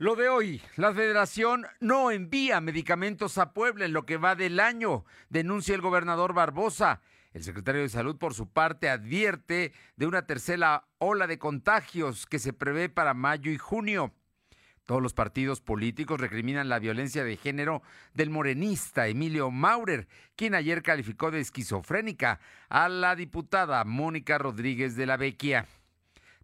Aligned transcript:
Lo 0.00 0.16
de 0.16 0.30
hoy, 0.30 0.62
la 0.76 0.94
federación 0.94 1.66
no 1.78 2.10
envía 2.10 2.62
medicamentos 2.62 3.36
a 3.36 3.52
Puebla 3.52 3.84
en 3.84 3.92
lo 3.92 4.06
que 4.06 4.16
va 4.16 4.34
del 4.34 4.58
año, 4.58 5.04
denuncia 5.28 5.74
el 5.74 5.82
gobernador 5.82 6.32
Barbosa. 6.32 7.02
El 7.34 7.44
secretario 7.44 7.82
de 7.82 7.90
Salud, 7.90 8.16
por 8.16 8.32
su 8.32 8.50
parte, 8.50 8.88
advierte 8.88 9.74
de 9.96 10.06
una 10.06 10.24
tercera 10.24 10.86
ola 10.96 11.26
de 11.26 11.38
contagios 11.38 12.24
que 12.24 12.38
se 12.38 12.54
prevé 12.54 12.88
para 12.88 13.12
mayo 13.12 13.52
y 13.52 13.58
junio. 13.58 14.14
Todos 14.86 15.02
los 15.02 15.12
partidos 15.12 15.60
políticos 15.60 16.18
recriminan 16.18 16.70
la 16.70 16.78
violencia 16.78 17.22
de 17.22 17.36
género 17.36 17.82
del 18.14 18.30
morenista 18.30 19.06
Emilio 19.06 19.50
Maurer, 19.50 20.08
quien 20.34 20.54
ayer 20.54 20.82
calificó 20.82 21.30
de 21.30 21.40
esquizofrénica 21.40 22.40
a 22.70 22.88
la 22.88 23.16
diputada 23.16 23.84
Mónica 23.84 24.38
Rodríguez 24.38 24.96
de 24.96 25.04
la 25.04 25.18
Vecchia. 25.18 25.68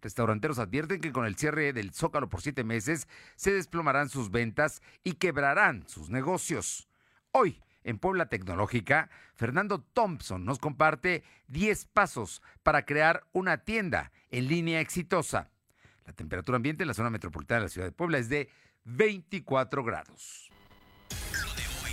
Restauranteros 0.07 0.57
advierten 0.57 1.01
que 1.01 1.11
con 1.11 1.25
el 1.25 1.35
cierre 1.35 1.73
del 1.73 1.91
Zócalo 1.91 2.29
por 2.29 2.41
siete 2.41 2.63
meses 2.63 3.09
se 3.35 3.51
desplomarán 3.51 4.07
sus 4.07 4.31
ventas 4.31 4.81
y 5.03 5.15
quebrarán 5.15 5.85
sus 5.85 6.09
negocios. 6.09 6.87
Hoy, 7.33 7.61
en 7.83 7.99
Puebla 7.99 8.27
Tecnológica, 8.27 9.09
Fernando 9.35 9.81
Thompson 9.81 10.45
nos 10.45 10.59
comparte 10.59 11.25
10 11.49 11.87
pasos 11.87 12.41
para 12.63 12.85
crear 12.85 13.25
una 13.33 13.65
tienda 13.65 14.13
en 14.31 14.47
línea 14.47 14.79
exitosa. 14.79 15.49
La 16.05 16.13
temperatura 16.13 16.55
ambiente 16.55 16.85
en 16.85 16.87
la 16.87 16.93
zona 16.93 17.09
metropolitana 17.09 17.59
de 17.59 17.65
la 17.65 17.69
ciudad 17.69 17.87
de 17.87 17.91
Puebla 17.91 18.17
es 18.17 18.29
de 18.29 18.49
24 18.85 19.83
grados. 19.83 20.49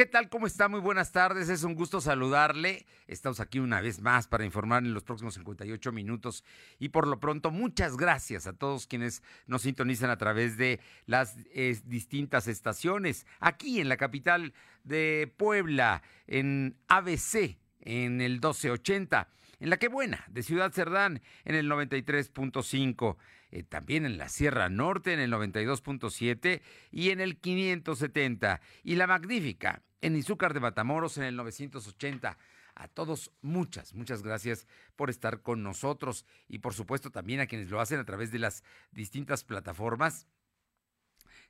¿Qué 0.00 0.06
tal? 0.06 0.30
¿Cómo 0.30 0.46
está? 0.46 0.66
Muy 0.66 0.80
buenas 0.80 1.12
tardes. 1.12 1.50
Es 1.50 1.62
un 1.62 1.74
gusto 1.74 2.00
saludarle. 2.00 2.86
Estamos 3.06 3.38
aquí 3.38 3.58
una 3.58 3.82
vez 3.82 4.00
más 4.00 4.26
para 4.28 4.46
informar 4.46 4.82
en 4.82 4.94
los 4.94 5.04
próximos 5.04 5.34
58 5.34 5.92
minutos. 5.92 6.42
Y 6.78 6.88
por 6.88 7.06
lo 7.06 7.20
pronto, 7.20 7.50
muchas 7.50 7.98
gracias 7.98 8.46
a 8.46 8.54
todos 8.54 8.86
quienes 8.86 9.22
nos 9.46 9.60
sintonizan 9.60 10.08
a 10.08 10.16
través 10.16 10.56
de 10.56 10.80
las 11.04 11.36
distintas 11.84 12.48
estaciones. 12.48 13.26
Aquí 13.40 13.78
en 13.78 13.90
la 13.90 13.98
capital 13.98 14.54
de 14.84 15.30
Puebla, 15.36 16.02
en 16.26 16.78
ABC, 16.88 17.58
en 17.80 18.22
el 18.22 18.40
1280. 18.40 19.28
En 19.58 19.68
la 19.68 19.76
que 19.76 19.88
buena, 19.88 20.24
de 20.30 20.42
Ciudad 20.42 20.72
Cerdán, 20.72 21.20
en 21.44 21.54
el 21.54 21.70
93.5 21.70 23.18
eh, 23.52 23.64
también 23.64 24.06
en 24.06 24.16
la 24.16 24.28
Sierra 24.28 24.68
Norte 24.68 25.12
en 25.12 25.20
el 25.20 25.32
92.7 25.32 26.62
y 26.90 27.10
en 27.10 27.20
el 27.20 27.36
570. 27.36 28.60
Y 28.84 28.94
la 28.94 29.06
magnífica 29.06 29.82
en 30.00 30.16
Izúcar 30.16 30.54
de 30.54 30.60
Matamoros 30.60 31.18
en 31.18 31.24
el 31.24 31.36
980. 31.36 32.38
A 32.74 32.88
todos 32.88 33.30
muchas, 33.42 33.94
muchas 33.94 34.22
gracias 34.22 34.66
por 34.96 35.10
estar 35.10 35.42
con 35.42 35.62
nosotros 35.62 36.24
y 36.48 36.60
por 36.60 36.72
supuesto 36.72 37.10
también 37.10 37.40
a 37.40 37.46
quienes 37.46 37.70
lo 37.70 37.80
hacen 37.80 38.00
a 38.00 38.04
través 38.04 38.30
de 38.30 38.38
las 38.38 38.64
distintas 38.92 39.44
plataformas 39.44 40.26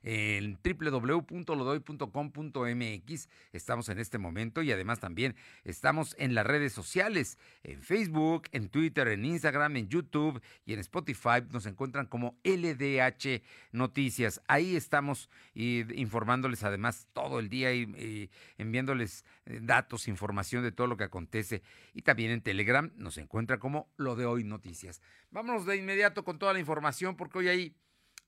en 0.03 0.59
www.lodoy.com.mx. 0.63 3.29
Estamos 3.51 3.89
en 3.89 3.99
este 3.99 4.17
momento 4.17 4.61
y 4.61 4.71
además 4.71 4.99
también 4.99 5.35
estamos 5.63 6.15
en 6.17 6.33
las 6.33 6.45
redes 6.45 6.73
sociales, 6.73 7.37
en 7.63 7.81
Facebook, 7.81 8.43
en 8.51 8.69
Twitter, 8.69 9.07
en 9.07 9.25
Instagram, 9.25 9.77
en 9.77 9.89
YouTube 9.89 10.41
y 10.65 10.73
en 10.73 10.79
Spotify. 10.79 11.43
Nos 11.51 11.65
encuentran 11.65 12.07
como 12.07 12.37
LDH 12.43 13.41
Noticias. 13.71 14.41
Ahí 14.47 14.75
estamos 14.75 15.29
informándoles 15.53 16.63
además 16.63 17.07
todo 17.13 17.39
el 17.39 17.49
día 17.49 17.73
y, 17.73 18.29
enviándoles 18.57 19.25
eh, 19.45 19.59
datos, 19.61 20.07
información 20.07 20.63
de 20.63 20.71
todo 20.71 20.87
lo 20.87 20.97
que 20.97 21.03
acontece. 21.03 21.61
Y 21.93 22.01
también 22.01 22.31
en 22.31 22.41
Telegram 22.41 22.91
nos 22.95 23.17
encuentra 23.17 23.59
como 23.59 23.91
Lo 23.97 24.15
de 24.15 24.25
Hoy 24.25 24.43
Noticias. 24.43 25.01
Vámonos 25.29 25.65
de 25.65 25.77
inmediato 25.77 26.23
con 26.23 26.39
toda 26.39 26.53
la 26.53 26.59
información 26.59 27.15
porque 27.15 27.39
hoy 27.39 27.47
hay 27.47 27.75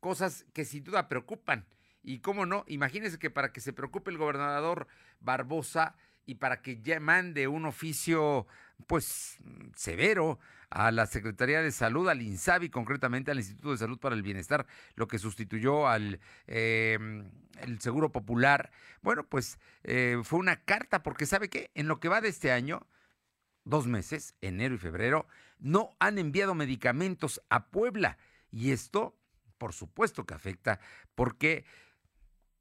cosas 0.04 0.46
que 0.52 0.66
sin 0.66 0.84
duda 0.84 1.08
preocupan. 1.08 1.66
Y 2.04 2.20
cómo 2.20 2.46
no, 2.46 2.66
imagínense 2.68 3.18
que 3.18 3.30
para 3.30 3.54
que 3.54 3.62
se 3.62 3.72
preocupe 3.72 4.12
el 4.12 4.18
gobernador 4.18 4.88
Barbosa 5.22 5.96
y 6.26 6.36
para 6.36 6.62
que 6.62 6.82
ya 6.82 7.00
mande 7.00 7.48
un 7.48 7.66
oficio 7.66 8.46
pues 8.86 9.38
severo 9.78 10.40
a 10.70 10.92
la 10.92 11.06
Secretaría 11.06 11.62
de 11.62 11.72
Salud, 11.72 12.10
al 12.10 12.22
INSABI, 12.22 12.70
concretamente 12.70 13.32
al 13.32 13.38
Instituto 13.38 13.72
de 13.72 13.78
Salud 13.78 13.98
para 13.98 14.14
el 14.14 14.24
Bienestar, 14.24 14.68
lo 14.96 15.08
que 15.08 15.20
sustituyó 15.20 15.88
al 15.88 16.20
em, 16.48 17.32
el 17.62 17.80
Seguro 17.80 18.12
Popular. 18.12 18.72
Bueno, 19.02 19.24
pues 19.24 19.58
eh, 19.84 20.20
fue 20.26 20.40
una 20.40 20.66
carta, 20.66 21.02
porque 21.02 21.26
sabe 21.26 21.50
que 21.50 21.72
en 21.76 21.88
lo 21.88 22.02
que 22.02 22.10
va 22.10 22.20
de 22.20 22.28
este 22.28 22.52
año, 22.52 22.86
dos 23.64 23.88
meses, 23.88 24.36
enero 24.42 24.76
y 24.76 24.80
febrero, 24.80 25.28
no 25.60 25.92
han 26.00 26.18
enviado 26.18 26.56
medicamentos 26.56 27.42
a 27.50 27.68
Puebla. 27.68 28.18
Y 28.52 28.72
esto 28.72 29.16
por 29.64 29.72
supuesto 29.72 30.26
que 30.26 30.34
afecta, 30.34 30.82
porque 31.16 31.64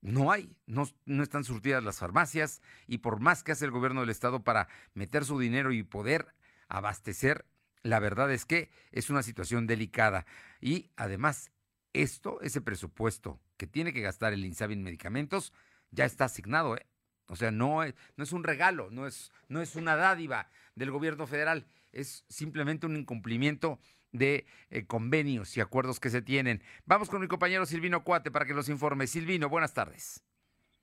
no 0.03 0.31
hay, 0.31 0.57
no, 0.67 0.85
están 1.21 1.43
surtidas 1.43 1.83
las 1.83 1.99
farmacias 1.99 2.63
y 2.87 2.99
por 2.99 3.19
más 3.19 3.43
que 3.43 3.51
hace 3.51 3.65
el 3.65 3.73
gobierno 3.73 4.03
del 4.03 4.11
estado 4.11 4.45
para 4.45 4.69
meter 4.95 5.25
su 5.25 5.41
dinero 5.41 5.73
y 5.73 5.83
poder 5.83 6.33
abastecer, 6.69 7.45
la 7.83 7.99
verdad 7.99 8.31
es 8.31 8.47
que 8.47 8.71
es 8.93 9.11
una 9.11 9.25
situación 9.25 9.67
delicada. 9.67 10.27
Y 10.61 10.93
además, 10.95 11.51
esto, 11.93 12.41
ese 12.41 12.61
presupuesto 12.61 13.41
que 13.57 13.67
tiene 13.67 13.93
que 13.93 14.03
gastar 14.03 14.33
el 14.33 14.45
INSABI 14.45 14.75
en 14.75 14.85
medicamentos, 14.85 15.53
ya 15.91 16.05
está 16.05 16.27
asignado. 16.27 16.77
¿eh? 16.77 16.87
O 17.27 17.35
sea, 17.35 17.51
no 17.51 17.83
es, 17.83 17.97
no 18.17 18.23
es 18.23 18.31
un 18.31 18.45
regalo, 18.45 18.93
no 18.93 19.09
es, 19.09 19.33
no 19.49 19.61
es 19.61 19.75
una 19.75 19.97
dádiva 19.97 20.49
del 20.77 20.93
gobierno 20.93 21.27
federal, 21.27 21.67
es 21.91 22.25
simplemente 22.29 22.87
un 22.87 22.97
incumplimiento 22.97 23.81
de 24.13 24.47
eh, 24.71 24.87
convenios 24.87 25.57
y 25.57 25.61
acuerdos 25.61 26.01
que 26.01 26.11
se 26.11 26.23
tienen. 26.23 26.63
Vamos 26.87 27.11
con 27.11 27.21
mi 27.21 27.29
compañero 27.29 27.67
Silvino 27.67 28.05
Cuate 28.05 28.31
para 28.31 28.45
que 28.45 28.55
nos 28.55 28.69
informe. 28.69 29.07
Silvino, 29.07 29.49
buenas 29.49 29.75
tardes. 29.75 30.25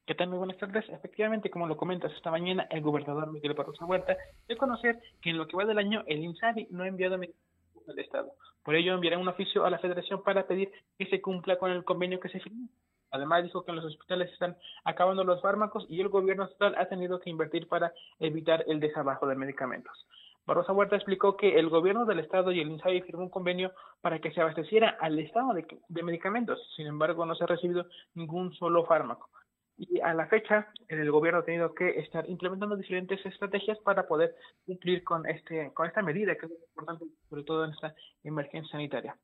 ¿Qué 0.06 0.16
tal? 0.16 0.30
Muy 0.30 0.40
buenas 0.40 0.58
tardes. 0.58 0.90
Efectivamente, 0.90 1.52
como 1.52 1.68
lo 1.68 1.78
comentas 1.78 2.12
esta 2.14 2.32
mañana, 2.32 2.68
el 2.72 2.82
gobernador 2.82 3.32
Miguel 3.32 3.54
Barroso 3.54 3.86
Huerta 3.86 4.18
de 4.48 4.58
conocer 4.58 5.00
que 5.22 5.30
en 5.30 5.38
lo 5.38 5.48
que 5.48 5.56
va 5.56 5.66
del 5.66 5.78
año 5.78 6.04
el 6.08 6.24
INSABI 6.24 6.68
no 6.72 6.84
ha 6.84 6.88
enviado 6.88 7.16
al 7.16 8.00
Estado. 8.00 8.34
Por 8.64 8.76
ello 8.76 8.96
enviará 8.96 9.20
un 9.20 9.28
oficio 9.28 9.66
a 9.66 9.70
la 9.70 9.80
Federación 9.80 10.24
para 10.24 10.48
pedir 10.48 10.72
que 10.98 11.06
se 11.06 11.22
cumpla 11.22 11.58
con 11.58 11.72
el 11.72 11.84
convenio 11.84 12.20
que 12.20 12.30
se 12.30 12.40
firmó. 12.40 12.68
Además 13.12 13.44
dijo 13.44 13.64
que 13.64 13.72
en 13.72 13.78
los 13.78 13.86
hospitales 13.86 14.32
están 14.32 14.58
acabando 14.84 15.24
los 15.24 15.42
fármacos 15.42 15.86
y 15.90 16.02
el 16.02 16.10
gobierno 16.10 16.46
estatal 16.46 16.76
ha 16.78 16.88
tenido 16.88 17.20
que 17.20 17.30
invertir 17.30 17.68
para 17.68 17.94
evitar 18.20 18.64
el 18.68 18.80
desabajo 18.80 19.28
de 19.28 19.36
medicamentos. 19.36 20.08
Barrosa 20.50 20.74
Huerta 20.74 20.96
explicó 20.96 21.38
que 21.38 21.60
el 21.60 21.70
gobierno 21.70 22.06
del 22.06 22.18
estado 22.18 22.52
y 22.52 22.60
el 22.60 22.72
INSABI 22.72 23.02
firmó 23.02 23.22
un 23.22 23.30
convenio 23.30 23.72
para 24.02 24.18
que 24.18 24.32
se 24.32 24.42
abasteciera 24.42 24.98
al 25.00 25.20
estado 25.20 25.54
de, 25.54 26.04
medicamentos. 26.04 26.60
Sin 26.76 26.88
embargo, 26.88 27.24
no 27.24 27.36
se 27.36 27.44
ha 27.44 27.48
recibido 27.48 27.86
ningún 28.16 28.52
solo 28.56 28.84
fármaco. 28.88 29.30
Y 29.78 30.02
a 30.02 30.12
la 30.16 30.26
fecha, 30.26 30.68
el 30.88 31.12
gobierno 31.12 31.42
ha 31.42 31.46
tenido 31.46 31.76
que 31.76 32.00
estar 32.00 32.28
implementando 32.28 32.76
diferentes 32.76 33.24
estrategias 33.28 33.78
para 33.82 34.08
poder 34.08 34.34
cumplir 34.66 35.04
con 35.04 35.28
este 35.28 35.72
esta 35.86 36.02
medida 36.02 36.36
que 36.36 36.48
es 36.48 36.52
importante, 36.52 37.06
sobre 37.30 37.44
todo 37.44 37.66
en 37.66 37.72
esta 37.72 37.94
emergencia 38.24 38.72
sanitaria. 38.72 39.16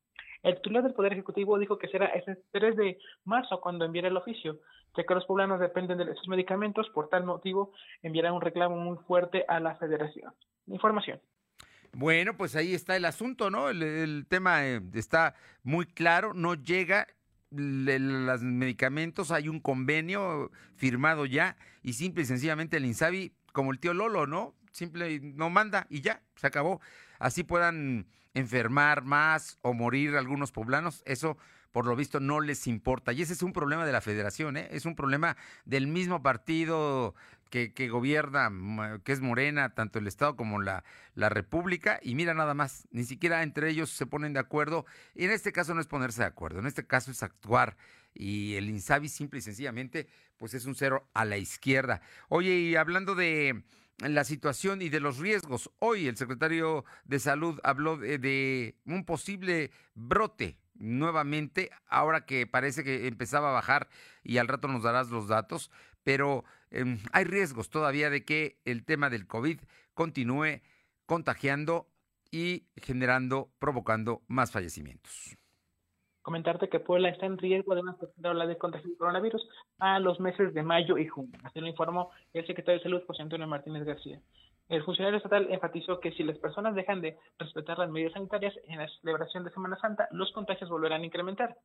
El 0.43 0.53
titular 0.57 0.83
del 0.83 0.93
Poder 0.93 1.13
Ejecutivo 1.13 1.57
dijo 1.57 1.79
que 1.79 1.87
será 1.87 2.05
el 2.05 2.37
3 2.51 2.75
de 2.75 2.99
marzo 3.23 3.59
cuando 3.59 3.83
enviará 3.83 4.09
el 4.09 4.17
oficio, 4.17 4.59
ya 4.95 5.03
que 5.03 5.15
los 5.15 5.25
poblanos 5.25 5.59
dependen 5.59 5.97
de 5.97 6.03
esos 6.03 6.27
medicamentos, 6.27 6.87
por 6.91 7.09
tal 7.09 7.25
motivo 7.25 7.73
enviará 8.03 8.31
un 8.31 8.41
reclamo 8.41 8.75
muy 8.75 8.97
fuerte 9.07 9.43
a 9.47 9.59
la 9.59 9.73
federación 9.77 10.31
información. 10.67 11.19
Bueno, 11.93 12.35
pues 12.35 12.55
ahí 12.55 12.73
está 12.73 12.97
el 12.97 13.05
asunto, 13.05 13.49
¿no? 13.49 13.69
El, 13.69 14.25
tema 14.27 14.65
eh, 14.65 14.81
está 14.93 15.33
muy 15.63 15.85
claro, 15.85 16.33
no 16.33 16.55
llega 16.55 17.07
los 17.51 18.41
medicamentos, 18.41 19.31
hay 19.31 19.47
un 19.47 19.61
convenio 19.61 20.51
firmado 20.75 21.25
ya 21.25 21.55
y 21.83 21.93
simple 21.93 22.23
y 22.23 22.25
sencillamente 22.25 22.77
el 22.77 22.85
INSABI, 22.85 23.31
como 23.53 23.71
el 23.71 23.79
tío 23.79 23.93
Lolo, 23.93 24.27
¿no? 24.27 24.55
Simple, 24.71 25.21
no 25.21 25.49
manda 25.49 25.87
y 25.89 26.01
ya, 26.01 26.21
se 26.35 26.47
acabó. 26.47 26.81
Así 27.17 27.43
puedan 27.43 28.07
enfermar 28.33 29.05
más 29.05 29.57
o 29.61 29.73
morir 29.73 30.17
algunos 30.17 30.51
poblanos, 30.51 31.01
eso 31.05 31.37
por 31.71 31.85
lo 31.87 31.95
visto 31.97 32.21
no 32.21 32.39
les 32.39 32.67
importa. 32.67 33.11
Y 33.11 33.21
ese 33.21 33.33
es 33.33 33.41
un 33.41 33.51
problema 33.51 33.85
de 33.85 33.91
la 33.91 33.99
federación, 33.99 34.57
¿eh? 34.57 34.67
es 34.71 34.85
un 34.85 34.95
problema 34.95 35.35
del 35.65 35.87
mismo 35.87 36.21
partido 36.21 37.15
que, 37.49 37.89
gobierna, 37.89 38.51
que 39.03 39.11
es 39.11 39.21
Morena, 39.21 39.73
tanto 39.73 39.99
el 39.99 40.07
Estado 40.07 40.35
como 40.35 40.61
la, 40.61 40.83
la 41.13 41.29
República, 41.29 41.99
y 42.01 42.15
mira 42.15 42.33
nada 42.33 42.53
más, 42.53 42.87
ni 42.91 43.03
siquiera 43.03 43.43
entre 43.43 43.69
ellos 43.69 43.89
se 43.89 44.05
ponen 44.05 44.33
de 44.33 44.39
acuerdo, 44.39 44.85
y 45.13 45.25
en 45.25 45.31
este 45.31 45.51
caso 45.51 45.73
no 45.73 45.81
es 45.81 45.87
ponerse 45.87 46.21
de 46.21 46.27
acuerdo, 46.27 46.59
en 46.59 46.67
este 46.67 46.85
caso 46.85 47.11
es 47.11 47.23
actuar, 47.23 47.77
y 48.13 48.55
el 48.55 48.69
Insabi 48.69 49.09
simple 49.09 49.39
y 49.39 49.41
sencillamente, 49.41 50.07
pues 50.37 50.53
es 50.53 50.65
un 50.65 50.75
cero 50.75 51.07
a 51.13 51.25
la 51.25 51.37
izquierda. 51.37 52.01
Oye, 52.29 52.55
y 52.55 52.75
hablando 52.75 53.15
de, 53.15 53.63
la 53.99 54.23
situación 54.23 54.81
y 54.81 54.89
de 54.89 54.99
los 54.99 55.19
riesgos. 55.19 55.71
Hoy 55.79 56.07
el 56.07 56.17
secretario 56.17 56.85
de 57.05 57.19
Salud 57.19 57.59
habló 57.63 57.97
de, 57.97 58.75
un 58.85 59.05
posible 59.05 59.71
brote 59.93 60.57
nuevamente, 60.75 61.71
ahora 61.87 62.25
que 62.25 62.45
parece 62.47 62.83
que 62.83 63.07
empezaba 63.07 63.49
a 63.49 63.53
bajar 63.53 63.87
y 64.23 64.37
al 64.37 64.49
rato 64.49 64.67
nos 64.67 64.83
darás 64.83 65.09
los 65.09 65.29
datos, 65.29 65.71
pero 66.03 66.43
em, 66.79 66.99
hay 67.11 67.23
riesgos 67.23 67.69
todavía 67.69 68.09
de 68.09 68.25
que 68.25 68.59
el 68.65 68.85
tema 68.85 69.09
del 69.09 69.27
COVID 69.27 69.59
continúe 69.93 70.61
contagiando 71.05 71.87
y 72.31 72.67
generando, 72.75 73.51
provocando 73.59 74.21
más 74.27 74.51
fallecimientos 74.51 75.37
comentarte 76.25 76.69
que 76.69 76.79
Puebla 76.79 77.09
está 77.09 77.27
en 77.27 77.37
riesgo 77.37 77.75
de 77.75 77.81
una 77.81 77.95
tercera 77.97 78.31
ola 78.31 78.47
de 78.47 78.57
contagio 78.57 78.89
de 78.89 78.97
coronavirus 78.97 79.47
a 79.77 79.99
los 79.99 80.19
meses 80.19 80.55
de 80.55 80.63
mayo 80.63 80.97
y 80.97 81.05
junio. 81.05 81.39
Así 81.43 81.59
lo 81.59 81.67
informó 81.67 82.09
el 82.33 82.47
secretario 82.47 82.79
de 82.79 82.83
Salud, 82.83 83.03
José 83.05 83.21
Antonio 83.21 83.45
Martínez 83.45 83.83
García. 83.85 84.19
El 84.67 84.83
funcionario 84.83 85.17
estatal 85.17 85.47
enfatizó 85.51 85.99
que 85.99 86.11
si 86.13 86.23
las 86.23 86.39
personas 86.39 86.73
dejan 86.73 86.99
de 86.99 87.15
respetar 87.37 87.77
las 87.77 87.91
medidas 87.91 88.13
sanitarias 88.13 88.55
en 88.67 88.79
la 88.79 88.87
celebración 89.01 89.43
de 89.43 89.51
Semana 89.51 89.77
Santa, 89.79 90.07
los 90.09 90.31
contagios 90.31 90.67
volverán 90.67 91.03
a 91.03 91.05
incrementar. 91.05 91.57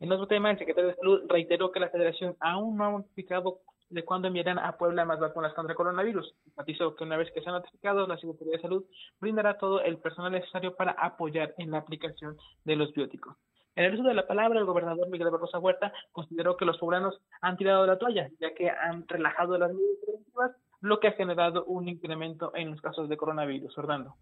En 0.00 0.10
otro 0.10 0.26
tema, 0.26 0.50
el 0.50 0.58
secretario 0.58 0.88
de 0.88 0.96
Salud 0.96 1.22
reiteró 1.28 1.70
que 1.70 1.78
la 1.78 1.90
federación 1.90 2.34
aún 2.40 2.76
no 2.76 2.84
ha 2.86 2.90
notificado 2.92 3.60
de 3.90 4.02
cuándo 4.02 4.28
enviarán 4.28 4.58
a 4.58 4.78
Puebla 4.78 5.04
más 5.04 5.20
vacunas 5.20 5.52
contra 5.52 5.74
coronavirus. 5.74 6.34
Enfatizó 6.46 6.94
que 6.96 7.04
una 7.04 7.18
vez 7.18 7.30
que 7.32 7.42
sean 7.42 7.54
notificados, 7.56 8.08
la 8.08 8.16
Secretaría 8.16 8.56
de 8.56 8.62
Salud 8.62 8.84
brindará 9.20 9.58
todo 9.58 9.82
el 9.82 9.98
personal 9.98 10.32
necesario 10.32 10.74
para 10.74 10.92
apoyar 10.92 11.54
en 11.58 11.70
la 11.70 11.78
aplicación 11.78 12.38
de 12.64 12.76
los 12.76 12.94
bióticos. 12.94 13.36
En 13.76 13.84
el 13.84 13.94
uso 13.94 14.04
de 14.04 14.14
la 14.14 14.26
palabra, 14.26 14.58
el 14.58 14.64
gobernador 14.64 15.08
Miguel 15.10 15.30
Barrosa 15.30 15.58
Huerta 15.58 15.92
consideró 16.12 16.56
que 16.56 16.64
los 16.64 16.78
poblanos 16.78 17.20
han 17.42 17.58
tirado 17.58 17.86
la 17.86 17.98
toalla, 17.98 18.30
ya 18.40 18.54
que 18.54 18.70
han 18.70 19.06
relajado 19.06 19.58
las 19.58 19.72
medidas 19.72 19.98
preventivas, 20.02 20.52
lo 20.80 20.98
que 20.98 21.08
ha 21.08 21.12
generado 21.12 21.64
un 21.66 21.88
incremento 21.88 22.52
en 22.54 22.70
los 22.70 22.80
casos 22.80 23.08
de 23.08 23.16
coronavirus. 23.18 23.76
Orlando. 23.76 24.16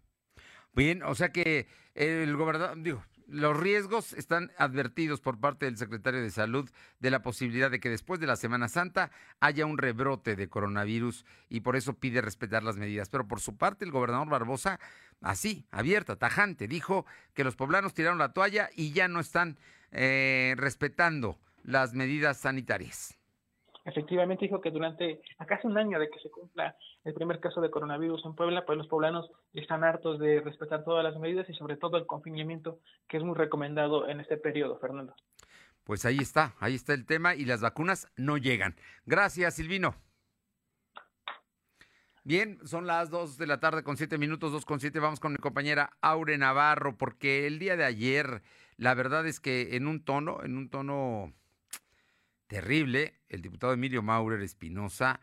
Bien, 0.73 1.03
o 1.03 1.15
sea 1.15 1.29
que 1.29 1.67
el 1.95 2.35
gobernador, 2.35 2.81
digo, 2.81 3.01
los 3.31 3.57
riesgos 3.57 4.13
están 4.13 4.51
advertidos 4.57 5.21
por 5.21 5.39
parte 5.39 5.65
del 5.65 5.77
secretario 5.77 6.21
de 6.21 6.31
Salud 6.31 6.69
de 6.99 7.11
la 7.11 7.21
posibilidad 7.21 7.69
de 7.69 7.79
que 7.79 7.89
después 7.89 8.19
de 8.19 8.27
la 8.27 8.35
Semana 8.35 8.67
Santa 8.67 9.11
haya 9.39 9.65
un 9.65 9.77
rebrote 9.77 10.35
de 10.35 10.49
coronavirus 10.49 11.25
y 11.47 11.61
por 11.61 11.75
eso 11.75 11.93
pide 11.93 12.21
respetar 12.21 12.63
las 12.63 12.77
medidas. 12.77 13.09
Pero 13.09 13.27
por 13.27 13.39
su 13.39 13.57
parte, 13.57 13.85
el 13.85 13.91
gobernador 13.91 14.29
Barbosa, 14.29 14.79
así, 15.21 15.65
abierta, 15.71 16.15
tajante, 16.15 16.67
dijo 16.67 17.05
que 17.33 17.43
los 17.43 17.55
poblanos 17.55 17.93
tiraron 17.93 18.17
la 18.17 18.33
toalla 18.33 18.69
y 18.75 18.91
ya 18.91 19.07
no 19.07 19.19
están 19.19 19.57
eh, 19.91 20.55
respetando 20.57 21.39
las 21.63 21.93
medidas 21.93 22.37
sanitarias. 22.37 23.18
Efectivamente 23.89 24.45
dijo 24.45 24.61
que 24.61 24.69
durante 24.69 25.19
casi 25.47 25.65
un 25.65 25.77
año 25.77 25.99
de 25.99 26.09
que 26.09 26.19
se 26.19 26.29
cumpla 26.29 26.75
el 27.03 27.13
primer 27.15 27.39
caso 27.39 27.59
de 27.59 27.71
coronavirus 27.71 28.23
en 28.25 28.35
Puebla, 28.35 28.63
pues 28.65 28.77
los 28.77 28.87
poblanos 28.87 29.31
están 29.53 29.83
hartos 29.83 30.19
de 30.19 30.41
respetar 30.41 30.83
todas 30.83 31.03
las 31.03 31.19
medidas 31.19 31.49
y 31.49 31.53
sobre 31.55 31.75
todo 31.75 31.97
el 31.97 32.05
confinamiento 32.05 32.79
que 33.07 33.17
es 33.17 33.23
muy 33.23 33.35
recomendado 33.35 34.07
en 34.07 34.19
este 34.19 34.37
periodo, 34.37 34.77
Fernando. 34.77 35.15
Pues 35.83 36.05
ahí 36.05 36.19
está, 36.19 36.53
ahí 36.59 36.75
está 36.75 36.93
el 36.93 37.07
tema 37.07 37.33
y 37.33 37.45
las 37.45 37.61
vacunas 37.61 38.07
no 38.15 38.37
llegan. 38.37 38.75
Gracias, 39.05 39.55
Silvino. 39.55 39.95
Bien, 42.23 42.59
son 42.67 42.85
las 42.85 43.09
dos 43.09 43.39
de 43.39 43.47
la 43.47 43.59
tarde 43.59 43.81
con 43.81 43.97
siete 43.97 44.19
minutos, 44.19 44.51
dos 44.51 44.65
con 44.65 44.79
siete. 44.79 44.99
Vamos 44.99 45.19
con 45.19 45.31
mi 45.31 45.39
compañera 45.39 45.97
Aure 46.01 46.37
Navarro, 46.37 46.95
porque 46.95 47.47
el 47.47 47.57
día 47.57 47.75
de 47.75 47.85
ayer, 47.85 48.43
la 48.77 48.93
verdad 48.93 49.25
es 49.25 49.39
que 49.39 49.75
en 49.75 49.87
un 49.87 50.03
tono, 50.03 50.43
en 50.43 50.57
un 50.57 50.69
tono 50.69 51.33
terrible, 52.49 53.13
el 53.29 53.41
diputado 53.43 53.73
Emilio 53.73 54.01
Maurer 54.01 54.41
Espinosa 54.41 55.21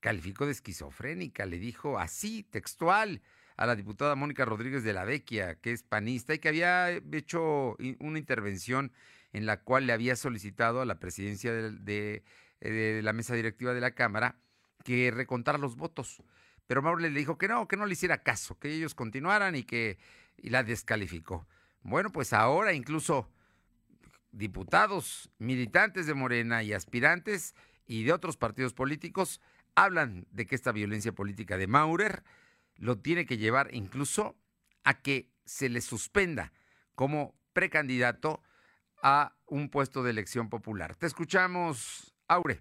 calificó 0.00 0.44
de 0.44 0.52
esquizofrénica, 0.52 1.46
le 1.46 1.58
dijo 1.58 1.98
así, 1.98 2.44
textual, 2.44 3.22
a 3.56 3.66
la 3.66 3.74
diputada 3.74 4.14
Mónica 4.14 4.44
Rodríguez 4.44 4.84
de 4.84 4.92
la 4.92 5.04
Vecchia, 5.04 5.56
que 5.56 5.72
es 5.72 5.82
panista 5.82 6.34
y 6.34 6.38
que 6.38 6.48
había 6.48 6.90
hecho 6.90 7.76
una 7.98 8.18
intervención 8.18 8.92
en 9.32 9.46
la 9.46 9.62
cual 9.62 9.86
le 9.86 9.94
había 9.94 10.14
solicitado 10.14 10.80
a 10.80 10.84
la 10.84 11.00
presidencia 11.00 11.52
de, 11.52 12.22
la 12.60 13.12
mesa 13.12 13.34
directiva 13.34 13.72
de 13.72 13.80
la 13.80 13.92
Cámara 13.92 14.36
que 14.84 15.10
recontara 15.10 15.58
los 15.58 15.74
votos. 15.74 16.22
Pero 16.66 16.82
Maurer 16.82 17.10
le 17.10 17.18
dijo 17.18 17.38
que 17.38 17.48
no, 17.48 17.66
que 17.66 17.76
no 17.76 17.86
le 17.86 17.94
hiciera 17.94 18.22
caso, 18.22 18.58
que 18.58 18.72
ellos 18.72 18.94
continuaran 18.94 19.56
y 19.56 19.64
que 19.64 19.98
la 20.36 20.62
descalificó. 20.62 21.48
Bueno, 21.82 22.12
pues 22.12 22.34
ahora 22.34 22.74
incluso 22.74 23.28
diputados, 24.38 25.30
militantes 25.38 26.06
de 26.06 26.14
Morena 26.14 26.62
y 26.62 26.72
aspirantes 26.72 27.54
y 27.86 28.04
de 28.04 28.12
otros 28.12 28.36
partidos 28.36 28.72
políticos 28.72 29.40
hablan 29.74 30.26
de 30.30 30.46
que 30.46 30.54
esta 30.54 30.72
violencia 30.72 31.12
política 31.12 31.58
de 31.58 31.66
Maurer 31.66 32.22
lo 32.76 32.98
tiene 32.98 33.26
que 33.26 33.36
llevar 33.36 33.74
incluso 33.74 34.36
a 34.84 35.02
que 35.02 35.28
se 35.44 35.68
le 35.68 35.80
suspenda 35.80 36.52
como 36.94 37.34
precandidato 37.52 38.42
a 39.02 39.34
un 39.46 39.68
puesto 39.70 40.02
de 40.02 40.10
elección 40.10 40.48
popular. 40.48 40.94
Te 40.96 41.06
escuchamos, 41.06 42.14
Aure. 42.28 42.60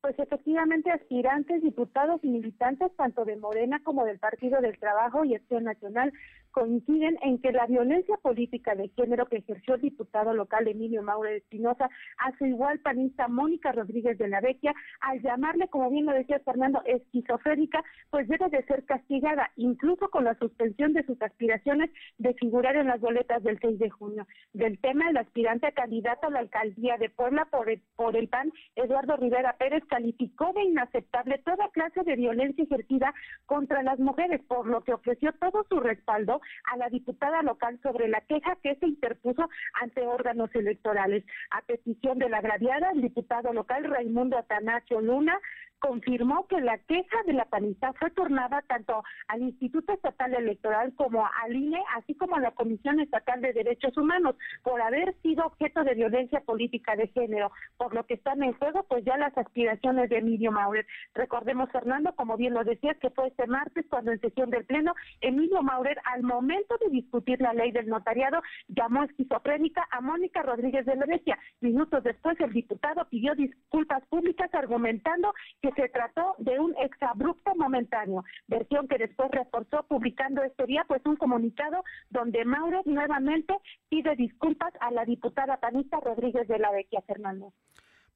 Pues 0.00 0.16
efectivamente, 0.18 0.92
aspirantes, 0.92 1.62
diputados 1.62 2.20
y 2.22 2.28
militantes, 2.28 2.94
tanto 2.96 3.24
de 3.24 3.36
Morena 3.36 3.82
como 3.82 4.04
del 4.04 4.18
Partido 4.18 4.60
del 4.60 4.78
Trabajo 4.78 5.24
y 5.24 5.34
Acción 5.34 5.64
Nacional, 5.64 6.12
coinciden 6.58 7.16
en 7.22 7.38
que 7.38 7.52
la 7.52 7.66
violencia 7.66 8.16
política 8.16 8.74
de 8.74 8.88
género 8.88 9.26
que 9.26 9.36
ejerció 9.36 9.76
el 9.76 9.80
diputado 9.80 10.34
local 10.34 10.66
Emilio 10.66 11.04
Maure 11.04 11.36
Espinosa 11.36 11.88
a 12.18 12.36
su 12.36 12.46
igual 12.46 12.80
panista 12.80 13.28
Mónica 13.28 13.70
Rodríguez 13.70 14.18
de 14.18 14.26
la 14.26 14.40
Vecchia, 14.40 14.74
al 15.00 15.22
llamarle, 15.22 15.68
como 15.68 15.88
bien 15.88 16.06
lo 16.06 16.12
decía 16.12 16.40
Fernando, 16.40 16.82
esquizofrénica, 16.84 17.84
pues 18.10 18.26
debe 18.26 18.48
de 18.48 18.64
ser 18.64 18.84
castigada, 18.86 19.52
incluso 19.54 20.08
con 20.08 20.24
la 20.24 20.36
suspensión 20.36 20.94
de 20.94 21.04
sus 21.04 21.22
aspiraciones 21.22 21.90
de 22.18 22.34
figurar 22.34 22.74
en 22.74 22.88
las 22.88 23.00
boletas 23.00 23.40
del 23.44 23.60
6 23.60 23.78
de 23.78 23.90
junio. 23.90 24.26
Del 24.52 24.80
tema, 24.80 25.08
el 25.10 25.16
aspirante 25.16 25.68
a 25.68 25.72
candidato 25.72 26.26
a 26.26 26.30
la 26.30 26.40
alcaldía 26.40 26.96
de 26.96 27.08
Puebla 27.08 27.44
por 27.52 27.70
el, 27.70 27.80
por 27.94 28.16
el 28.16 28.28
PAN, 28.28 28.50
Eduardo 28.74 29.16
Rivera 29.16 29.56
Pérez, 29.58 29.84
calificó 29.88 30.52
de 30.54 30.64
inaceptable 30.64 31.38
toda 31.44 31.70
clase 31.70 32.02
de 32.02 32.16
violencia 32.16 32.64
ejercida 32.64 33.14
contra 33.46 33.84
las 33.84 34.00
mujeres, 34.00 34.40
por 34.48 34.66
lo 34.66 34.82
que 34.82 34.94
ofreció 34.94 35.32
todo 35.34 35.64
su 35.68 35.78
respaldo 35.78 36.40
a 36.72 36.76
la 36.76 36.88
diputada 36.88 37.42
local 37.42 37.78
sobre 37.82 38.08
la 38.08 38.20
queja 38.22 38.56
que 38.62 38.76
se 38.76 38.86
interpuso 38.86 39.48
ante 39.80 40.06
órganos 40.06 40.54
electorales. 40.54 41.24
A 41.50 41.62
petición 41.62 42.18
de 42.18 42.28
la 42.28 42.38
agraviada, 42.38 42.90
el 42.92 43.02
diputado 43.02 43.52
local 43.52 43.84
Raimundo 43.84 44.38
Atanasio 44.38 45.00
Luna 45.00 45.38
confirmó 45.78 46.46
que 46.46 46.60
la 46.60 46.78
queja 46.78 47.22
de 47.26 47.32
la 47.32 47.44
panista 47.44 47.92
fue 47.94 48.10
tornada 48.10 48.62
tanto 48.62 49.02
al 49.28 49.42
Instituto 49.42 49.92
Estatal 49.92 50.34
Electoral 50.34 50.94
como 50.94 51.26
al 51.42 51.54
INE, 51.54 51.82
así 51.96 52.14
como 52.14 52.36
a 52.36 52.40
la 52.40 52.50
Comisión 52.52 53.00
Estatal 53.00 53.40
de 53.40 53.52
Derechos 53.52 53.96
Humanos, 53.96 54.36
por 54.62 54.80
haber 54.80 55.14
sido 55.22 55.46
objeto 55.46 55.84
de 55.84 55.94
violencia 55.94 56.40
política 56.40 56.96
de 56.96 57.08
género, 57.08 57.52
por 57.76 57.94
lo 57.94 58.04
que 58.06 58.14
están 58.14 58.42
en 58.42 58.54
juego 58.54 58.84
pues 58.88 59.04
ya 59.04 59.16
las 59.16 59.36
aspiraciones 59.36 60.10
de 60.10 60.18
Emilio 60.18 60.52
Maurer. 60.52 60.86
Recordemos, 61.14 61.70
Fernando, 61.70 62.14
como 62.14 62.36
bien 62.36 62.54
lo 62.54 62.64
decías, 62.64 62.96
que 62.98 63.10
fue 63.10 63.28
este 63.28 63.46
martes 63.46 63.86
cuando 63.88 64.12
en 64.12 64.20
sesión 64.20 64.50
del 64.50 64.64
Pleno, 64.64 64.94
Emilio 65.20 65.62
Maurer, 65.62 65.98
al 66.04 66.22
momento 66.22 66.76
de 66.78 66.90
discutir 66.90 67.40
la 67.40 67.52
ley 67.52 67.72
del 67.72 67.88
notariado, 67.88 68.42
llamó 68.68 69.04
esquizofrénica 69.04 69.86
a 69.90 70.00
Mónica 70.00 70.42
Rodríguez 70.42 70.86
de 70.86 70.96
Lorecia. 70.96 71.38
Minutos 71.60 72.02
después, 72.04 72.38
el 72.40 72.52
diputado 72.52 73.06
pidió 73.08 73.34
disculpas 73.34 74.04
públicas 74.06 74.52
argumentando 74.54 75.32
que 75.62 75.67
se 75.72 75.88
trató 75.88 76.34
de 76.38 76.58
un 76.58 76.74
exabrupto 76.78 77.54
momentáneo, 77.56 78.24
versión 78.46 78.88
que 78.88 78.98
después 78.98 79.30
reforzó 79.30 79.84
publicando 79.84 80.42
este 80.42 80.66
día 80.66 80.84
pues 80.86 81.02
un 81.04 81.16
comunicado 81.16 81.82
donde 82.10 82.44
Mauro 82.44 82.82
nuevamente 82.84 83.54
pide 83.88 84.14
disculpas 84.16 84.72
a 84.80 84.90
la 84.90 85.04
diputada 85.04 85.58
panista 85.58 86.00
Rodríguez 86.00 86.46
de 86.48 86.58
la 86.58 86.70
Vecchia 86.70 87.02
Fernando. 87.02 87.52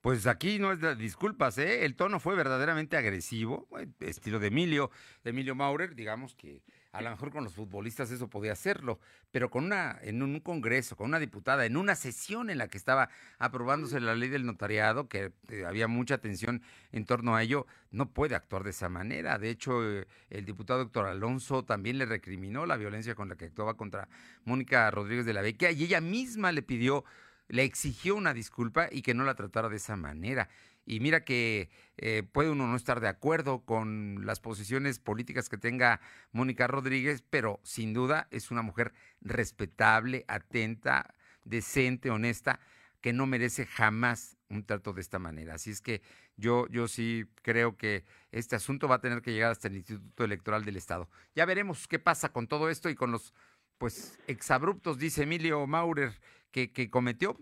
Pues 0.00 0.26
aquí 0.26 0.58
no 0.58 0.72
es 0.72 0.80
de 0.80 0.96
disculpas, 0.96 1.58
¿eh? 1.58 1.84
El 1.84 1.94
tono 1.94 2.18
fue 2.18 2.34
verdaderamente 2.34 2.96
agresivo, 2.96 3.68
estilo 4.00 4.40
de 4.40 4.48
Emilio, 4.48 4.90
de 5.22 5.30
Emilio 5.30 5.54
Maurer, 5.54 5.94
digamos 5.94 6.34
que 6.34 6.60
a 6.92 7.00
lo 7.00 7.10
mejor 7.10 7.30
con 7.30 7.42
los 7.42 7.54
futbolistas 7.54 8.10
eso 8.10 8.28
podía 8.28 8.52
hacerlo, 8.52 9.00
pero 9.30 9.50
con 9.50 9.64
una, 9.64 9.98
en 10.02 10.22
un 10.22 10.40
congreso, 10.40 10.94
con 10.94 11.08
una 11.08 11.18
diputada, 11.18 11.64
en 11.64 11.78
una 11.78 11.94
sesión 11.94 12.50
en 12.50 12.58
la 12.58 12.68
que 12.68 12.76
estaba 12.76 13.08
aprobándose 13.38 13.98
la 13.98 14.14
ley 14.14 14.28
del 14.28 14.44
notariado, 14.44 15.08
que 15.08 15.32
eh, 15.48 15.64
había 15.66 15.88
mucha 15.88 16.16
atención 16.16 16.62
en 16.92 17.06
torno 17.06 17.34
a 17.34 17.42
ello, 17.42 17.66
no 17.90 18.10
puede 18.10 18.34
actuar 18.34 18.62
de 18.62 18.70
esa 18.70 18.90
manera. 18.90 19.38
De 19.38 19.48
hecho, 19.48 19.82
eh, 19.82 20.06
el 20.28 20.44
diputado 20.44 20.82
Héctor 20.82 21.06
Alonso 21.06 21.64
también 21.64 21.96
le 21.96 22.04
recriminó 22.04 22.66
la 22.66 22.76
violencia 22.76 23.14
con 23.14 23.30
la 23.30 23.36
que 23.36 23.46
actuaba 23.46 23.74
contra 23.74 24.08
Mónica 24.44 24.90
Rodríguez 24.90 25.24
de 25.24 25.32
la 25.32 25.40
Vecchia 25.40 25.70
y 25.70 25.84
ella 25.84 26.02
misma 26.02 26.52
le 26.52 26.60
pidió 26.60 27.04
le 27.48 27.64
exigió 27.64 28.14
una 28.16 28.34
disculpa 28.34 28.88
y 28.90 29.02
que 29.02 29.14
no 29.14 29.24
la 29.24 29.34
tratara 29.34 29.68
de 29.68 29.76
esa 29.76 29.96
manera. 29.96 30.48
Y 30.84 31.00
mira 31.00 31.24
que 31.24 31.70
eh, 31.96 32.22
puede 32.24 32.50
uno 32.50 32.66
no 32.66 32.76
estar 32.76 33.00
de 33.00 33.08
acuerdo 33.08 33.64
con 33.64 34.26
las 34.26 34.40
posiciones 34.40 34.98
políticas 34.98 35.48
que 35.48 35.58
tenga 35.58 36.00
Mónica 36.32 36.66
Rodríguez, 36.66 37.22
pero 37.28 37.60
sin 37.62 37.92
duda 37.92 38.26
es 38.30 38.50
una 38.50 38.62
mujer 38.62 38.92
respetable, 39.20 40.24
atenta, 40.26 41.14
decente, 41.44 42.10
honesta, 42.10 42.58
que 43.00 43.12
no 43.12 43.26
merece 43.26 43.66
jamás 43.66 44.36
un 44.48 44.64
trato 44.64 44.92
de 44.92 45.00
esta 45.00 45.18
manera. 45.18 45.54
Así 45.54 45.70
es 45.70 45.80
que 45.80 46.02
yo, 46.36 46.66
yo 46.68 46.88
sí 46.88 47.26
creo 47.42 47.76
que 47.76 48.04
este 48.30 48.56
asunto 48.56 48.88
va 48.88 48.96
a 48.96 49.00
tener 49.00 49.22
que 49.22 49.32
llegar 49.32 49.50
hasta 49.52 49.68
el 49.68 49.76
Instituto 49.76 50.24
Electoral 50.24 50.64
del 50.64 50.76
Estado. 50.76 51.08
Ya 51.34 51.44
veremos 51.44 51.86
qué 51.88 51.98
pasa 51.98 52.32
con 52.32 52.46
todo 52.46 52.70
esto 52.70 52.88
y 52.90 52.94
con 52.94 53.10
los 53.10 53.34
pues 53.82 54.16
exabruptos, 54.28 54.96
dice 54.96 55.24
Emilio 55.24 55.66
Maurer, 55.66 56.12
que, 56.52 56.88
cometió. 56.88 57.36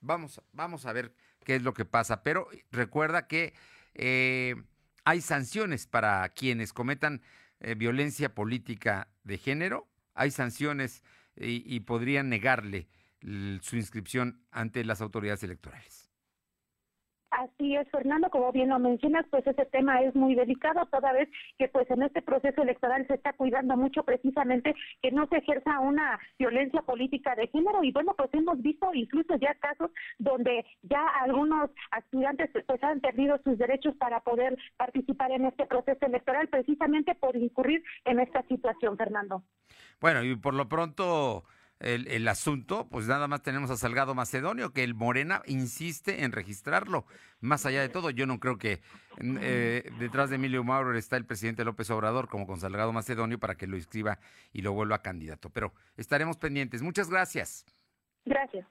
Vamos, 0.00 0.40
vamos 0.52 0.86
a 0.86 0.94
ver 0.94 1.14
qué 1.44 1.56
es 1.56 1.62
lo 1.62 1.74
que 1.74 1.84
pasa. 1.84 2.22
Pero 2.22 2.48
recuerda 2.70 3.26
que 3.26 3.52
eh, 3.92 4.54
hay 5.04 5.20
sanciones 5.20 5.86
para 5.86 6.26
quienes 6.30 6.72
cometan 6.72 7.20
eh, 7.60 7.74
violencia 7.74 8.34
política 8.34 9.08
de 9.22 9.36
género, 9.36 9.86
hay 10.14 10.30
sanciones 10.30 11.04
y 11.36 11.80
podrían 11.80 12.30
negarle 12.30 12.88
su 13.60 13.76
inscripción 13.76 14.42
ante 14.50 14.86
las 14.86 15.02
autoridades 15.02 15.42
electorales. 15.42 16.01
Así 17.32 17.74
es, 17.76 17.88
Fernando, 17.90 18.28
como 18.28 18.52
bien 18.52 18.68
lo 18.68 18.78
mencionas, 18.78 19.24
pues 19.30 19.46
ese 19.46 19.64
tema 19.64 20.02
es 20.02 20.14
muy 20.14 20.34
delicado, 20.34 20.84
toda 20.92 21.14
vez 21.14 21.30
que 21.58 21.66
pues 21.66 21.90
en 21.90 22.02
este 22.02 22.20
proceso 22.20 22.60
electoral 22.60 23.06
se 23.06 23.14
está 23.14 23.32
cuidando 23.32 23.74
mucho 23.74 24.02
precisamente 24.02 24.74
que 25.00 25.10
no 25.12 25.26
se 25.28 25.38
ejerza 25.38 25.80
una 25.80 26.18
violencia 26.38 26.82
política 26.82 27.34
de 27.34 27.48
género 27.48 27.82
y 27.82 27.90
bueno, 27.90 28.14
pues 28.18 28.28
hemos 28.34 28.60
visto 28.60 28.92
incluso 28.92 29.36
ya 29.36 29.54
casos 29.54 29.90
donde 30.18 30.66
ya 30.82 31.06
algunos 31.22 31.70
aspirantes 31.90 32.50
pues 32.66 32.82
han 32.84 33.00
perdido 33.00 33.40
sus 33.42 33.56
derechos 33.56 33.96
para 33.96 34.20
poder 34.20 34.58
participar 34.76 35.30
en 35.30 35.46
este 35.46 35.64
proceso 35.64 36.04
electoral 36.04 36.48
precisamente 36.48 37.14
por 37.14 37.34
incurrir 37.34 37.82
en 38.04 38.20
esta 38.20 38.42
situación, 38.42 38.98
Fernando. 38.98 39.42
Bueno, 40.02 40.22
y 40.22 40.36
por 40.36 40.52
lo 40.52 40.68
pronto 40.68 41.44
el, 41.82 42.28
asunto, 42.28 42.88
pues 42.88 43.06
nada 43.06 43.26
más 43.26 43.42
tenemos 43.42 43.70
a 43.70 43.76
Salgado 43.76 44.14
Macedonio, 44.14 44.72
que 44.72 44.84
el 44.84 44.94
Morena 44.94 45.42
insiste 45.46 46.22
en 46.22 46.32
registrarlo. 46.32 47.06
Más 47.40 47.66
allá 47.66 47.80
de 47.80 47.88
todo, 47.88 48.10
yo 48.10 48.26
no 48.26 48.38
creo 48.38 48.56
que 48.56 48.80
eh, 49.18 49.90
detrás 49.98 50.30
de 50.30 50.36
Emilio 50.36 50.62
Mauro 50.62 50.96
está 50.96 51.16
el 51.16 51.26
presidente 51.26 51.64
López 51.64 51.90
Obrador, 51.90 52.28
como 52.28 52.46
con 52.46 52.60
Salgado 52.60 52.92
Macedonio, 52.92 53.38
para 53.38 53.56
que 53.56 53.66
lo 53.66 53.76
inscriba 53.76 54.20
y 54.52 54.62
lo 54.62 54.72
vuelva 54.72 55.02
candidato. 55.02 55.50
Pero 55.50 55.74
estaremos 55.96 56.36
pendientes. 56.36 56.82
Muchas 56.82 57.10
gracias. 57.10 57.66
Gracias. 58.24 58.66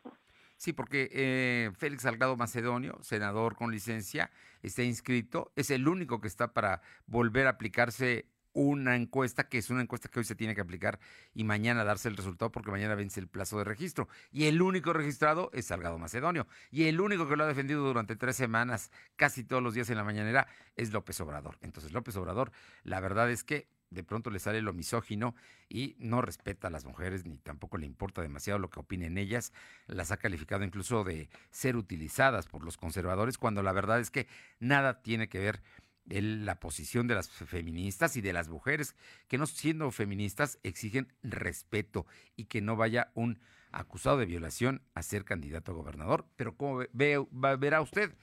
Sí, 0.55 0.73
porque 0.73 1.09
eh, 1.11 1.71
Félix 1.75 2.03
Salgado 2.03 2.37
Macedonio, 2.37 2.99
senador 3.01 3.55
con 3.55 3.71
licencia, 3.71 4.31
está 4.61 4.83
inscrito, 4.83 5.51
es 5.55 5.71
el 5.71 5.87
único 5.87 6.21
que 6.21 6.27
está 6.27 6.53
para 6.53 6.81
volver 7.07 7.47
a 7.47 7.51
aplicarse 7.51 8.27
una 8.53 8.95
encuesta, 8.95 9.47
que 9.47 9.57
es 9.57 9.69
una 9.69 9.81
encuesta 9.81 10.09
que 10.09 10.19
hoy 10.19 10.25
se 10.25 10.35
tiene 10.35 10.55
que 10.55 10.61
aplicar 10.61 10.99
y 11.33 11.43
mañana 11.43 11.83
darse 11.83 12.09
el 12.09 12.17
resultado 12.17 12.51
porque 12.51 12.71
mañana 12.71 12.95
vence 12.95 13.19
el 13.19 13.27
plazo 13.27 13.57
de 13.57 13.63
registro. 13.63 14.07
Y 14.31 14.45
el 14.45 14.61
único 14.61 14.93
registrado 14.93 15.49
es 15.53 15.67
Salgado 15.67 15.97
Macedonio. 15.97 16.47
Y 16.69 16.85
el 16.85 16.99
único 16.99 17.27
que 17.27 17.35
lo 17.35 17.43
ha 17.43 17.47
defendido 17.47 17.83
durante 17.83 18.15
tres 18.15 18.35
semanas, 18.35 18.91
casi 19.15 19.43
todos 19.43 19.63
los 19.63 19.73
días 19.73 19.89
en 19.89 19.97
la 19.97 20.03
mañanera, 20.03 20.47
es 20.75 20.91
López 20.91 21.19
Obrador. 21.21 21.57
Entonces 21.61 21.91
López 21.91 22.15
Obrador, 22.15 22.51
la 22.83 22.99
verdad 22.99 23.29
es 23.31 23.43
que 23.43 23.67
de 23.91 24.03
pronto 24.03 24.29
le 24.29 24.39
sale 24.39 24.61
lo 24.61 24.73
misógino 24.73 25.35
y 25.69 25.95
no 25.99 26.21
respeta 26.21 26.67
a 26.67 26.71
las 26.71 26.85
mujeres 26.85 27.25
ni 27.25 27.37
tampoco 27.37 27.77
le 27.77 27.85
importa 27.85 28.21
demasiado 28.21 28.57
lo 28.57 28.69
que 28.69 28.79
opinen 28.79 29.17
ellas. 29.17 29.53
Las 29.85 30.11
ha 30.11 30.17
calificado 30.17 30.63
incluso 30.63 31.03
de 31.03 31.29
ser 31.51 31.75
utilizadas 31.75 32.47
por 32.47 32.63
los 32.63 32.77
conservadores 32.77 33.37
cuando 33.37 33.61
la 33.61 33.73
verdad 33.73 33.99
es 33.99 34.09
que 34.09 34.27
nada 34.59 35.01
tiene 35.01 35.27
que 35.27 35.39
ver 35.39 35.61
la 36.05 36.59
posición 36.59 37.07
de 37.07 37.15
las 37.15 37.29
feministas 37.29 38.17
y 38.17 38.21
de 38.21 38.33
las 38.33 38.49
mujeres 38.49 38.95
que 39.27 39.37
no 39.37 39.45
siendo 39.45 39.91
feministas 39.91 40.59
exigen 40.63 41.13
respeto 41.23 42.05
y 42.35 42.45
que 42.45 42.61
no 42.61 42.75
vaya 42.75 43.11
un 43.13 43.39
acusado 43.71 44.17
de 44.17 44.25
violación 44.25 44.81
a 44.93 45.03
ser 45.03 45.23
candidato 45.23 45.71
a 45.71 45.75
gobernador. 45.75 46.25
Pero 46.35 46.55
como 46.55 46.83
ve, 46.91 47.25
verá 47.31 47.81
usted, 47.81 48.13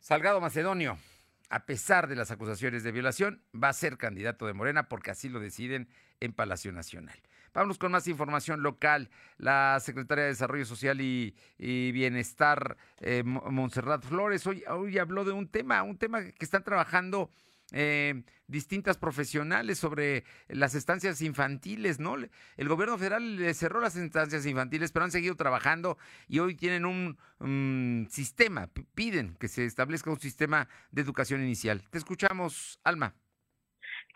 Salgado 0.00 0.40
Macedonio, 0.40 0.98
a 1.48 1.66
pesar 1.66 2.08
de 2.08 2.16
las 2.16 2.30
acusaciones 2.30 2.82
de 2.82 2.92
violación, 2.92 3.42
va 3.54 3.68
a 3.68 3.72
ser 3.72 3.98
candidato 3.98 4.46
de 4.46 4.52
Morena 4.52 4.88
porque 4.88 5.10
así 5.10 5.28
lo 5.28 5.40
deciden 5.40 5.88
en 6.20 6.32
Palacio 6.32 6.72
Nacional. 6.72 7.20
Vamos 7.56 7.78
con 7.78 7.90
más 7.90 8.06
información 8.06 8.62
local. 8.62 9.08
La 9.38 9.80
secretaria 9.80 10.24
de 10.24 10.30
Desarrollo 10.30 10.66
Social 10.66 11.00
y, 11.00 11.32
Bienestar, 11.58 12.76
eh, 13.00 13.22
Montserrat 13.24 14.04
Flores, 14.04 14.46
hoy, 14.46 14.98
habló 14.98 15.24
de 15.24 15.32
un 15.32 15.48
tema, 15.48 15.82
un 15.82 15.96
tema 15.96 16.22
que 16.22 16.44
están 16.44 16.64
trabajando 16.64 17.30
eh, 17.72 18.24
distintas 18.46 18.98
profesionales 18.98 19.78
sobre 19.78 20.24
las 20.48 20.74
estancias 20.74 21.22
infantiles, 21.22 21.98
¿no? 21.98 22.16
El 22.58 22.68
gobierno 22.68 22.98
federal 22.98 23.36
le 23.36 23.54
cerró 23.54 23.80
las 23.80 23.96
estancias 23.96 24.44
infantiles, 24.44 24.92
pero 24.92 25.06
han 25.06 25.10
seguido 25.10 25.34
trabajando 25.34 25.96
y 26.28 26.40
hoy 26.40 26.56
tienen 26.56 26.84
un 26.84 28.06
sistema, 28.10 28.68
piden 28.94 29.34
que 29.40 29.48
se 29.48 29.64
establezca 29.64 30.10
un 30.10 30.20
sistema 30.20 30.68
de 30.90 31.00
educación 31.00 31.42
inicial. 31.42 31.82
Te 31.88 31.96
escuchamos, 31.96 32.80
Alma. 32.84 33.14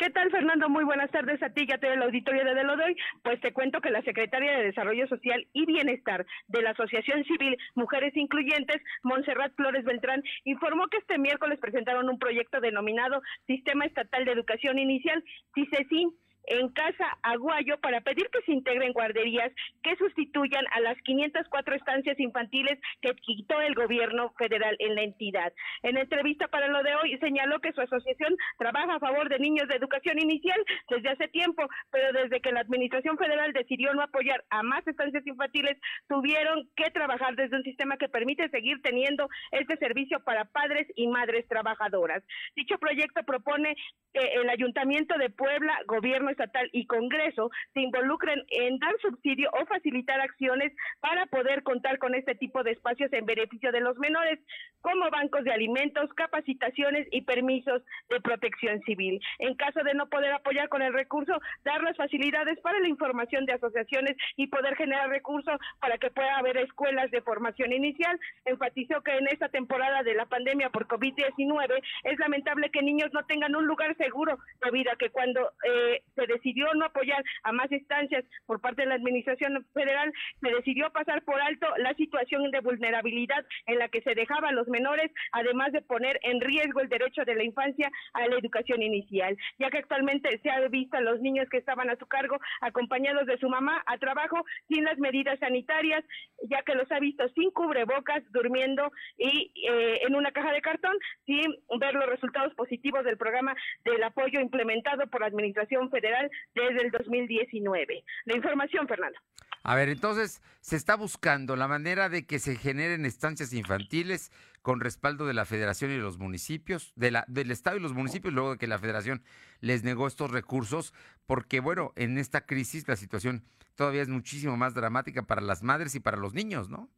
¿Qué 0.00 0.08
tal, 0.08 0.30
Fernando? 0.30 0.70
Muy 0.70 0.84
buenas 0.84 1.10
tardes 1.10 1.42
a 1.42 1.50
ti 1.50 1.66
ya 1.66 1.76
te 1.76 1.86
todo 1.86 1.92
el 1.92 2.02
auditorio 2.02 2.42
de 2.42 2.54
Delodoy. 2.54 2.96
Pues 3.22 3.38
te 3.42 3.52
cuento 3.52 3.82
que 3.82 3.90
la 3.90 4.00
secretaria 4.00 4.52
de 4.52 4.64
Desarrollo 4.64 5.06
Social 5.08 5.46
y 5.52 5.66
Bienestar 5.66 6.24
de 6.48 6.62
la 6.62 6.70
Asociación 6.70 7.22
Civil 7.24 7.54
Mujeres 7.74 8.16
Incluyentes, 8.16 8.80
Montserrat 9.02 9.54
Flores 9.56 9.84
Beltrán, 9.84 10.22
informó 10.44 10.88
que 10.88 10.96
este 10.96 11.18
miércoles 11.18 11.58
presentaron 11.60 12.08
un 12.08 12.18
proyecto 12.18 12.62
denominado 12.62 13.20
Sistema 13.46 13.84
Estatal 13.84 14.24
de 14.24 14.32
Educación 14.32 14.78
Inicial, 14.78 15.22
CISESIN, 15.54 16.14
en 16.46 16.68
Casa 16.70 17.18
Aguayo 17.22 17.78
para 17.80 18.00
pedir 18.00 18.28
que 18.30 18.42
se 18.42 18.52
integren 18.52 18.92
guarderías 18.92 19.52
que 19.82 19.96
sustituyan 19.96 20.64
a 20.72 20.80
las 20.80 20.96
504 21.02 21.74
estancias 21.74 22.18
infantiles 22.18 22.78
que 23.00 23.14
quitó 23.14 23.60
el 23.60 23.74
gobierno 23.74 24.32
federal 24.38 24.76
en 24.78 24.94
la 24.94 25.02
entidad. 25.02 25.52
En 25.82 25.96
entrevista 25.96 26.48
para 26.48 26.68
lo 26.68 26.82
de 26.82 26.94
hoy 26.96 27.18
señaló 27.18 27.60
que 27.60 27.72
su 27.72 27.80
asociación 27.80 28.36
trabaja 28.58 28.94
a 28.94 29.00
favor 29.00 29.28
de 29.28 29.38
niños 29.38 29.68
de 29.68 29.76
educación 29.76 30.18
inicial 30.18 30.60
desde 30.88 31.10
hace 31.10 31.28
tiempo, 31.28 31.66
pero 31.90 32.12
desde 32.12 32.40
que 32.40 32.52
la 32.52 32.60
administración 32.60 33.16
federal 33.16 33.52
decidió 33.52 33.92
no 33.94 34.02
apoyar 34.02 34.44
a 34.50 34.62
más 34.62 34.86
estancias 34.86 35.26
infantiles, 35.26 35.78
tuvieron 36.08 36.68
que 36.76 36.90
trabajar 36.90 37.36
desde 37.36 37.56
un 37.56 37.62
sistema 37.62 37.96
que 37.96 38.08
permite 38.08 38.48
seguir 38.50 38.80
teniendo 38.82 39.28
este 39.52 39.76
servicio 39.76 40.20
para 40.20 40.44
padres 40.46 40.86
y 40.96 41.06
madres 41.06 41.46
trabajadoras. 41.48 42.22
Dicho 42.56 42.78
proyecto 42.78 43.22
propone 43.24 43.76
que 44.12 44.20
el 44.20 44.48
Ayuntamiento 44.48 45.16
de 45.18 45.30
Puebla, 45.30 45.78
gobierno 45.86 46.29
estatal 46.30 46.68
y 46.72 46.86
Congreso 46.86 47.50
se 47.74 47.80
involucren 47.80 48.42
en 48.48 48.78
dar 48.78 48.94
subsidio 49.00 49.50
o 49.52 49.66
facilitar 49.66 50.20
acciones 50.20 50.72
para 51.00 51.26
poder 51.26 51.62
contar 51.62 51.98
con 51.98 52.14
este 52.14 52.34
tipo 52.34 52.62
de 52.62 52.72
espacios 52.72 53.12
en 53.12 53.26
beneficio 53.26 53.72
de 53.72 53.80
los 53.80 53.98
menores, 53.98 54.38
como 54.80 55.10
bancos 55.10 55.44
de 55.44 55.52
alimentos, 55.52 56.12
capacitaciones 56.14 57.06
y 57.10 57.22
permisos 57.22 57.82
de 58.08 58.20
protección 58.20 58.80
civil. 58.82 59.20
En 59.38 59.54
caso 59.54 59.80
de 59.82 59.94
no 59.94 60.08
poder 60.08 60.32
apoyar 60.32 60.68
con 60.68 60.82
el 60.82 60.92
recurso, 60.92 61.40
dar 61.64 61.82
las 61.82 61.96
facilidades 61.96 62.58
para 62.60 62.78
la 62.78 62.88
información 62.88 63.46
de 63.46 63.54
asociaciones 63.54 64.16
y 64.36 64.46
poder 64.46 64.76
generar 64.76 65.08
recursos 65.08 65.58
para 65.80 65.98
que 65.98 66.10
pueda 66.10 66.38
haber 66.38 66.56
escuelas 66.58 67.10
de 67.10 67.22
formación 67.22 67.72
inicial. 67.72 68.18
Enfatizó 68.44 69.02
que 69.02 69.16
en 69.16 69.26
esta 69.28 69.48
temporada 69.48 70.02
de 70.02 70.14
la 70.14 70.26
pandemia 70.26 70.70
por 70.70 70.86
COVID-19 70.86 71.82
es 72.04 72.18
lamentable 72.18 72.70
que 72.70 72.82
niños 72.82 73.12
no 73.12 73.24
tengan 73.26 73.54
un 73.54 73.66
lugar 73.66 73.96
seguro 73.96 74.38
debido 74.64 74.92
a 74.92 74.96
que 74.96 75.10
cuando 75.10 75.52
eh, 75.64 76.02
se 76.20 76.26
decidió 76.26 76.66
no 76.74 76.86
apoyar 76.86 77.22
a 77.44 77.52
más 77.52 77.70
instancias 77.72 78.24
por 78.46 78.60
parte 78.60 78.82
de 78.82 78.88
la 78.88 78.94
Administración 78.96 79.64
Federal, 79.72 80.12
se 80.40 80.50
decidió 80.50 80.90
pasar 80.90 81.22
por 81.22 81.40
alto 81.40 81.66
la 81.78 81.94
situación 81.94 82.50
de 82.50 82.60
vulnerabilidad 82.60 83.44
en 83.66 83.78
la 83.78 83.88
que 83.88 84.02
se 84.02 84.14
dejaba 84.14 84.48
a 84.48 84.52
los 84.52 84.68
menores, 84.68 85.10
además 85.32 85.72
de 85.72 85.82
poner 85.82 86.20
en 86.22 86.40
riesgo 86.40 86.80
el 86.80 86.88
derecho 86.88 87.24
de 87.24 87.34
la 87.34 87.44
infancia 87.44 87.90
a 88.12 88.26
la 88.26 88.36
educación 88.36 88.82
inicial, 88.82 89.36
ya 89.58 89.70
que 89.70 89.78
actualmente 89.78 90.38
se 90.42 90.50
ha 90.50 90.60
visto 90.68 90.96
a 90.96 91.00
los 91.00 91.20
niños 91.20 91.48
que 91.50 91.58
estaban 91.58 91.88
a 91.88 91.96
su 91.96 92.06
cargo 92.06 92.38
acompañados 92.60 93.26
de 93.26 93.38
su 93.38 93.48
mamá 93.48 93.82
a 93.86 93.98
trabajo 93.98 94.44
sin 94.68 94.84
las 94.84 94.98
medidas 94.98 95.38
sanitarias, 95.38 96.04
ya 96.42 96.62
que 96.62 96.74
los 96.74 96.90
ha 96.92 96.98
visto 96.98 97.28
sin 97.30 97.50
cubrebocas, 97.50 98.22
durmiendo 98.30 98.92
y 99.16 99.52
eh, 99.68 100.00
en 100.06 100.14
una 100.14 100.32
caja 100.32 100.52
de 100.52 100.60
cartón, 100.60 100.96
sin 101.24 101.56
ver 101.78 101.94
los 101.94 102.06
resultados 102.06 102.54
positivos 102.54 103.04
del 103.04 103.16
programa 103.16 103.54
del 103.84 104.02
apoyo 104.02 104.40
implementado 104.40 105.06
por 105.08 105.20
la 105.20 105.28
Administración 105.28 105.90
Federal 105.90 106.09
desde 106.54 106.82
el 106.82 106.90
2019. 106.90 108.04
La 108.24 108.36
información, 108.36 108.86
Fernando. 108.86 109.18
A 109.62 109.74
ver, 109.74 109.90
entonces 109.90 110.40
se 110.60 110.76
está 110.76 110.96
buscando 110.96 111.54
la 111.54 111.68
manera 111.68 112.08
de 112.08 112.26
que 112.26 112.38
se 112.38 112.56
generen 112.56 113.04
estancias 113.04 113.52
infantiles 113.52 114.32
con 114.62 114.80
respaldo 114.80 115.26
de 115.26 115.34
la 115.34 115.44
Federación 115.44 115.90
y 115.90 115.98
los 115.98 116.18
municipios, 116.18 116.92
de 116.96 117.10
la, 117.10 117.24
del 117.28 117.50
Estado 117.50 117.76
y 117.76 117.80
los 117.80 117.92
municipios, 117.92 118.32
luego 118.32 118.52
de 118.52 118.58
que 118.58 118.66
la 118.66 118.78
Federación 118.78 119.22
les 119.60 119.84
negó 119.84 120.06
estos 120.06 120.30
recursos, 120.30 120.94
porque 121.26 121.60
bueno, 121.60 121.92
en 121.96 122.16
esta 122.16 122.46
crisis 122.46 122.88
la 122.88 122.96
situación 122.96 123.44
todavía 123.74 124.02
es 124.02 124.08
muchísimo 124.08 124.56
más 124.56 124.74
dramática 124.74 125.22
para 125.22 125.42
las 125.42 125.62
madres 125.62 125.94
y 125.94 126.00
para 126.00 126.16
los 126.16 126.32
niños, 126.32 126.70
¿no? 126.70 126.88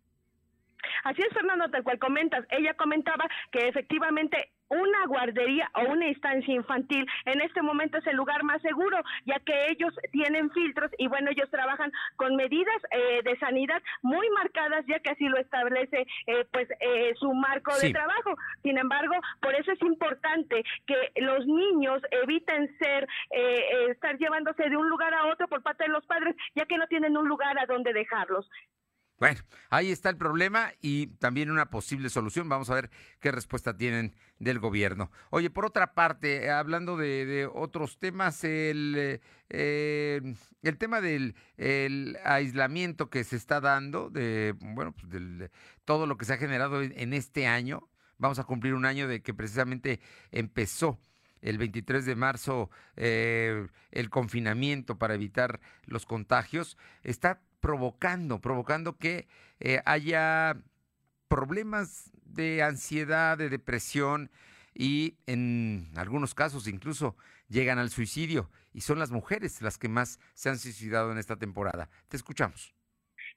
Así 1.05 1.23
es, 1.23 1.33
Fernando, 1.33 1.69
tal 1.71 1.83
cual 1.83 1.99
comentas. 1.99 2.45
Ella 2.51 2.75
comentaba 2.75 3.25
que 3.51 3.69
efectivamente 3.69 4.51
una 4.73 5.07
guardería 5.07 5.71
o 5.75 5.93
una 5.93 6.09
instancia 6.09 6.55
infantil 6.55 7.07
en 7.27 7.41
este 7.43 7.61
momento 7.61 7.99
es 7.99 8.07
el 8.07 8.17
lugar 8.17 8.43
más 8.43 8.63
seguro, 8.63 8.99
ya 9.27 9.39
que 9.41 9.67
ellos 9.69 9.95
tienen 10.11 10.51
filtros 10.51 10.91
y 10.97 11.09
bueno, 11.09 11.31
ellos 11.31 11.51
trabajan 11.51 11.93
con 12.17 12.37
medidas 12.37 12.81
eh, 12.91 13.21
de 13.23 13.39
sanidad 13.39 13.83
muy 14.01 14.29
marcadas, 14.31 14.85
ya 14.87 14.99
que 15.01 15.11
así 15.11 15.29
lo 15.29 15.39
establece 15.39 16.07
eh, 16.27 16.47
pues 16.51 16.69
eh, 16.81 17.13
su 17.19 17.33
marco 17.35 17.77
de 17.77 17.93
trabajo. 17.93 18.35
Sin 18.63 18.79
embargo, 18.79 19.15
por 19.41 19.55
eso 19.55 19.73
es 19.73 19.83
importante 19.83 20.65
que 20.87 21.21
los 21.21 21.47
niños 21.47 22.01
eviten 22.11 22.75
ser, 22.79 23.07
estar 23.91 24.17
llevándose 24.17 24.69
de 24.69 24.77
un 24.77 24.89
lugar 24.89 25.13
a 25.13 25.27
otro 25.27 25.49
por 25.49 25.63
parte 25.63 25.85
de 25.85 25.91
los 25.91 26.05
padres, 26.07 26.35
ya 26.55 26.65
que 26.65 26.79
no 26.79 26.87
tienen 26.87 27.17
un 27.17 27.29
lugar 27.29 27.59
a 27.59 27.67
donde 27.67 27.93
dejarlos. 27.93 28.49
Bueno, 29.23 29.41
ahí 29.71 29.93
está 29.93 30.11
el 30.11 30.17
problema 30.17 30.73
y 30.81 31.07
también 31.07 31.49
una 31.49 31.71
posible 31.71 32.11
solución. 32.11 32.49
Vamos 32.49 32.71
a 32.71 32.75
ver 32.75 32.91
qué 33.21 33.31
respuesta 33.31 33.77
tienen 33.77 34.17
del 34.41 34.59
gobierno. 34.59 35.13
Oye, 35.31 35.49
por 35.49 35.65
otra 35.65 35.95
parte, 35.95 36.51
hablando 36.51 36.97
de, 36.97 37.49
otros 37.55 38.01
temas, 38.01 38.43
el, 38.43 39.21
eh, 39.49 40.35
el 40.63 40.77
tema 40.77 41.01
del 41.01 41.37
aislamiento 42.25 43.11
que 43.11 43.23
se 43.23 43.37
está 43.37 43.61
dando, 43.61 44.11
de 44.11 44.57
bueno, 44.59 44.91
pues 44.91 45.09
del, 45.09 45.53
todo 45.85 46.09
lo 46.09 46.17
que 46.17 46.25
se 46.25 46.33
ha 46.33 46.39
generado 46.39 46.83
en, 46.83 47.13
este 47.13 47.47
año. 47.47 47.89
Vamos 48.19 48.41
a 48.41 48.45
cumplir 48.45 48.75
un 48.75 48.87
año 48.87 49.07
de 49.07 49.23
que 49.23 49.35
precisamente 49.35 50.01
empezó 50.33 50.99
el 51.43 51.59
23 51.59 52.05
de 52.07 52.17
marzo 52.17 52.71
eh, 52.97 53.69
el 53.93 54.11
confinamiento 54.11 54.99
para 54.99 55.15
evitar 55.15 55.61
los 55.87 56.07
contagios, 56.07 56.77
está 57.05 57.41
provocando, 57.63 58.41
provocando 58.41 58.99
que 58.99 59.29
eh, 59.61 59.81
haya 59.87 60.61
problemas 61.29 62.11
de 62.25 62.63
ansiedad, 62.63 63.39
de 63.39 63.49
depresión 63.49 64.31
y 64.75 65.17
en 65.27 65.93
algunos 65.95 66.35
casos 66.35 66.67
incluso 66.67 67.17
llegan 67.49 67.79
al 67.79 67.91
suicidio 67.91 68.51
y 68.75 68.81
son 68.81 68.99
las 68.99 69.13
mujeres 69.13 69.63
las 69.63 69.79
que 69.79 69.89
más 69.89 70.19
se 70.35 70.51
han 70.51 70.59
suicidado 70.59 71.13
en 71.13 71.19
esta 71.19 71.37
temporada. 71.37 71.89
Te 72.09 72.17
escuchamos. 72.17 72.75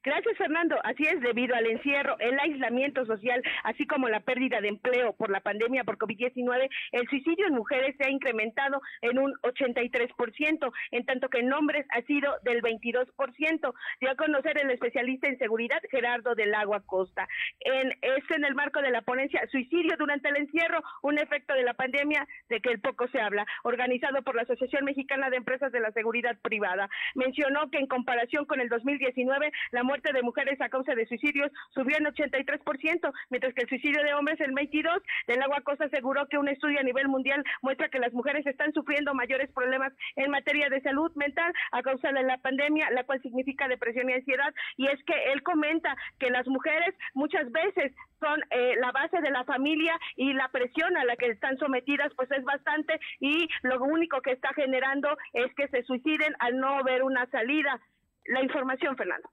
Gracias, 0.06 0.38
Fernando. 0.38 0.76
Así 0.84 1.02
es, 1.02 1.20
debido 1.20 1.56
al 1.56 1.66
encierro, 1.66 2.16
el 2.20 2.38
aislamiento 2.38 3.04
social, 3.06 3.42
así 3.64 3.88
como 3.88 4.08
la 4.08 4.20
pérdida 4.20 4.60
de 4.60 4.68
empleo 4.68 5.14
por 5.14 5.30
la 5.30 5.40
pandemia 5.40 5.82
por 5.82 5.98
COVID-19, 5.98 6.68
el 6.92 7.08
suicidio 7.08 7.48
en 7.48 7.54
mujeres 7.54 7.96
se 7.98 8.06
ha 8.06 8.10
incrementado 8.10 8.80
en 9.02 9.18
un 9.18 9.34
83%, 9.42 10.72
en 10.92 11.06
tanto 11.06 11.28
que 11.28 11.40
en 11.40 11.52
hombres 11.52 11.84
ha 11.90 12.02
sido 12.02 12.32
del 12.44 12.62
22%. 12.62 13.74
Dio 14.00 14.10
a 14.12 14.14
conocer 14.14 14.56
el 14.62 14.70
especialista 14.70 15.26
en 15.26 15.38
seguridad 15.38 15.82
Gerardo 15.90 16.36
del 16.36 16.54
Agua 16.54 16.84
Costa. 16.86 17.26
En, 17.58 17.90
es 18.00 18.30
en 18.30 18.44
el 18.44 18.54
marco 18.54 18.82
de 18.82 18.92
la 18.92 19.02
ponencia 19.02 19.44
Suicidio 19.50 19.96
durante 19.98 20.28
el 20.28 20.36
encierro, 20.36 20.84
un 21.02 21.18
efecto 21.18 21.52
de 21.54 21.64
la 21.64 21.74
pandemia 21.74 22.28
de 22.48 22.60
que 22.60 22.70
el 22.70 22.78
poco 22.78 23.08
se 23.08 23.20
habla, 23.20 23.44
organizado 23.64 24.22
por 24.22 24.36
la 24.36 24.42
Asociación 24.42 24.84
Mexicana 24.84 25.30
de 25.30 25.38
Empresas 25.38 25.72
de 25.72 25.80
la 25.80 25.90
Seguridad 25.90 26.38
Privada. 26.42 26.88
Mencionó 27.16 27.72
que 27.72 27.78
en 27.78 27.88
comparación 27.88 28.44
con 28.44 28.60
el 28.60 28.68
2019, 28.68 29.50
la 29.72 29.82
muerte 29.82 29.95
de 30.02 30.22
mujeres 30.22 30.60
a 30.60 30.68
causa 30.68 30.94
de 30.94 31.06
suicidios 31.06 31.50
subió 31.70 31.96
en 31.96 32.04
83%, 32.04 33.12
mientras 33.30 33.54
que 33.54 33.62
el 33.62 33.68
suicidio 33.68 34.02
de 34.02 34.14
hombres 34.14 34.40
en 34.40 34.54
22. 34.54 35.02
Del 35.26 35.42
Agua 35.42 35.60
Cosa 35.62 35.84
aseguró 35.84 36.26
que 36.28 36.38
un 36.38 36.48
estudio 36.48 36.80
a 36.80 36.82
nivel 36.82 37.08
mundial 37.08 37.42
muestra 37.62 37.88
que 37.88 37.98
las 37.98 38.12
mujeres 38.12 38.46
están 38.46 38.72
sufriendo 38.72 39.14
mayores 39.14 39.50
problemas 39.52 39.92
en 40.16 40.30
materia 40.30 40.68
de 40.68 40.80
salud 40.82 41.12
mental 41.14 41.52
a 41.72 41.82
causa 41.82 42.12
de 42.12 42.22
la 42.22 42.38
pandemia, 42.38 42.90
la 42.90 43.04
cual 43.04 43.20
significa 43.22 43.68
depresión 43.68 44.10
y 44.10 44.14
ansiedad. 44.14 44.54
Y 44.76 44.86
es 44.86 45.02
que 45.04 45.32
él 45.32 45.42
comenta 45.42 45.96
que 46.18 46.30
las 46.30 46.46
mujeres 46.46 46.94
muchas 47.14 47.50
veces 47.50 47.92
son 48.20 48.40
eh, 48.50 48.74
la 48.80 48.92
base 48.92 49.20
de 49.20 49.30
la 49.30 49.44
familia 49.44 49.98
y 50.16 50.32
la 50.32 50.48
presión 50.48 50.96
a 50.96 51.04
la 51.04 51.16
que 51.16 51.26
están 51.26 51.58
sometidas 51.58 52.12
pues 52.16 52.30
es 52.30 52.44
bastante 52.44 52.98
y 53.20 53.48
lo 53.62 53.82
único 53.82 54.20
que 54.20 54.32
está 54.32 54.52
generando 54.54 55.16
es 55.32 55.52
que 55.54 55.68
se 55.68 55.82
suiciden 55.82 56.34
al 56.38 56.58
no 56.58 56.82
ver 56.84 57.02
una 57.02 57.26
salida. 57.26 57.80
La 58.26 58.42
información, 58.42 58.96
Fernando. 58.96 59.30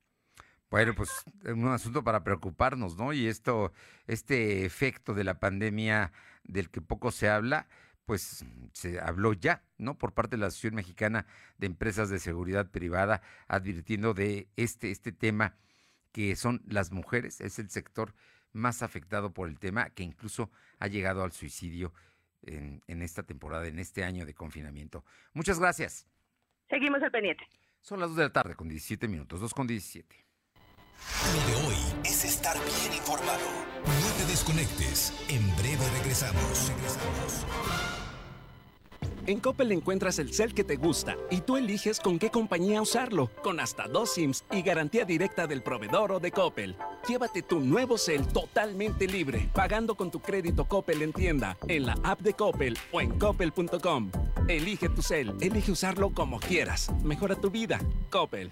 Bueno, 0.73 0.95
pues 0.95 1.23
es 1.43 1.53
un 1.53 1.67
asunto 1.67 2.03
para 2.03 2.23
preocuparnos, 2.23 2.97
¿no? 2.97 3.13
Y 3.13 3.27
esto, 3.27 3.71
este 4.07 4.65
efecto 4.65 5.13
de 5.13 5.23
la 5.23 5.37
pandemia 5.39 6.11
del 6.43 6.71
que 6.71 6.81
poco 6.81 7.11
se 7.11 7.29
habla, 7.29 7.67
pues 8.05 8.43
se 8.71 8.99
habló 8.99 9.33
ya, 9.33 9.61
¿no? 9.77 9.99
Por 9.99 10.13
parte 10.13 10.35
de 10.35 10.39
la 10.39 10.47
Asociación 10.47 10.73
Mexicana 10.73 11.27
de 11.59 11.67
Empresas 11.67 12.09
de 12.09 12.17
Seguridad 12.17 12.71
Privada, 12.71 13.21
advirtiendo 13.47 14.15
de 14.15 14.47
este, 14.55 14.89
este 14.89 15.11
tema 15.11 15.57
que 16.11 16.35
son 16.35 16.63
las 16.65 16.91
mujeres, 16.91 17.39
es 17.39 17.59
el 17.59 17.69
sector 17.69 18.15
más 18.51 18.81
afectado 18.81 19.31
por 19.31 19.49
el 19.49 19.59
tema, 19.59 19.91
que 19.91 20.01
incluso 20.01 20.49
ha 20.79 20.87
llegado 20.87 21.23
al 21.23 21.33
suicidio 21.33 21.93
en, 22.41 22.81
en 22.87 23.03
esta 23.03 23.21
temporada, 23.21 23.67
en 23.67 23.77
este 23.77 24.03
año 24.03 24.25
de 24.25 24.33
confinamiento. 24.33 25.05
Muchas 25.33 25.59
gracias. 25.59 26.07
Seguimos 26.67 27.03
al 27.03 27.11
pendiente. 27.11 27.47
Son 27.79 27.99
las 27.99 28.09
2 28.09 28.17
de 28.17 28.23
la 28.23 28.33
tarde 28.33 28.55
con 28.55 28.69
17 28.69 29.07
minutos, 29.07 29.39
2 29.39 29.53
con 29.53 29.67
17. 29.67 30.22
Lo 31.33 31.47
de 31.47 31.67
hoy 31.67 31.75
es 32.03 32.25
estar 32.25 32.55
bien 32.55 32.93
informado. 32.97 33.39
No 33.85 34.11
te 34.17 34.25
desconectes. 34.31 35.13
En 35.29 35.55
breve 35.55 35.85
regresamos. 35.99 36.69
Regresamos. 36.69 37.45
En 39.25 39.39
Coppel 39.39 39.71
encuentras 39.71 40.19
el 40.19 40.33
cel 40.33 40.53
que 40.53 40.65
te 40.65 40.75
gusta 40.75 41.15
y 41.31 41.39
tú 41.41 41.55
eliges 41.55 42.01
con 42.01 42.19
qué 42.19 42.29
compañía 42.29 42.81
usarlo, 42.81 43.29
con 43.41 43.61
hasta 43.61 43.87
dos 43.87 44.13
SIMs 44.13 44.43
y 44.51 44.61
garantía 44.61 45.05
directa 45.05 45.47
del 45.47 45.63
proveedor 45.63 46.11
o 46.11 46.19
de 46.19 46.31
Coppel. 46.31 46.75
Llévate 47.07 47.41
tu 47.41 47.61
nuevo 47.61 47.97
cel 47.97 48.27
totalmente 48.27 49.07
libre, 49.07 49.49
pagando 49.53 49.95
con 49.95 50.11
tu 50.11 50.19
crédito 50.19 50.65
Coppel 50.65 51.01
en 51.03 51.13
tienda, 51.13 51.57
en 51.69 51.85
la 51.85 51.97
app 52.03 52.19
de 52.19 52.33
Coppel 52.33 52.77
o 52.91 52.99
en 52.99 53.17
coppel.com. 53.17 54.11
Elige 54.49 54.89
tu 54.89 55.01
cel, 55.01 55.33
elige 55.39 55.71
usarlo 55.71 56.09
como 56.09 56.39
quieras. 56.41 56.91
Mejora 57.01 57.35
tu 57.35 57.49
vida. 57.49 57.79
Coppel. 58.09 58.51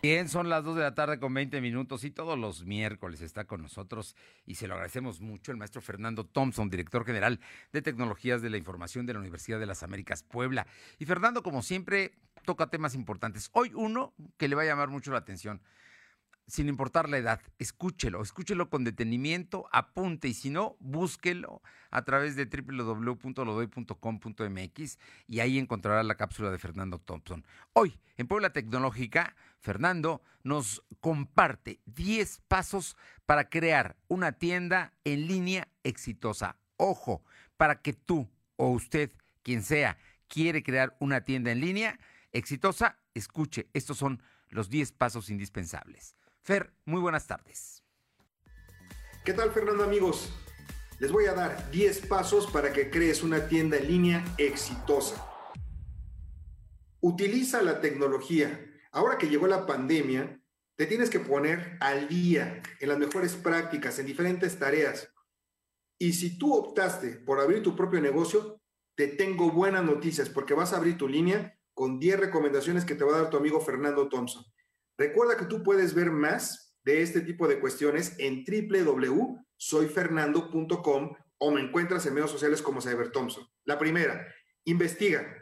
Bien, 0.00 0.28
son 0.28 0.48
las 0.48 0.62
2 0.62 0.76
de 0.76 0.82
la 0.82 0.94
tarde 0.94 1.18
con 1.18 1.34
20 1.34 1.60
minutos 1.60 2.04
y 2.04 2.12
todos 2.12 2.38
los 2.38 2.64
miércoles 2.64 3.20
está 3.20 3.46
con 3.46 3.62
nosotros 3.62 4.14
y 4.46 4.54
se 4.54 4.68
lo 4.68 4.74
agradecemos 4.74 5.20
mucho 5.20 5.50
el 5.50 5.56
maestro 5.56 5.80
Fernando 5.80 6.24
Thompson, 6.24 6.70
director 6.70 7.04
general 7.04 7.40
de 7.72 7.82
Tecnologías 7.82 8.40
de 8.40 8.48
la 8.48 8.58
Información 8.58 9.06
de 9.06 9.14
la 9.14 9.18
Universidad 9.18 9.58
de 9.58 9.66
las 9.66 9.82
Américas 9.82 10.22
Puebla. 10.22 10.68
Y 11.00 11.04
Fernando, 11.04 11.42
como 11.42 11.62
siempre, 11.62 12.12
toca 12.44 12.68
temas 12.68 12.94
importantes. 12.94 13.50
Hoy 13.54 13.72
uno 13.74 14.14
que 14.36 14.46
le 14.46 14.54
va 14.54 14.62
a 14.62 14.66
llamar 14.66 14.88
mucho 14.88 15.10
la 15.10 15.18
atención 15.18 15.60
sin 16.48 16.68
importar 16.68 17.08
la 17.10 17.18
edad, 17.18 17.40
escúchelo, 17.58 18.22
escúchelo 18.22 18.70
con 18.70 18.82
detenimiento, 18.82 19.68
apunte 19.70 20.28
y 20.28 20.34
si 20.34 20.48
no, 20.48 20.78
búsquelo 20.80 21.60
a 21.90 22.04
través 22.04 22.36
de 22.36 22.46
www.lodoy.com.mx 22.46 24.98
y 25.26 25.40
ahí 25.40 25.58
encontrará 25.58 26.02
la 26.02 26.14
cápsula 26.16 26.50
de 26.50 26.56
Fernando 26.56 26.98
Thompson. 26.98 27.44
Hoy, 27.74 27.98
en 28.16 28.28
Puebla 28.28 28.48
Tecnológica, 28.50 29.36
Fernando 29.60 30.22
nos 30.42 30.82
comparte 31.00 31.80
10 31.86 32.42
pasos 32.48 32.96
para 33.26 33.48
crear 33.48 33.96
una 34.08 34.32
tienda 34.32 34.94
en 35.04 35.26
línea 35.26 35.68
exitosa. 35.82 36.56
Ojo, 36.76 37.22
para 37.56 37.82
que 37.82 37.92
tú 37.92 38.28
o 38.56 38.70
usted, 38.70 39.12
quien 39.42 39.62
sea, 39.62 39.98
quiere 40.28 40.62
crear 40.62 40.96
una 41.00 41.24
tienda 41.24 41.50
en 41.50 41.60
línea 41.60 41.98
exitosa, 42.32 42.98
escuche, 43.14 43.68
estos 43.72 43.98
son 43.98 44.22
los 44.48 44.70
10 44.70 44.92
pasos 44.92 45.30
indispensables. 45.30 46.16
Fer, 46.42 46.72
muy 46.84 47.00
buenas 47.00 47.26
tardes. 47.26 47.82
¿Qué 49.24 49.32
tal 49.34 49.50
Fernando 49.50 49.84
amigos? 49.84 50.32
Les 51.00 51.12
voy 51.12 51.26
a 51.26 51.34
dar 51.34 51.70
10 51.70 52.06
pasos 52.06 52.46
para 52.50 52.72
que 52.72 52.90
crees 52.90 53.22
una 53.22 53.46
tienda 53.48 53.76
en 53.76 53.86
línea 53.86 54.24
exitosa. 54.38 55.24
Utiliza 57.00 57.62
la 57.62 57.80
tecnología. 57.80 58.67
Ahora 58.98 59.16
que 59.16 59.28
llegó 59.28 59.46
la 59.46 59.64
pandemia, 59.64 60.42
te 60.76 60.86
tienes 60.86 61.08
que 61.08 61.20
poner 61.20 61.78
al 61.78 62.08
día 62.08 62.60
en 62.80 62.88
las 62.88 62.98
mejores 62.98 63.36
prácticas, 63.36 63.96
en 64.00 64.06
diferentes 64.06 64.58
tareas. 64.58 65.14
Y 66.00 66.14
si 66.14 66.36
tú 66.36 66.52
optaste 66.52 67.10
por 67.10 67.38
abrir 67.38 67.62
tu 67.62 67.76
propio 67.76 68.00
negocio, 68.00 68.60
te 68.96 69.06
tengo 69.06 69.52
buenas 69.52 69.84
noticias 69.84 70.28
porque 70.28 70.52
vas 70.52 70.72
a 70.72 70.78
abrir 70.78 70.98
tu 70.98 71.06
línea 71.06 71.56
con 71.74 72.00
10 72.00 72.18
recomendaciones 72.18 72.84
que 72.84 72.96
te 72.96 73.04
va 73.04 73.14
a 73.14 73.20
dar 73.22 73.30
tu 73.30 73.36
amigo 73.36 73.60
Fernando 73.60 74.08
Thompson. 74.08 74.44
Recuerda 74.98 75.36
que 75.36 75.44
tú 75.44 75.62
puedes 75.62 75.94
ver 75.94 76.10
más 76.10 76.76
de 76.82 77.02
este 77.02 77.20
tipo 77.20 77.46
de 77.46 77.60
cuestiones 77.60 78.16
en 78.18 78.44
www.soyfernando.com 78.44 81.14
o 81.38 81.50
me 81.52 81.60
encuentras 81.60 82.04
en 82.06 82.14
medios 82.14 82.32
sociales 82.32 82.62
como 82.62 82.80
Cyber 82.80 83.12
Thompson. 83.12 83.46
La 83.64 83.78
primera, 83.78 84.26
investiga. 84.64 85.36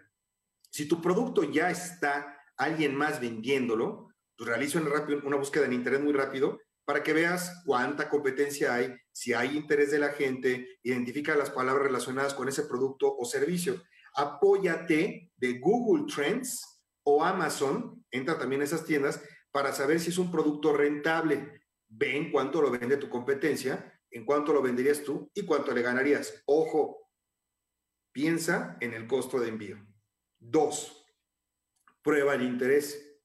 Si 0.69 0.87
tu 0.87 1.01
producto 1.01 1.43
ya 1.43 1.71
está 1.71 2.36
alguien 2.57 2.95
más 2.95 3.21
vendiéndolo, 3.21 4.09
pues 4.37 4.49
realiza 4.49 4.81
una 4.81 5.37
búsqueda 5.37 5.67
en 5.67 5.73
Internet 5.73 6.03
muy 6.03 6.13
rápido 6.13 6.59
para 6.87 7.03
que 7.03 7.13
veas 7.13 7.63
cuánta 7.67 8.09
competencia 8.09 8.73
hay, 8.75 8.95
si 9.13 9.35
hay 9.35 9.57
interés 9.57 9.91
de 9.91 9.99
la 9.99 10.11
gente, 10.11 10.79
identifica 10.85 11.35
las 11.35 11.51
palabras 11.51 11.87
relacionadas 11.87 12.33
con 12.33 12.49
ese 12.49 12.63
producto 12.63 13.15
o 13.19 13.25
servicio. 13.25 13.83
Apóyate 14.15 15.33
de 15.37 15.59
Google 15.59 16.05
Trends 16.13 16.81
o 17.03 17.25
Amazon, 17.25 18.05
entra 18.11 18.39
también 18.39 18.61
a 18.61 18.65
esas 18.65 18.85
tiendas 18.85 19.21
para 19.51 19.73
saber 19.73 19.99
si 19.99 20.11
es 20.11 20.19
un 20.19 20.31
producto 20.31 20.73
rentable. 20.73 21.61
Ve 21.89 22.17
en 22.17 22.31
cuánto 22.31 22.63
lo 22.63 22.71
vende 22.71 22.97
tu 22.97 23.09
competencia, 23.09 24.01
en 24.11 24.25
cuánto 24.25 24.53
lo 24.53 24.63
venderías 24.63 25.03
tú 25.03 25.29
y 25.35 25.45
cuánto 25.45 25.73
le 25.73 25.83
ganarías. 25.83 26.43
Ojo, 26.47 27.11
piensa 28.13 28.77
en 28.81 28.95
el 28.95 29.09
costo 29.09 29.41
de 29.41 29.49
envío. 29.49 29.85
Dos, 30.39 31.06
prueba 32.07 32.35
el 32.35 32.43
interés. 32.43 33.19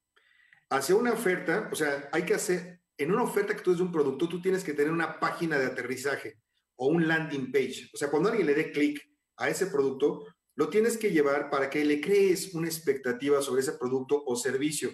Hacia 0.71 0.95
una 0.95 1.13
oferta, 1.13 1.69
o 1.71 1.75
sea, 1.75 2.09
hay 2.11 2.23
que 2.23 2.33
hacer, 2.33 2.81
en 2.97 3.11
una 3.11 3.23
oferta 3.23 3.55
que 3.55 3.61
tú 3.61 3.73
es 3.73 3.79
un 3.79 3.91
producto, 3.91 4.27
tú 4.27 4.41
tienes 4.41 4.63
que 4.63 4.73
tener 4.73 4.91
una 4.91 5.19
página 5.19 5.59
de 5.59 5.67
aterrizaje 5.67 6.41
o 6.77 6.87
un 6.87 7.07
landing 7.07 7.51
page. 7.51 7.89
O 7.93 7.97
sea, 7.97 8.09
cuando 8.09 8.29
alguien 8.29 8.47
le 8.47 8.55
dé 8.55 8.71
clic 8.71 8.99
a 9.37 9.49
ese 9.49 9.67
producto, 9.67 10.25
lo 10.55 10.69
tienes 10.69 10.97
que 10.97 11.11
llevar 11.11 11.51
para 11.51 11.69
que 11.69 11.85
le 11.85 12.01
crees 12.01 12.55
una 12.55 12.67
expectativa 12.67 13.41
sobre 13.41 13.61
ese 13.61 13.73
producto 13.73 14.23
o 14.25 14.35
servicio. 14.35 14.91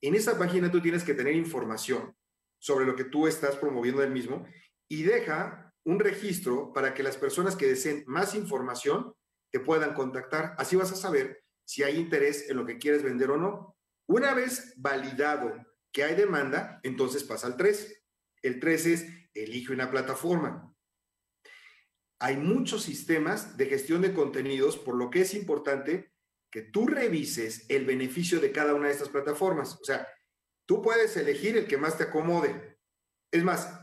En 0.00 0.16
esa 0.16 0.36
página 0.36 0.70
tú 0.70 0.80
tienes 0.80 1.04
que 1.04 1.14
tener 1.14 1.34
información 1.34 2.14
sobre 2.58 2.86
lo 2.86 2.96
que 2.96 3.04
tú 3.04 3.28
estás 3.28 3.56
promoviendo 3.56 4.00
del 4.00 4.10
mismo 4.10 4.46
y 4.88 5.04
deja 5.04 5.72
un 5.84 6.00
registro 6.00 6.72
para 6.72 6.92
que 6.92 7.04
las 7.04 7.16
personas 7.16 7.54
que 7.54 7.66
deseen 7.66 8.02
más 8.06 8.34
información 8.34 9.14
te 9.52 9.60
puedan 9.60 9.94
contactar. 9.94 10.54
Así 10.58 10.74
vas 10.74 10.90
a 10.92 10.96
saber 10.96 11.44
si 11.68 11.82
hay 11.82 11.98
interés 11.98 12.48
en 12.48 12.56
lo 12.56 12.64
que 12.64 12.78
quieres 12.78 13.02
vender 13.02 13.30
o 13.30 13.36
no. 13.36 13.76
Una 14.08 14.32
vez 14.32 14.72
validado 14.78 15.52
que 15.92 16.02
hay 16.02 16.14
demanda, 16.14 16.80
entonces 16.82 17.22
pasa 17.24 17.46
al 17.46 17.58
3. 17.58 18.04
El 18.42 18.58
3 18.58 18.86
es 18.86 19.06
elige 19.34 19.74
una 19.74 19.90
plataforma. 19.90 20.74
Hay 22.20 22.38
muchos 22.38 22.84
sistemas 22.84 23.58
de 23.58 23.66
gestión 23.66 24.00
de 24.00 24.14
contenidos, 24.14 24.78
por 24.78 24.94
lo 24.94 25.10
que 25.10 25.20
es 25.20 25.34
importante 25.34 26.14
que 26.50 26.62
tú 26.62 26.86
revises 26.86 27.66
el 27.68 27.84
beneficio 27.84 28.40
de 28.40 28.50
cada 28.50 28.72
una 28.72 28.86
de 28.86 28.94
estas 28.94 29.10
plataformas. 29.10 29.78
O 29.78 29.84
sea, 29.84 30.08
tú 30.64 30.80
puedes 30.80 31.18
elegir 31.18 31.58
el 31.58 31.66
que 31.66 31.76
más 31.76 31.98
te 31.98 32.04
acomode. 32.04 32.78
Es 33.30 33.44
más, 33.44 33.78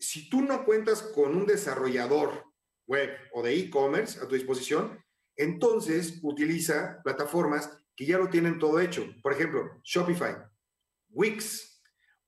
si 0.00 0.28
tú 0.28 0.42
no 0.42 0.64
cuentas 0.64 1.02
con 1.02 1.36
un 1.36 1.46
desarrollador 1.46 2.52
web 2.88 3.16
o 3.32 3.44
de 3.44 3.54
e-commerce 3.54 4.18
a 4.18 4.26
tu 4.26 4.34
disposición, 4.34 4.98
entonces 5.38 6.18
utiliza 6.22 7.00
plataformas 7.02 7.70
que 7.96 8.04
ya 8.04 8.18
lo 8.18 8.28
tienen 8.28 8.58
todo 8.58 8.78
hecho. 8.80 9.08
Por 9.22 9.32
ejemplo, 9.32 9.80
Shopify, 9.82 10.36
Wix, 11.08 11.82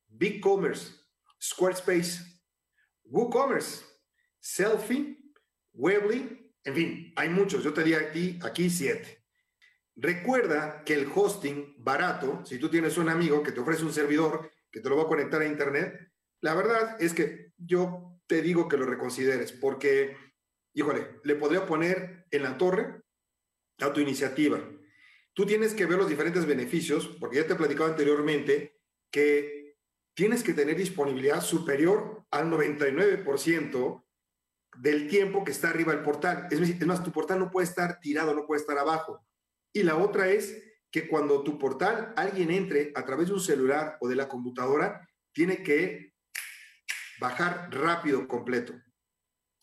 BigCommerce, 0.08 0.94
Squarespace, 1.40 2.20
WooCommerce, 3.04 3.84
Selfie, 4.38 5.18
Webly, 5.72 6.52
en 6.64 6.74
fin, 6.74 7.12
hay 7.16 7.28
muchos. 7.28 7.62
Yo 7.62 7.72
te 7.72 7.84
di 7.84 7.94
aquí, 7.94 8.38
aquí 8.42 8.70
siete. 8.70 9.24
Recuerda 9.96 10.82
que 10.84 10.94
el 10.94 11.10
hosting 11.14 11.74
barato, 11.78 12.44
si 12.44 12.58
tú 12.58 12.70
tienes 12.70 12.96
un 12.96 13.08
amigo 13.08 13.42
que 13.42 13.52
te 13.52 13.60
ofrece 13.60 13.84
un 13.84 13.92
servidor 13.92 14.50
que 14.70 14.80
te 14.80 14.88
lo 14.88 14.96
va 14.96 15.02
a 15.02 15.08
conectar 15.08 15.42
a 15.42 15.46
internet, 15.46 16.12
la 16.40 16.54
verdad 16.54 16.96
es 17.00 17.12
que 17.12 17.52
yo 17.58 18.18
te 18.26 18.40
digo 18.40 18.68
que 18.68 18.76
lo 18.76 18.86
reconsideres 18.86 19.52
porque, 19.52 20.16
híjole, 20.74 21.20
le 21.24 21.34
podría 21.34 21.66
poner 21.66 22.26
en 22.30 22.42
la 22.42 22.56
torre 22.56 23.02
a 23.78 23.92
tu 23.92 24.00
iniciativa. 24.00 24.60
Tú 25.32 25.46
tienes 25.46 25.74
que 25.74 25.86
ver 25.86 25.98
los 25.98 26.08
diferentes 26.08 26.46
beneficios, 26.46 27.08
porque 27.20 27.36
ya 27.36 27.46
te 27.46 27.54
he 27.54 27.56
platicado 27.56 27.90
anteriormente 27.90 28.78
que 29.10 29.76
tienes 30.14 30.42
que 30.42 30.54
tener 30.54 30.76
disponibilidad 30.76 31.40
superior 31.40 32.26
al 32.30 32.50
99% 32.50 34.04
del 34.78 35.08
tiempo 35.08 35.44
que 35.44 35.50
está 35.50 35.70
arriba 35.70 35.92
del 35.92 36.02
portal. 36.02 36.48
Es 36.50 36.86
más, 36.86 37.02
tu 37.02 37.12
portal 37.12 37.38
no 37.38 37.50
puede 37.50 37.66
estar 37.66 38.00
tirado, 38.00 38.34
no 38.34 38.46
puede 38.46 38.60
estar 38.60 38.78
abajo. 38.78 39.24
Y 39.72 39.82
la 39.82 39.96
otra 39.96 40.28
es 40.28 40.62
que 40.90 41.08
cuando 41.08 41.42
tu 41.42 41.58
portal 41.58 42.12
alguien 42.16 42.50
entre 42.50 42.92
a 42.94 43.04
través 43.04 43.28
de 43.28 43.34
un 43.34 43.40
celular 43.40 43.96
o 44.00 44.08
de 44.08 44.16
la 44.16 44.28
computadora, 44.28 45.08
tiene 45.32 45.62
que 45.62 46.14
bajar 47.20 47.68
rápido 47.70 48.26
completo. 48.26 48.74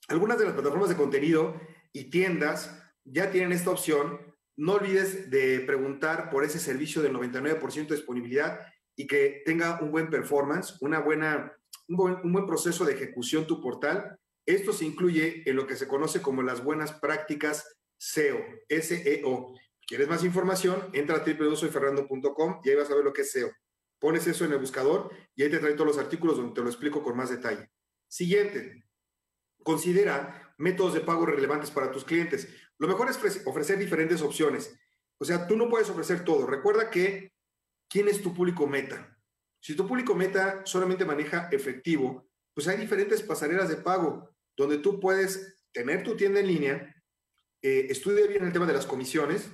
Algunas 0.08 0.38
de 0.38 0.46
las 0.46 0.54
plataformas 0.54 0.90
de 0.90 0.96
contenido 0.96 1.60
y 1.92 2.10
tiendas 2.10 2.82
ya 3.04 3.32
tienen 3.32 3.52
esta 3.52 3.72
opción. 3.72 4.20
No 4.56 4.74
olvides 4.74 5.30
de 5.30 5.60
preguntar 5.62 6.30
por 6.30 6.44
ese 6.44 6.60
servicio 6.60 7.02
del 7.02 7.14
99% 7.14 7.88
de 7.88 7.96
disponibilidad 7.96 8.60
y 8.96 9.06
que 9.06 9.44
tenga 9.46 9.80
un 9.82 9.92
buen 9.92 10.10
performance, 10.10 10.78
una 10.82 11.00
buena, 11.00 11.54
un 11.88 11.96
buen, 11.96 12.16
un 12.24 12.34
buen 12.34 12.48
proceso 12.48 12.86
de 12.86 12.94
ejecución 12.94 13.46
tu 13.46 13.62
portal. 13.62 14.18
Esto 14.46 14.74
se 14.74 14.86
incluye 14.86 15.44
en 15.46 15.56
lo 15.56 15.68
que 15.68 15.76
se 15.76 15.88
conoce 15.88 16.22
como 16.22 16.42
las 16.42 16.64
buenas 16.64 16.94
prácticas 16.94 17.78
SEO, 17.98 18.40
SEO. 18.70 19.54
¿Quieres 19.86 20.08
más 20.08 20.24
información? 20.24 20.90
Entra 20.94 21.18
a 21.18 21.20
www.soyfernando.com 21.20 22.62
y 22.64 22.70
ahí 22.70 22.76
vas 22.76 22.90
a 22.90 22.96
ver 22.96 23.04
lo 23.04 23.14
que 23.14 23.22
es 23.22 23.32
SEO. 23.32 23.52
Pones 24.00 24.28
eso 24.28 24.46
en 24.46 24.54
el 24.54 24.60
buscador 24.60 25.12
y 25.36 25.44
ahí 25.44 25.50
te 25.50 25.60
trae 25.60 25.74
todos 25.74 25.88
los 25.88 25.98
artículos 25.98 26.38
donde 26.38 26.54
te 26.54 26.62
lo 26.62 26.68
explico 26.68 27.04
con 27.04 27.18
más 27.18 27.30
detalle. 27.30 27.70
Siguiente, 28.08 28.87
considera 29.68 30.56
métodos 30.58 30.94
de 30.94 31.02
pago 31.02 31.26
relevantes 31.26 31.72
para 31.72 31.92
tus 31.92 32.06
clientes. 32.06 32.48
Lo 32.80 32.88
mejor 32.88 33.10
es 33.10 33.42
ofrecer 33.46 33.78
diferentes 33.78 34.22
opciones. 34.22 34.74
O 35.18 35.26
sea, 35.26 35.46
tú 35.46 35.58
no 35.58 35.68
puedes 35.68 35.90
ofrecer 35.90 36.24
todo. 36.24 36.48
Recuerda 36.48 36.90
que, 36.90 37.34
¿quién 37.90 38.08
es 38.08 38.22
tu 38.22 38.34
público 38.34 38.66
meta? 38.66 39.20
Si 39.60 39.76
tu 39.76 39.86
público 39.86 40.16
meta 40.16 40.62
solamente 40.64 41.04
maneja 41.04 41.50
efectivo, 41.52 42.30
pues 42.54 42.70
hay 42.70 42.78
diferentes 42.78 43.22
pasarelas 43.22 43.68
de 43.68 43.76
pago 43.76 44.30
donde 44.56 44.78
tú 44.78 45.02
puedes 45.02 45.66
tener 45.74 46.02
tu 46.02 46.16
tienda 46.16 46.40
en 46.40 46.48
línea, 46.48 46.96
eh, 47.62 47.88
estudia 47.90 48.26
bien 48.26 48.46
el 48.46 48.54
tema 48.54 48.66
de 48.66 48.74
las 48.74 48.86
comisiones, 48.86 49.50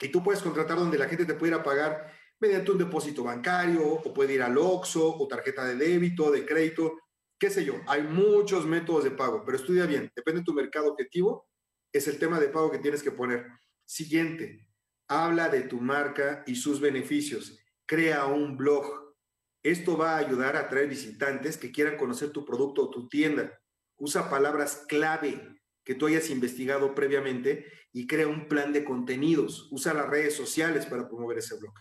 y 0.00 0.08
tú 0.08 0.22
puedes 0.22 0.42
contratar 0.42 0.76
donde 0.76 0.98
la 0.98 1.08
gente 1.08 1.24
te 1.24 1.34
pudiera 1.34 1.62
pagar 1.62 2.12
mediante 2.40 2.72
un 2.72 2.78
depósito 2.78 3.24
bancario 3.24 3.86
o 3.86 4.12
puede 4.12 4.34
ir 4.34 4.42
al 4.42 4.58
OXO 4.58 5.16
o 5.16 5.26
tarjeta 5.26 5.64
de 5.64 5.76
débito, 5.76 6.30
de 6.30 6.44
crédito, 6.44 6.98
qué 7.38 7.50
sé 7.50 7.64
yo. 7.64 7.74
Hay 7.86 8.02
muchos 8.02 8.66
métodos 8.66 9.04
de 9.04 9.10
pago, 9.10 9.42
pero 9.44 9.56
estudia 9.56 9.86
bien, 9.86 10.10
depende 10.14 10.40
de 10.40 10.44
tu 10.44 10.54
mercado 10.54 10.92
objetivo, 10.92 11.48
es 11.92 12.08
el 12.08 12.18
tema 12.18 12.40
de 12.40 12.48
pago 12.48 12.70
que 12.70 12.78
tienes 12.78 13.02
que 13.02 13.12
poner. 13.12 13.46
Siguiente, 13.84 14.66
habla 15.08 15.48
de 15.48 15.62
tu 15.62 15.80
marca 15.80 16.42
y 16.46 16.56
sus 16.56 16.80
beneficios. 16.80 17.58
Crea 17.86 18.26
un 18.26 18.56
blog. 18.56 19.14
Esto 19.62 19.96
va 19.96 20.16
a 20.16 20.18
ayudar 20.18 20.56
a 20.56 20.60
atraer 20.60 20.88
visitantes 20.88 21.56
que 21.56 21.70
quieran 21.70 21.96
conocer 21.96 22.30
tu 22.30 22.44
producto 22.44 22.82
o 22.82 22.90
tu 22.90 23.08
tienda. 23.08 23.60
Usa 23.96 24.28
palabras 24.28 24.84
clave 24.88 25.60
que 25.84 25.94
tú 25.94 26.06
hayas 26.06 26.30
investigado 26.30 26.94
previamente 26.94 27.66
y 27.92 28.06
crea 28.06 28.26
un 28.26 28.48
plan 28.48 28.72
de 28.72 28.84
contenidos. 28.84 29.68
Usa 29.70 29.94
las 29.94 30.08
redes 30.08 30.34
sociales 30.34 30.86
para 30.86 31.08
promover 31.08 31.38
ese 31.38 31.56
blog. 31.58 31.74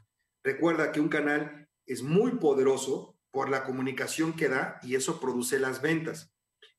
Recuerda 0.44 0.92
que 0.92 1.00
un 1.00 1.10
canal 1.10 1.68
es 1.86 2.04
muy 2.04 2.32
poderoso 2.32 3.13
por 3.34 3.50
la 3.50 3.64
comunicación 3.64 4.34
que 4.34 4.48
da 4.48 4.80
y 4.84 4.94
eso 4.94 5.20
produce 5.20 5.58
las 5.58 5.82
ventas. 5.82 6.32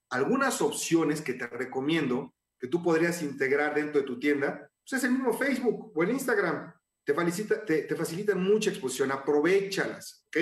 Algunas 0.09 0.63
opciones 0.63 1.21
que 1.21 1.35
te 1.35 1.49
recomiendo 1.49 2.33
que 2.61 2.69
tú 2.69 2.81
podrías 2.81 3.23
integrar 3.23 3.75
dentro 3.75 4.01
de 4.01 4.07
tu 4.07 4.21
tienda, 4.21 4.71
pues 4.81 5.03
es 5.03 5.05
el 5.05 5.17
mismo 5.17 5.37
Facebook 5.37 5.93
o 5.93 6.03
el 6.05 6.13
Instagram. 6.13 6.73
Te, 7.05 7.13
facilita, 7.13 7.65
te, 7.65 7.97
facilitan 7.97 8.41
mucha 8.41 8.71
exposición, 8.71 9.11
aprovechalas, 9.11 10.25
¿ok? 10.29 10.37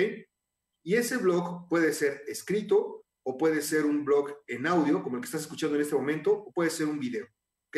Y 0.83 0.95
ese 0.95 1.17
blog 1.17 1.67
puede 1.67 1.91
ser 1.91 2.21
escrito 2.27 3.05
o 3.23 3.35
puede 3.35 3.61
ser 3.63 3.83
un 3.85 4.05
blog 4.05 4.37
en 4.45 4.67
audio, 4.67 5.01
como 5.01 5.15
el 5.15 5.21
que 5.21 5.25
estás 5.25 5.41
escuchando 5.41 5.75
en 5.75 5.81
este 5.81 5.95
momento, 5.95 6.31
o 6.31 6.53
puede 6.53 6.69
ser 6.69 6.85
un 6.85 6.99
video, 6.99 7.25
¿ok? 7.69 7.77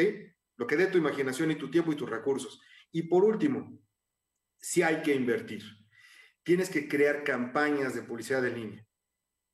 Lo 0.57 0.67
que 0.67 0.75
dé 0.75 0.87
tu 0.87 0.97
imaginación 0.97 1.51
y 1.51 1.55
tu 1.55 1.71
tiempo 1.71 1.93
y 1.93 1.95
tus 1.95 2.09
recursos. 2.09 2.59
Y 2.91 3.03
por 3.03 3.23
último, 3.23 3.79
si 4.57 4.83
hay 4.83 5.01
que 5.01 5.15
invertir. 5.15 5.84
Tienes 6.45 6.69
que 6.69 6.87
crear 6.87 7.23
campañas 7.23 7.95
de 7.95 8.03
publicidad 8.03 8.45
en 8.45 8.53
línea. 8.53 8.87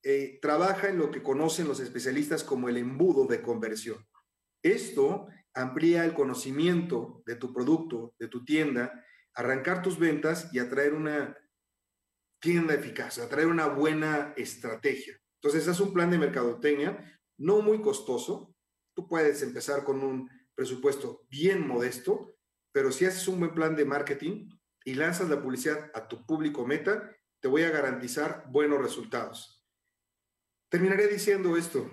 Eh, 0.03 0.39
trabaja 0.41 0.89
en 0.89 0.97
lo 0.97 1.09
que 1.09 1.23
conocen 1.23 1.67
los 1.67 1.79
especialistas 1.79 2.43
como 2.43 2.67
el 2.67 2.75
embudo 2.75 3.25
de 3.27 3.41
conversión. 3.41 4.05
Esto 4.61 5.27
amplía 5.53 6.03
el 6.03 6.13
conocimiento 6.13 7.23
de 7.25 7.37
tu 7.37 7.53
producto, 7.53 8.13
de 8.19 8.27
tu 8.27 8.43
tienda, 8.43 9.05
arrancar 9.33 9.81
tus 9.81 9.97
ventas 9.97 10.53
y 10.53 10.59
atraer 10.59 10.93
una 10.93 11.37
tienda 12.41 12.73
eficaz, 12.73 13.19
atraer 13.19 13.47
una 13.47 13.67
buena 13.67 14.33
estrategia. 14.35 15.17
Entonces, 15.41 15.67
es 15.67 15.79
un 15.79 15.93
plan 15.93 16.11
de 16.11 16.17
mercadotecnia 16.17 17.19
no 17.37 17.61
muy 17.61 17.81
costoso. 17.81 18.53
Tú 18.93 19.07
puedes 19.07 19.41
empezar 19.43 19.85
con 19.85 20.03
un 20.03 20.29
presupuesto 20.55 21.25
bien 21.29 21.65
modesto, 21.65 22.35
pero 22.73 22.91
si 22.91 23.05
haces 23.05 23.27
un 23.29 23.39
buen 23.39 23.53
plan 23.53 23.75
de 23.77 23.85
marketing 23.85 24.49
y 24.83 24.93
lanzas 24.95 25.29
la 25.29 25.41
publicidad 25.41 25.91
a 25.93 26.07
tu 26.07 26.25
público 26.25 26.65
meta, 26.65 27.15
te 27.39 27.47
voy 27.47 27.63
a 27.63 27.71
garantizar 27.71 28.45
buenos 28.49 28.81
resultados. 28.81 29.63
Terminaré 30.69 31.07
diciendo 31.07 31.57
esto. 31.57 31.89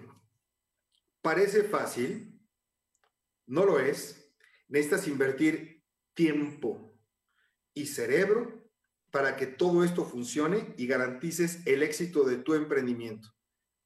Parece 1.20 1.64
fácil, 1.64 2.40
no 3.46 3.64
lo 3.64 3.80
es. 3.80 4.32
Necesitas 4.68 5.08
invertir 5.08 5.84
tiempo 6.14 6.98
y 7.74 7.86
cerebro 7.86 8.70
para 9.10 9.36
que 9.36 9.46
todo 9.46 9.84
esto 9.84 10.04
funcione 10.04 10.74
y 10.76 10.86
garantices 10.86 11.66
el 11.66 11.82
éxito 11.82 12.24
de 12.24 12.36
tu 12.36 12.54
emprendimiento. 12.54 13.28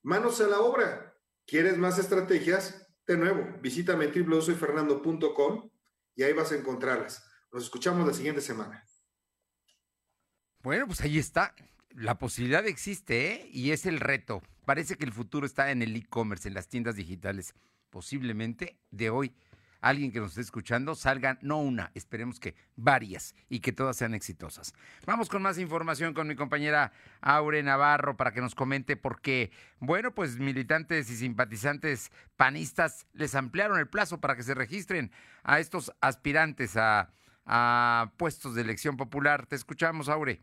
Manos 0.03 0.41
a 0.41 0.49
la 0.49 0.61
obra. 0.61 1.17
¿Quieres 1.47 1.79
más 1.79 1.99
estrategias? 1.99 2.87
De 3.07 3.17
nuevo, 3.17 3.59
visítame 3.61 4.09
www.soyfernando.com 4.09 5.71
y 6.15 6.23
ahí 6.23 6.33
vas 6.33 6.53
a 6.53 6.57
encontrarlas. 6.57 7.25
Nos 7.53 7.65
escuchamos 7.65 8.07
la 8.07 8.15
siguiente 8.15 8.41
semana. 8.41 8.85
Bueno, 10.63 10.87
pues 10.87 11.01
ahí 11.01 11.19
está. 11.19 11.55
La 11.91 12.19
posibilidad 12.19 12.65
existe, 12.67 13.33
¿eh? 13.33 13.49
Y 13.53 13.73
es 13.73 13.85
el 13.85 13.99
reto. 13.99 14.43
Parece 14.65 14.97
que 14.97 15.05
el 15.05 15.13
futuro 15.13 15.45
está 15.45 15.73
en 15.73 15.83
el 15.83 15.97
e-commerce, 15.97 16.47
en 16.47 16.55
las 16.55 16.69
tiendas 16.69 16.95
digitales. 16.95 17.55
Posiblemente 17.91 18.79
de 18.93 19.11
hoy 19.11 19.35
alguien 19.81 20.13
que 20.13 20.21
nos 20.21 20.31
esté 20.31 20.43
escuchando 20.43 20.95
salgan 20.95 21.41
no 21.43 21.59
una, 21.59 21.91
esperemos 21.95 22.39
que 22.39 22.55
varias 22.77 23.35
y 23.49 23.59
que 23.59 23.73
todas 23.73 23.97
sean 23.97 24.15
exitosas. 24.15 24.73
Vamos 25.05 25.29
con 25.29 25.43
más 25.43 25.59
información 25.59 26.15
con 26.15 26.29
mi 26.29 26.37
compañera 26.37 26.93
Aure 27.21 27.61
Navarro 27.65 28.17
para 28.17 28.33
que 28.33 28.41
nos 28.41 28.55
comente 28.55 28.97
por 28.97 29.21
qué, 29.21 29.51
bueno, 29.81 30.15
pues 30.15 30.39
militantes 30.39 31.11
y 31.11 31.17
simpatizantes 31.17 32.13
panistas 32.37 33.09
les 33.13 33.35
ampliaron 33.35 33.81
el 33.81 33.89
plazo 33.89 34.21
para 34.21 34.37
que 34.37 34.45
se 34.45 34.55
registren 34.55 35.11
a 35.43 35.59
estos 35.59 35.93
aspirantes 36.01 36.77
a, 36.77 37.13
a 37.45 38.13
puestos 38.17 38.55
de 38.55 38.63
elección 38.63 38.97
popular. 38.97 39.47
Te 39.47 39.57
escuchamos, 39.57 40.09
Aure 40.09 40.41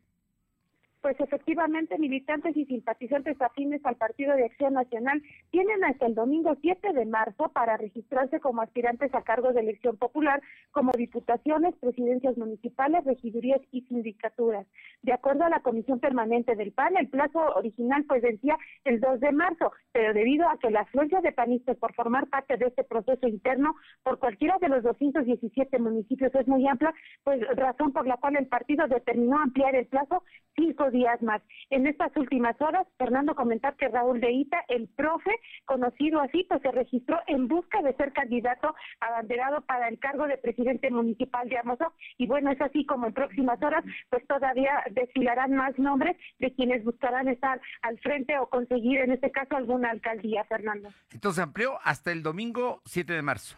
pues 1.01 1.19
efectivamente 1.19 1.97
militantes 1.97 2.55
y 2.57 2.65
simpatizantes 2.65 3.41
afines 3.41 3.85
al 3.85 3.95
Partido 3.95 4.35
de 4.35 4.45
Acción 4.45 4.73
Nacional 4.73 5.21
tienen 5.49 5.83
hasta 5.83 6.05
el 6.05 6.15
domingo 6.15 6.55
7 6.61 6.93
de 6.93 7.05
marzo 7.05 7.49
para 7.53 7.77
registrarse 7.77 8.39
como 8.39 8.61
aspirantes 8.61 9.13
a 9.13 9.21
cargos 9.21 9.53
de 9.53 9.61
elección 9.61 9.97
popular 9.97 10.41
como 10.71 10.91
diputaciones, 10.91 11.75
presidencias 11.77 12.37
municipales, 12.37 13.05
regidurías 13.05 13.61
y 13.71 13.81
sindicaturas. 13.81 14.67
De 15.01 15.13
acuerdo 15.13 15.45
a 15.45 15.49
la 15.49 15.61
Comisión 15.61 15.99
Permanente 15.99 16.55
del 16.55 16.73
PAN, 16.73 16.97
el 16.97 17.07
plazo 17.07 17.39
original 17.55 18.03
pues 18.05 18.21
vencía 18.21 18.57
el 18.83 18.99
2 18.99 19.19
de 19.21 19.31
marzo, 19.31 19.71
pero 19.91 20.13
debido 20.13 20.49
a 20.49 20.57
que 20.59 20.69
la 20.69 20.81
afluencia 20.81 21.21
de 21.21 21.31
panistas 21.31 21.77
por 21.77 21.93
formar 21.93 22.27
parte 22.27 22.57
de 22.57 22.67
este 22.67 22.83
proceso 22.83 23.27
interno 23.27 23.75
por 24.03 24.19
cualquiera 24.19 24.57
de 24.59 24.69
los 24.69 24.83
217 24.83 25.79
municipios 25.79 26.33
es 26.35 26.47
muy 26.47 26.67
amplia, 26.67 26.93
pues 27.23 27.41
razón 27.55 27.93
por 27.93 28.05
la 28.05 28.17
cual 28.17 28.35
el 28.35 28.47
partido 28.47 28.87
determinó 28.87 29.39
ampliar 29.39 29.75
el 29.75 29.87
plazo 29.87 30.23
cinco 30.55 30.88
días 30.91 31.21
más. 31.21 31.41
En 31.69 31.87
estas 31.87 32.15
últimas 32.17 32.59
horas, 32.61 32.87
Fernando 32.97 33.35
comentar 33.35 33.75
que 33.75 33.87
Raúl 33.87 34.19
de 34.19 34.31
Ita, 34.31 34.63
el 34.67 34.87
profe, 34.89 35.31
conocido 35.65 36.19
así, 36.21 36.45
pues 36.47 36.61
se 36.61 36.71
registró 36.71 37.19
en 37.27 37.47
busca 37.47 37.81
de 37.81 37.93
ser 37.95 38.13
candidato 38.13 38.75
abanderado 38.99 39.61
para 39.61 39.87
el 39.87 39.99
cargo 39.99 40.27
de 40.27 40.37
presidente 40.37 40.89
municipal 40.89 41.47
de 41.49 41.57
Amozo. 41.57 41.93
Y 42.17 42.27
bueno, 42.27 42.51
es 42.51 42.61
así 42.61 42.85
como 42.85 43.07
en 43.07 43.13
próximas 43.13 43.61
horas, 43.61 43.83
pues 44.09 44.25
todavía 44.27 44.83
desfilarán 44.91 45.53
más 45.53 45.77
nombres 45.77 46.17
de 46.39 46.53
quienes 46.53 46.83
buscarán 46.83 47.27
estar 47.27 47.61
al 47.81 47.99
frente 47.99 48.37
o 48.39 48.47
conseguir, 48.47 48.99
en 48.99 49.11
este 49.11 49.31
caso, 49.31 49.55
alguna 49.55 49.89
alcaldía, 49.91 50.43
Fernando. 50.45 50.89
Entonces 51.11 51.43
amplió 51.43 51.79
hasta 51.83 52.11
el 52.11 52.23
domingo 52.23 52.81
7 52.85 53.13
de 53.13 53.21
marzo. 53.21 53.55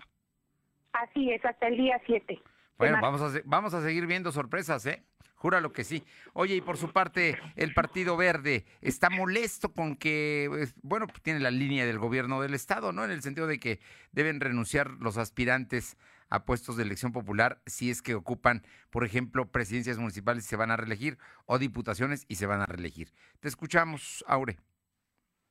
Así 0.93 1.31
es, 1.31 1.43
hasta 1.45 1.67
el 1.67 1.77
día 1.77 2.01
7. 2.05 2.41
Bueno, 2.77 2.97
vamos 3.01 3.21
a, 3.21 3.39
vamos 3.45 3.73
a 3.73 3.81
seguir 3.81 4.07
viendo 4.07 4.31
sorpresas, 4.31 4.85
¿eh? 4.87 5.03
Júralo 5.41 5.73
que 5.73 5.83
sí. 5.83 6.03
Oye, 6.33 6.57
y 6.57 6.61
por 6.61 6.77
su 6.77 6.91
parte, 6.91 7.35
el 7.55 7.73
Partido 7.73 8.15
Verde 8.15 8.63
está 8.79 9.09
molesto 9.09 9.73
con 9.73 9.95
que, 9.95 10.45
pues, 10.49 10.75
bueno, 10.83 11.07
pues, 11.07 11.19
tiene 11.23 11.39
la 11.39 11.49
línea 11.49 11.83
del 11.83 11.97
gobierno 11.97 12.39
del 12.41 12.53
Estado, 12.53 12.91
¿no? 12.91 13.03
En 13.03 13.09
el 13.09 13.23
sentido 13.23 13.47
de 13.47 13.59
que 13.59 13.79
deben 14.11 14.39
renunciar 14.39 14.91
los 14.99 15.17
aspirantes 15.17 15.97
a 16.29 16.45
puestos 16.45 16.77
de 16.77 16.83
elección 16.83 17.11
popular 17.11 17.59
si 17.65 17.89
es 17.89 18.03
que 18.03 18.13
ocupan, 18.13 18.63
por 18.91 19.03
ejemplo, 19.03 19.51
presidencias 19.51 19.97
municipales 19.97 20.45
y 20.45 20.47
se 20.47 20.57
van 20.57 20.69
a 20.69 20.77
reelegir 20.77 21.17
o 21.47 21.57
diputaciones 21.57 22.25
y 22.27 22.35
se 22.35 22.45
van 22.45 22.61
a 22.61 22.67
reelegir. 22.67 23.11
Te 23.39 23.47
escuchamos, 23.47 24.23
Aure. 24.27 24.59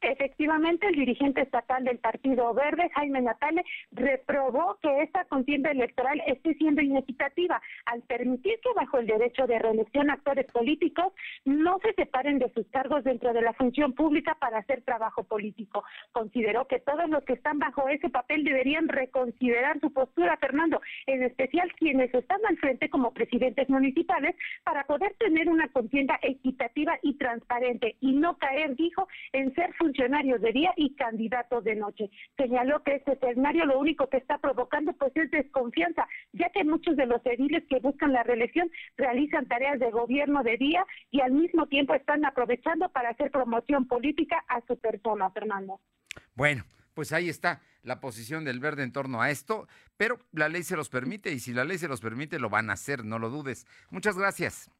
Efectivamente, 0.02 0.86
el 0.86 0.94
dirigente 0.94 1.42
estatal 1.42 1.84
del 1.84 1.98
Partido 1.98 2.54
Verde, 2.54 2.88
Jaime 2.94 3.20
Natale, 3.20 3.64
reprobó 3.92 4.78
que 4.80 5.02
esta 5.02 5.26
contienda 5.26 5.70
electoral 5.70 6.22
esté 6.26 6.54
siendo 6.54 6.80
inequitativa 6.80 7.60
al 7.84 8.00
permitir 8.02 8.58
que 8.60 8.70
bajo 8.74 8.98
el 8.98 9.06
derecho 9.06 9.46
de 9.46 9.58
reelección 9.58 10.10
actores 10.10 10.46
políticos 10.46 11.12
no 11.44 11.78
se 11.80 11.92
separen 11.92 12.38
de 12.38 12.50
sus 12.54 12.66
cargos 12.68 13.04
dentro 13.04 13.34
de 13.34 13.42
la 13.42 13.52
función 13.52 13.92
pública 13.92 14.36
para 14.40 14.58
hacer 14.58 14.80
trabajo 14.82 15.24
político. 15.24 15.84
Consideró 16.12 16.66
que 16.66 16.80
todos 16.80 17.10
los 17.10 17.22
que 17.24 17.34
están 17.34 17.58
bajo 17.58 17.86
ese 17.90 18.08
papel 18.08 18.42
deberían 18.44 18.88
reconsiderar 18.88 19.80
su 19.80 19.92
postura, 19.92 20.38
Fernando, 20.38 20.80
en 21.06 21.24
especial 21.24 21.70
quienes 21.74 22.12
están 22.14 22.40
al 22.48 22.56
frente 22.56 22.88
como 22.88 23.12
presidentes 23.12 23.68
municipales 23.68 24.34
para 24.64 24.84
poder 24.84 25.14
tener 25.18 25.50
una 25.50 25.68
contienda 25.68 26.18
equitativa 26.22 26.98
y 27.02 27.18
transparente 27.18 27.96
y 28.00 28.12
no 28.12 28.38
caer, 28.38 28.74
dijo, 28.76 29.06
en 29.34 29.54
ser 29.54 29.74
funcionarios 29.74 29.89
funcionarios 29.90 30.40
de 30.40 30.52
día 30.52 30.72
y 30.76 30.94
candidatos 30.94 31.64
de 31.64 31.74
noche. 31.74 32.10
Señaló 32.36 32.82
que 32.84 32.96
este 32.96 33.12
escenario 33.12 33.64
lo 33.66 33.78
único 33.78 34.08
que 34.08 34.18
está 34.18 34.38
provocando 34.38 34.92
pues 34.92 35.12
es 35.16 35.30
desconfianza, 35.30 36.06
ya 36.32 36.48
que 36.50 36.64
muchos 36.64 36.96
de 36.96 37.06
los 37.06 37.20
ediles 37.26 37.64
que 37.68 37.80
buscan 37.80 38.12
la 38.12 38.22
reelección 38.22 38.70
realizan 38.96 39.46
tareas 39.46 39.80
de 39.80 39.90
gobierno 39.90 40.44
de 40.44 40.56
día 40.56 40.86
y 41.10 41.20
al 41.20 41.32
mismo 41.32 41.66
tiempo 41.66 41.94
están 41.94 42.24
aprovechando 42.24 42.88
para 42.90 43.10
hacer 43.10 43.32
promoción 43.32 43.86
política 43.88 44.44
a 44.48 44.60
su 44.66 44.78
persona, 44.78 45.30
Fernando. 45.30 45.80
Bueno, 46.34 46.64
pues 46.94 47.12
ahí 47.12 47.28
está 47.28 47.60
la 47.82 48.00
posición 48.00 48.44
del 48.44 48.60
verde 48.60 48.84
en 48.84 48.92
torno 48.92 49.20
a 49.20 49.30
esto, 49.30 49.66
pero 49.96 50.20
la 50.32 50.48
ley 50.48 50.62
se 50.62 50.76
los 50.76 50.88
permite 50.88 51.32
y 51.32 51.40
si 51.40 51.52
la 51.52 51.64
ley 51.64 51.78
se 51.78 51.88
los 51.88 52.00
permite 52.00 52.38
lo 52.38 52.48
van 52.48 52.70
a 52.70 52.74
hacer, 52.74 53.04
no 53.04 53.18
lo 53.18 53.28
dudes. 53.28 53.66
Muchas 53.90 54.16
gracias. 54.16 54.70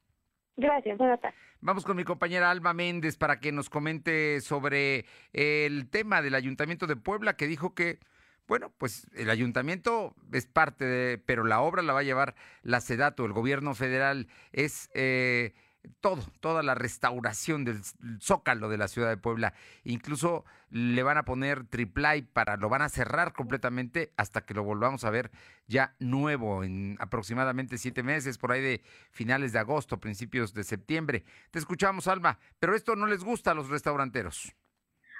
Gracias, 0.61 0.99
buenas 0.99 1.21
tardes. 1.21 1.39
Vamos 1.63 1.85
con 1.85 1.97
mi 1.97 2.05
compañera 2.05 2.51
Alba 2.51 2.75
Méndez 2.75 3.17
para 3.17 3.41
que 3.41 3.51
nos 3.51 3.71
comente 3.71 4.41
sobre 4.43 5.07
el 5.33 5.89
tema 5.89 6.21
del 6.21 6.35
Ayuntamiento 6.35 6.87
de 6.87 6.97
Puebla 6.97 7.35
que 7.37 7.47
dijo 7.47 7.75
que, 7.75 7.99
bueno, 8.47 8.71
pues 8.77 9.07
el 9.15 9.31
ayuntamiento 9.31 10.15
es 10.33 10.47
parte 10.47 10.85
de, 10.85 11.19
pero 11.19 11.45
la 11.45 11.61
obra 11.63 11.83
la 11.83 11.95
va 11.95 12.01
a 12.01 12.05
llevar 12.05 12.35
la 12.63 12.81
SEDATO, 12.81 13.25
el 13.25 13.33
gobierno 13.33 13.75
federal 13.75 14.29
es... 14.53 14.91
Eh, 14.95 15.55
todo, 16.01 16.23
toda 16.41 16.63
la 16.63 16.75
restauración 16.75 17.65
del 17.65 17.83
zócalo 18.21 18.69
de 18.69 18.79
la 18.79 18.89
ciudad 18.89 19.09
de 19.09 19.17
Puebla. 19.17 19.55
Incluso 19.85 20.45
le 20.71 21.03
van 21.03 21.19
a 21.19 21.25
poner 21.25 21.65
triplay 21.65 22.23
para, 22.23 22.57
lo 22.57 22.69
van 22.69 22.83
a 22.83 22.89
cerrar 22.89 23.33
completamente 23.33 24.13
hasta 24.17 24.43
que 24.43 24.55
lo 24.55 24.63
volvamos 24.63 25.05
a 25.05 25.11
ver 25.11 25.31
ya 25.67 25.95
nuevo 25.99 26.65
en 26.65 26.97
aproximadamente 27.01 27.79
siete 27.79 28.03
meses, 28.03 28.39
por 28.39 28.53
ahí 28.53 28.61
de 28.61 28.83
finales 29.11 29.53
de 29.53 29.59
agosto, 29.59 30.01
principios 30.01 30.55
de 30.55 30.65
septiembre. 30.65 31.25
Te 31.51 31.59
escuchamos, 31.59 32.09
Alma, 32.09 32.39
pero 32.59 32.75
esto 32.75 32.97
no 32.97 33.07
les 33.07 33.25
gusta 33.25 33.53
a 33.53 33.55
los 33.55 33.69
restauranteros. 33.69 34.55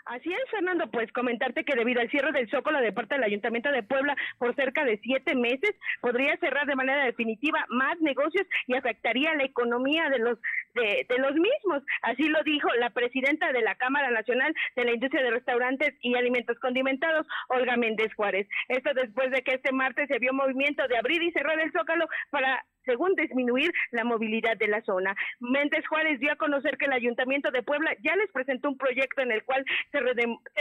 Así 0.07 0.33
es, 0.33 0.51
Fernando, 0.51 0.91
pues 0.91 1.13
comentarte 1.13 1.65
que 1.65 1.77
debido 1.77 2.01
al 2.01 2.11
cierre 2.11 2.33
del 2.33 2.51
Zócalo 2.51 2.81
de 2.81 2.93
parte 2.93 3.15
del 3.15 3.25
Ayuntamiento 3.25 3.71
de 3.71 3.83
Puebla 3.83 4.17
por 4.39 4.55
cerca 4.55 4.85
de 4.85 4.99
siete 5.03 5.35
meses, 5.35 5.75
podría 6.01 6.37
cerrar 6.39 6.67
de 6.67 6.77
manera 6.77 7.05
definitiva 7.05 7.65
más 7.69 8.01
negocios 8.01 8.47
y 8.67 8.75
afectaría 8.75 9.35
la 9.35 9.45
economía 9.45 10.09
de 10.11 10.19
los 10.19 10.39
de, 10.75 11.07
de, 11.09 11.19
los 11.19 11.35
mismos. 11.35 11.83
Así 12.03 12.29
lo 12.29 12.43
dijo 12.45 12.69
la 12.79 12.91
presidenta 12.91 13.53
de 13.53 13.63
la 13.63 13.75
Cámara 13.75 14.11
Nacional 14.11 14.55
de 14.77 14.85
la 14.85 14.93
Industria 14.93 15.23
de 15.23 15.31
Restaurantes 15.31 15.95
y 16.01 16.15
Alimentos 16.15 16.59
Condimentados, 16.61 17.27
Olga 17.49 17.77
Méndez 17.77 18.15
Juárez. 18.15 18.47
Esto 18.69 18.91
después 18.95 19.31
de 19.31 19.43
que 19.43 19.55
este 19.55 19.73
martes 19.73 20.09
se 20.09 20.19
vio 20.19 20.33
movimiento 20.33 20.87
de 20.89 20.97
abrir 20.97 21.23
y 21.23 21.33
cerrar 21.33 21.59
el 21.61 21.73
Zócalo 21.73 22.09
para 22.31 22.65
según 22.85 23.15
disminuir 23.15 23.73
la 23.91 24.05
movilidad 24.05 24.57
de 24.57 24.69
la 24.69 24.83
zona. 24.83 25.15
Méndez 25.41 25.87
Juárez 25.87 26.21
dio 26.21 26.33
a 26.33 26.37
conocer 26.37 26.77
que 26.79 26.87
el 26.87 26.93
Ayuntamiento 26.93 27.51
de 27.51 27.63
Puebla 27.63 27.95
ya 28.03 28.17
les 28.17 28.31
presentó 28.33 28.69
un 28.69 28.79
proyecto 28.79 29.23
en 29.23 29.33
el 29.33 29.45
cual 29.45 29.65
se, 29.93 30.01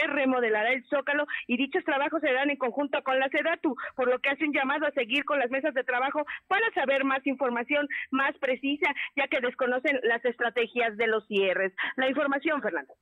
remodelará 0.08 0.74
el 0.74 0.86
Zócalo 0.86 1.26
y 1.48 1.58
dichos 1.58 1.84
trabajos 1.84 2.22
se 2.22 2.34
dan 2.34 2.50
en 2.50 2.58
conjunto 2.58 3.02
con 3.04 3.20
la 3.20 3.30
SEDATU, 3.30 3.76
por 3.96 4.10
lo 4.10 4.20
que 4.20 4.30
hace 4.30 4.46
un 4.46 4.54
llamado 4.54 4.86
a 4.86 4.92
seguir 4.92 5.26
con 5.26 5.40
las 5.40 5.50
mesas 5.50 5.74
de 5.74 5.84
trabajo 5.84 6.26
para 6.48 6.70
saber 6.74 7.04
más 7.04 7.26
información 7.26 7.88
más 8.12 8.38
precisa, 8.40 8.94
ya 9.16 9.28
que 9.28 9.42
desconocen 9.42 10.00
las 10.04 10.24
estrategias 10.26 10.98
de 10.98 11.08
los 11.08 11.26
cierres. 11.28 11.74
La 11.96 12.10
información, 12.10 12.62
Fernando. 12.62 12.94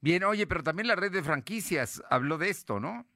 Bien, 0.00 0.24
oye, 0.24 0.46
pero 0.46 0.62
también 0.62 0.88
la 0.88 0.96
red 0.96 1.12
de 1.12 1.22
franquicias 1.22 2.02
habló 2.10 2.38
de 2.38 2.50
esto, 2.50 2.80
¿no? 2.80 3.06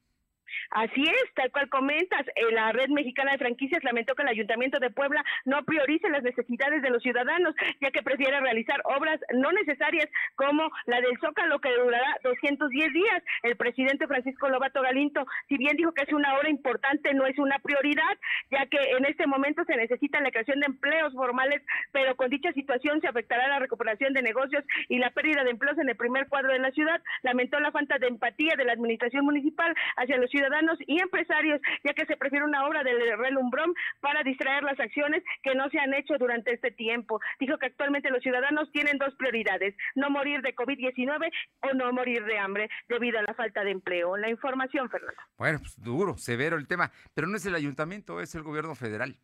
Así 0.71 1.01
es, 1.01 1.33
tal 1.33 1.49
cual 1.51 1.69
comentas, 1.69 2.27
eh, 2.35 2.51
la 2.51 2.71
Red 2.71 2.89
Mexicana 2.89 3.31
de 3.31 3.37
Franquicias 3.37 3.83
lamentó 3.83 4.15
que 4.15 4.23
el 4.23 4.27
Ayuntamiento 4.27 4.79
de 4.79 4.89
Puebla 4.89 5.23
no 5.45 5.63
priorice 5.63 6.09
las 6.09 6.23
necesidades 6.23 6.81
de 6.81 6.89
los 6.89 7.01
ciudadanos, 7.01 7.55
ya 7.79 7.91
que 7.91 8.03
prefiere 8.03 8.39
realizar 8.39 8.81
obras 8.83 9.19
no 9.33 9.51
necesarias 9.51 10.09
como 10.35 10.69
la 10.85 10.99
del 10.99 11.17
Zócalo, 11.19 11.59
que 11.59 11.73
durará 11.73 12.17
210 12.23 12.93
días. 12.93 13.23
El 13.43 13.55
presidente 13.55 14.07
Francisco 14.07 14.49
Lobato 14.49 14.81
Galinto, 14.81 15.25
si 15.47 15.57
bien 15.57 15.77
dijo 15.77 15.93
que 15.93 16.03
es 16.03 16.13
una 16.13 16.37
obra 16.37 16.49
importante, 16.49 17.13
no 17.13 17.25
es 17.25 17.37
una 17.39 17.59
prioridad, 17.59 18.17
ya 18.51 18.65
que 18.65 18.77
en 18.97 19.05
este 19.05 19.25
momento 19.25 19.63
se 19.65 19.77
necesita 19.77 20.19
la 20.19 20.31
creación 20.31 20.59
de 20.59 20.67
empleos 20.67 21.13
formales, 21.13 21.61
pero 21.91 22.15
con 22.15 22.29
dicha 22.29 22.51
situación 22.51 22.99
se 22.99 23.07
afectará 23.07 23.47
la 23.47 23.59
recuperación 23.59 24.13
de 24.13 24.21
negocios 24.21 24.63
y 24.89 24.97
la 24.97 25.11
pérdida 25.11 25.43
de 25.43 25.51
empleos 25.51 25.77
en 25.77 25.89
el 25.89 25.95
primer 25.95 26.27
cuadro 26.27 26.51
de 26.51 26.59
la 26.59 26.71
ciudad. 26.71 27.01
Lamentó 27.23 27.59
la 27.59 27.71
falta 27.71 27.97
de 27.99 28.07
empatía 28.07 28.55
de 28.57 28.65
la 28.65 28.73
administración 28.73 29.23
municipal 29.23 29.73
hacia 29.95 30.17
los 30.17 30.29
ciudadanos 30.29 30.56
y 30.87 30.99
empresarios, 30.99 31.61
ya 31.83 31.93
que 31.93 32.05
se 32.05 32.17
prefiere 32.17 32.45
una 32.45 32.65
obra 32.65 32.83
del 32.83 33.17
relumbrón 33.17 33.73
para 33.99 34.23
distraer 34.23 34.63
las 34.63 34.79
acciones 34.79 35.23
que 35.43 35.55
no 35.55 35.69
se 35.69 35.79
han 35.79 35.93
hecho 35.93 36.15
durante 36.17 36.53
este 36.53 36.71
tiempo. 36.71 37.19
Dijo 37.39 37.57
que 37.57 37.67
actualmente 37.67 38.09
los 38.09 38.21
ciudadanos 38.21 38.71
tienen 38.71 38.97
dos 38.97 39.13
prioridades, 39.15 39.75
no 39.95 40.09
morir 40.09 40.41
de 40.41 40.55
COVID-19 40.55 41.31
o 41.61 41.73
no 41.73 41.91
morir 41.93 42.23
de 42.25 42.37
hambre 42.39 42.69
debido 42.87 43.19
a 43.19 43.23
la 43.23 43.33
falta 43.33 43.63
de 43.63 43.71
empleo. 43.71 44.17
La 44.17 44.29
información, 44.29 44.89
Fernando. 44.89 45.21
Bueno, 45.37 45.59
pues 45.59 45.79
duro, 45.81 46.17
severo 46.17 46.57
el 46.57 46.67
tema, 46.67 46.91
pero 47.13 47.27
no 47.27 47.37
es 47.37 47.45
el 47.45 47.55
ayuntamiento, 47.55 48.21
es 48.21 48.33
el 48.35 48.43
gobierno 48.43 48.75
federal 48.75 49.17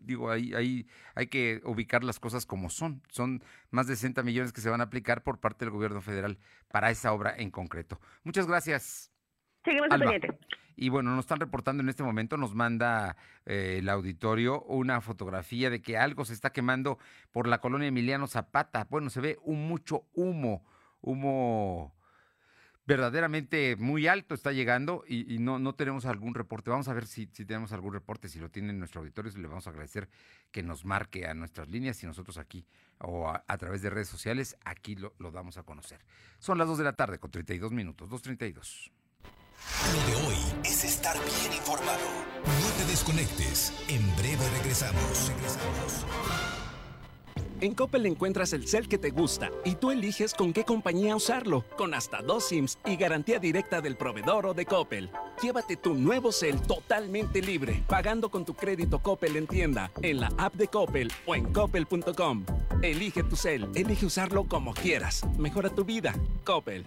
digo, 0.00 0.30
ahí, 0.30 0.54
ahí 0.54 0.86
hay 1.14 1.26
que 1.26 1.60
ubicar 1.64 2.04
las 2.04 2.20
cosas 2.20 2.46
como 2.46 2.70
son. 2.70 3.02
Son 3.08 3.42
más 3.70 3.86
de 3.86 3.96
60 3.96 4.22
millones 4.22 4.52
que 4.52 4.60
se 4.60 4.70
van 4.70 4.80
a 4.80 4.84
aplicar 4.84 5.22
por 5.22 5.40
parte 5.40 5.64
del 5.64 5.72
gobierno 5.72 6.00
federal 6.00 6.38
para 6.68 6.90
esa 6.90 7.12
obra 7.12 7.34
en 7.36 7.50
concreto. 7.50 8.00
Muchas 8.22 8.46
gracias. 8.46 9.12
Seguimos 9.64 9.88
pendiente. 9.88 10.38
Y 10.80 10.88
bueno, 10.88 11.10
nos 11.10 11.24
están 11.24 11.40
reportando 11.40 11.82
en 11.82 11.90
este 11.90 12.02
momento, 12.02 12.38
nos 12.38 12.54
manda 12.54 13.14
eh, 13.44 13.76
el 13.80 13.88
auditorio 13.90 14.62
una 14.62 15.02
fotografía 15.02 15.68
de 15.68 15.82
que 15.82 15.98
algo 15.98 16.24
se 16.24 16.32
está 16.32 16.54
quemando 16.54 16.98
por 17.32 17.46
la 17.46 17.60
colonia 17.60 17.88
Emiliano 17.88 18.26
Zapata. 18.26 18.86
Bueno, 18.88 19.10
se 19.10 19.20
ve 19.20 19.38
un 19.42 19.68
mucho 19.68 20.06
humo, 20.14 20.64
humo 21.02 21.94
verdaderamente 22.86 23.76
muy 23.76 24.06
alto 24.06 24.34
está 24.34 24.52
llegando 24.52 25.04
y, 25.06 25.38
no, 25.38 25.58
no 25.58 25.74
tenemos 25.74 26.06
algún 26.06 26.34
reporte. 26.34 26.70
Vamos 26.70 26.88
a 26.88 26.94
ver 26.94 27.06
si, 27.06 27.28
si 27.30 27.44
tenemos 27.44 27.74
algún 27.74 27.92
reporte, 27.92 28.30
si 28.30 28.38
lo 28.38 28.48
tiene 28.48 28.70
en 28.70 28.78
nuestro 28.78 29.02
auditorio, 29.02 29.30
le 29.36 29.48
vamos 29.48 29.66
a 29.66 29.70
agradecer 29.70 30.08
que 30.50 30.62
nos 30.62 30.86
marque 30.86 31.26
a 31.26 31.34
nuestras 31.34 31.68
líneas 31.68 32.02
y 32.02 32.06
nosotros 32.06 32.38
aquí 32.38 32.64
o 33.00 33.28
a, 33.28 33.44
a 33.46 33.58
través 33.58 33.82
de 33.82 33.90
redes 33.90 34.08
sociales, 34.08 34.56
aquí 34.64 34.96
lo, 34.96 35.12
lo, 35.18 35.30
damos 35.30 35.58
a 35.58 35.62
conocer. 35.62 36.00
Son 36.38 36.56
las 36.56 36.66
2 36.68 36.78
de 36.78 36.84
la 36.84 36.94
tarde 36.94 37.18
con 37.18 37.30
32 37.30 37.70
minutos, 37.70 38.08
2.32. 38.08 38.90
Lo 39.94 40.06
de 40.06 40.26
hoy 40.26 40.36
es 40.64 40.84
estar 40.84 41.16
bien 41.16 41.52
informado. 41.52 42.06
No 42.44 42.68
te 42.78 42.90
desconectes. 42.90 43.72
En 43.88 44.04
breve 44.16 44.48
regresamos. 44.58 45.28
Regresamos. 45.28 46.04
En 47.60 47.74
Coppel 47.74 48.06
encuentras 48.06 48.54
el 48.54 48.66
cel 48.66 48.88
que 48.88 48.96
te 48.96 49.10
gusta 49.10 49.50
y 49.66 49.74
tú 49.74 49.90
eliges 49.90 50.32
con 50.32 50.54
qué 50.54 50.64
compañía 50.64 51.14
usarlo, 51.14 51.66
con 51.76 51.92
hasta 51.92 52.22
dos 52.22 52.48
SIMs 52.48 52.78
y 52.86 52.96
garantía 52.96 53.38
directa 53.38 53.82
del 53.82 53.96
proveedor 53.96 54.46
o 54.46 54.54
de 54.54 54.64
Coppel. 54.64 55.10
Llévate 55.42 55.76
tu 55.76 55.92
nuevo 55.94 56.32
cel 56.32 56.62
totalmente 56.62 57.42
libre, 57.42 57.84
pagando 57.86 58.30
con 58.30 58.46
tu 58.46 58.54
crédito 58.54 59.00
Coppel 59.00 59.36
en 59.36 59.46
tienda, 59.46 59.90
en 60.00 60.20
la 60.20 60.32
app 60.38 60.54
de 60.54 60.68
Coppel 60.68 61.12
o 61.26 61.34
en 61.34 61.52
coppel.com. 61.52 62.46
Elige 62.80 63.22
tu 63.24 63.36
cel, 63.36 63.68
elige 63.74 64.06
usarlo 64.06 64.44
como 64.44 64.72
quieras. 64.72 65.22
Mejora 65.36 65.68
tu 65.68 65.84
vida. 65.84 66.14
Coppel. 66.44 66.86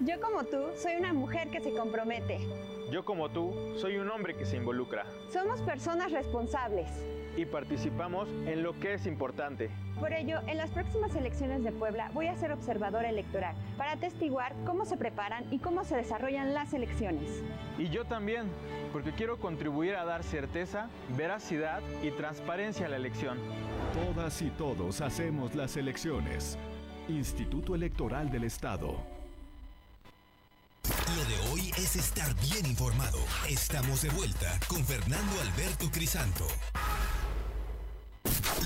Yo 0.00 0.20
como 0.20 0.44
tú, 0.44 0.58
soy 0.76 0.94
una 0.94 1.12
mujer 1.12 1.50
que 1.50 1.60
se 1.60 1.72
compromete. 1.72 2.38
Yo 2.92 3.04
como 3.04 3.30
tú, 3.30 3.52
soy 3.76 3.96
un 3.96 4.08
hombre 4.08 4.36
que 4.36 4.46
se 4.46 4.56
involucra. 4.56 5.04
Somos 5.32 5.60
personas 5.62 6.12
responsables. 6.12 6.88
Y 7.36 7.46
participamos 7.46 8.28
en 8.46 8.62
lo 8.62 8.78
que 8.78 8.94
es 8.94 9.06
importante. 9.06 9.70
Por 9.98 10.12
ello, 10.12 10.38
en 10.46 10.56
las 10.56 10.70
próximas 10.70 11.16
elecciones 11.16 11.64
de 11.64 11.72
Puebla 11.72 12.12
voy 12.14 12.28
a 12.28 12.36
ser 12.36 12.52
observadora 12.52 13.10
electoral 13.10 13.56
para 13.76 13.92
atestiguar 13.92 14.54
cómo 14.64 14.84
se 14.84 14.96
preparan 14.96 15.52
y 15.52 15.58
cómo 15.58 15.82
se 15.82 15.96
desarrollan 15.96 16.54
las 16.54 16.72
elecciones. 16.74 17.42
Y 17.76 17.88
yo 17.88 18.04
también, 18.04 18.44
porque 18.92 19.10
quiero 19.10 19.38
contribuir 19.38 19.96
a 19.96 20.04
dar 20.04 20.22
certeza, 20.22 20.88
veracidad 21.16 21.82
y 22.04 22.12
transparencia 22.12 22.86
a 22.86 22.88
la 22.88 22.96
elección. 22.96 23.36
Todas 23.92 24.42
y 24.42 24.50
todos 24.50 25.00
hacemos 25.00 25.56
las 25.56 25.76
elecciones. 25.76 26.56
Instituto 27.08 27.74
Electoral 27.74 28.30
del 28.30 28.44
Estado. 28.44 29.17
De 31.28 31.50
hoy 31.50 31.70
es 31.76 31.94
estar 31.94 32.34
bien 32.40 32.64
informado. 32.64 33.18
Estamos 33.50 34.00
de 34.00 34.08
vuelta 34.08 34.58
con 34.66 34.82
Fernando 34.82 35.38
Alberto 35.42 35.90
Crisanto. 35.90 36.46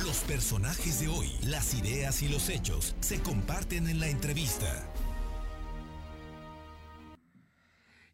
Los 0.04 0.18
personajes 0.18 1.00
de 1.00 1.08
hoy, 1.08 1.32
las 1.42 1.74
ideas 1.74 2.22
y 2.22 2.28
los 2.28 2.48
hechos 2.48 2.94
se 3.00 3.20
comparten 3.20 3.88
en 3.88 3.98
la 3.98 4.06
entrevista. 4.06 4.88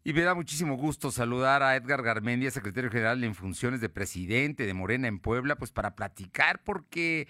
Y 0.02 0.14
me 0.14 0.22
da 0.22 0.34
muchísimo 0.34 0.78
gusto 0.78 1.10
saludar 1.10 1.62
a 1.62 1.76
Edgar 1.76 2.02
Garmendia, 2.02 2.50
secretario 2.50 2.90
general 2.90 3.22
en 3.24 3.34
funciones 3.34 3.82
de 3.82 3.90
presidente 3.90 4.64
de 4.64 4.72
Morena 4.72 5.08
en 5.08 5.18
Puebla, 5.18 5.56
pues 5.56 5.72
para 5.72 5.94
platicar, 5.94 6.64
porque 6.64 7.28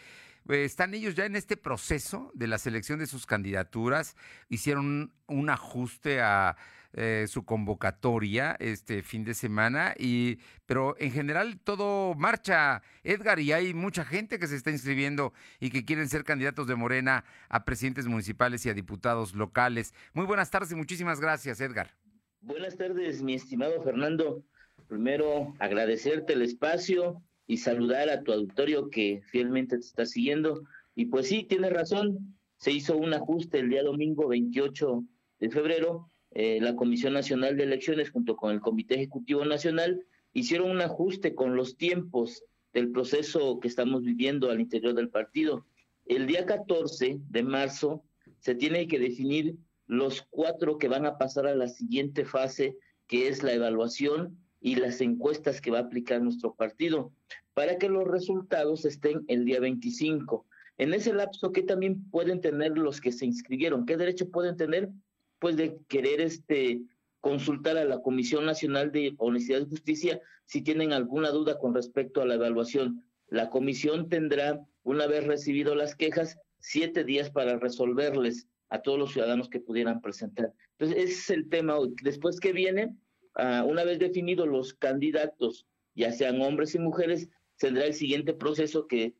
eh, 0.49 0.65
están 0.65 0.95
ellos 0.95 1.17
ya 1.17 1.25
en 1.25 1.35
este 1.35 1.57
proceso 1.57 2.31
de 2.35 2.47
la 2.47 2.59
selección 2.59 3.01
de 3.01 3.09
sus 3.09 3.27
candidaturas, 3.27 4.15
hicieron 4.49 5.13
un 5.27 5.51
ajuste 5.51 6.21
a 6.21 6.57
eh, 6.95 7.27
su 7.29 7.45
convocatoria 7.45 8.57
este 8.61 9.03
fin 9.03 9.23
de 9.23 9.35
semana, 9.35 9.95
y, 9.99 10.39
pero 10.65 10.97
en 10.99 11.13
general 11.13 11.61
todo 11.61 12.15
marcha, 12.15 12.83
Edgar, 13.05 13.41
y 13.41 13.53
hay 13.53 13.75
mucha 13.75 14.07
gente 14.07 14.39
que 14.39 14.47
se 14.47 14.57
está 14.57 14.71
inscribiendo 14.71 15.35
y 15.61 15.69
que 15.71 15.85
quieren 15.85 16.09
ser 16.09 16.25
candidatos 16.25 16.67
de 16.67 16.77
Morena 16.77 17.25
a 17.51 17.67
presidentes 17.67 18.07
municipales 18.07 18.65
y 18.65 18.71
a 18.71 18.75
diputados 18.75 19.35
locales. 19.35 19.93
Muy 20.15 20.25
buenas 20.25 20.51
tardes 20.51 20.73
y 20.73 20.77
muchísimas 20.77 21.21
gracias, 21.21 21.61
Edgar. 21.61 21.95
Buenas 22.41 22.77
tardes, 22.77 23.23
mi 23.23 23.35
estimado 23.35 23.83
Fernando. 23.83 24.43
Primero, 24.89 25.55
agradecerte 25.59 26.33
el 26.33 26.43
espacio 26.43 27.23
y 27.47 27.59
saludar 27.59 28.09
a 28.09 28.23
tu 28.23 28.33
auditorio 28.33 28.89
que 28.89 29.21
fielmente 29.27 29.77
te 29.77 29.85
está 29.85 30.07
siguiendo. 30.07 30.63
Y 30.95 31.07
pues 31.07 31.29
sí, 31.29 31.45
tienes 31.45 31.73
razón, 31.73 32.39
se 32.57 32.73
hizo 32.73 32.97
un 32.97 33.13
ajuste 33.13 33.59
el 33.59 33.69
día 33.69 33.83
domingo 33.83 34.29
28 34.29 35.05
de 35.41 35.51
febrero 35.51 36.11
eh, 36.33 36.59
la 36.61 36.77
Comisión 36.77 37.15
Nacional 37.15 37.57
de 37.57 37.65
Elecciones 37.65 38.11
junto 38.11 38.37
con 38.37 38.53
el 38.53 38.61
Comité 38.61 38.95
Ejecutivo 38.95 39.45
Nacional 39.45 40.05
hicieron 40.33 40.71
un 40.71 40.81
ajuste 40.81 41.35
con 41.35 41.57
los 41.57 41.77
tiempos 41.77 42.45
del 42.73 42.91
proceso 42.91 43.59
que 43.61 43.69
estamos 43.69 44.03
viviendo 44.03 44.51
al 44.51 44.61
interior 44.61 44.95
del 44.95 45.09
partido. 45.09 45.67
El 46.07 46.27
día 46.27 46.47
14 46.47 47.19
de 47.29 47.43
marzo 47.43 48.05
se 48.39 48.55
tiene 48.55 48.87
que 48.87 48.99
definir 48.99 49.57
los 49.87 50.23
cuatro 50.31 50.79
que 50.79 50.89
van 50.89 51.07
a 51.07 51.19
pasar 51.19 51.47
a 51.47 51.57
la 51.57 51.69
siguiente 51.69 52.25
fase, 52.25 52.77
que 53.07 53.29
es 53.29 53.43
la 53.43 53.55
evaluación 53.55 54.39
y 54.61 54.75
las 54.77 55.01
encuestas 55.01 55.61
que 55.61 55.71
va 55.71 55.79
a 55.79 55.83
aplicar 55.83 56.21
nuestro 56.21 56.55
partido, 56.55 57.13
para 57.55 57.79
que 57.79 57.89
los 57.89 58.07
resultados 58.07 58.85
estén 58.85 59.25
el 59.29 59.45
día 59.45 59.61
25. 59.61 60.47
En 60.77 60.95
ese 60.95 61.13
lapso, 61.13 61.53
¿qué 61.53 61.63
también 61.63 62.09
pueden 62.11 62.41
tener 62.41 62.77
los 62.77 63.01
que 63.01 63.13
se 63.13 63.27
inscribieron? 63.27 63.87
¿Qué 63.87 63.97
derecho 63.97 64.31
pueden 64.31 64.57
tener? 64.57 64.91
Pues 65.39 65.57
de 65.57 65.79
querer 65.89 66.21
este 66.21 66.83
consultar 67.21 67.77
a 67.77 67.85
la 67.85 68.01
Comisión 68.01 68.47
Nacional 68.47 68.93
de 68.93 69.15
Honestidad 69.19 69.61
y 69.61 69.71
Justicia 69.71 70.21
si 70.45 70.63
tienen 70.63 70.93
alguna 70.93 71.31
duda 71.31 71.59
con 71.59 71.75
respecto 71.75 72.23
a 72.23 72.27
la 72.27 72.35
evaluación. 72.35 73.05
La 73.29 73.51
comisión 73.51 74.09
tendrá, 74.09 74.65
una 74.83 75.07
vez 75.07 75.27
recibido 75.27 75.75
las 75.75 75.95
quejas, 75.95 76.39
siete 76.59 77.05
días 77.05 77.31
para 77.31 77.59
resolverles 77.59 78.47
a 78.71 78.81
todos 78.81 78.99
los 78.99 79.13
ciudadanos 79.13 79.49
que 79.49 79.61
pudieran 79.61 80.01
presentar. 80.01 80.53
Entonces, 80.79 81.05
ese 81.05 81.13
es 81.13 81.31
el 81.31 81.49
tema 81.49 81.77
hoy. 81.77 81.95
Después 82.03 82.41
que 82.41 82.53
viene, 82.53 82.95
ah, 83.35 83.65
una 83.67 83.85
vez 83.85 83.99
definidos 83.99 84.49
los 84.49 84.75
candidatos, 84.75 85.67
ya 85.95 86.13
sean 86.13 86.41
hombres 86.41 86.75
y 86.75 86.79
mujeres, 86.79 87.29
tendrá 87.59 87.85
el 87.85 87.95
siguiente 87.95 88.33
proceso 88.33 88.87
que 88.87 89.15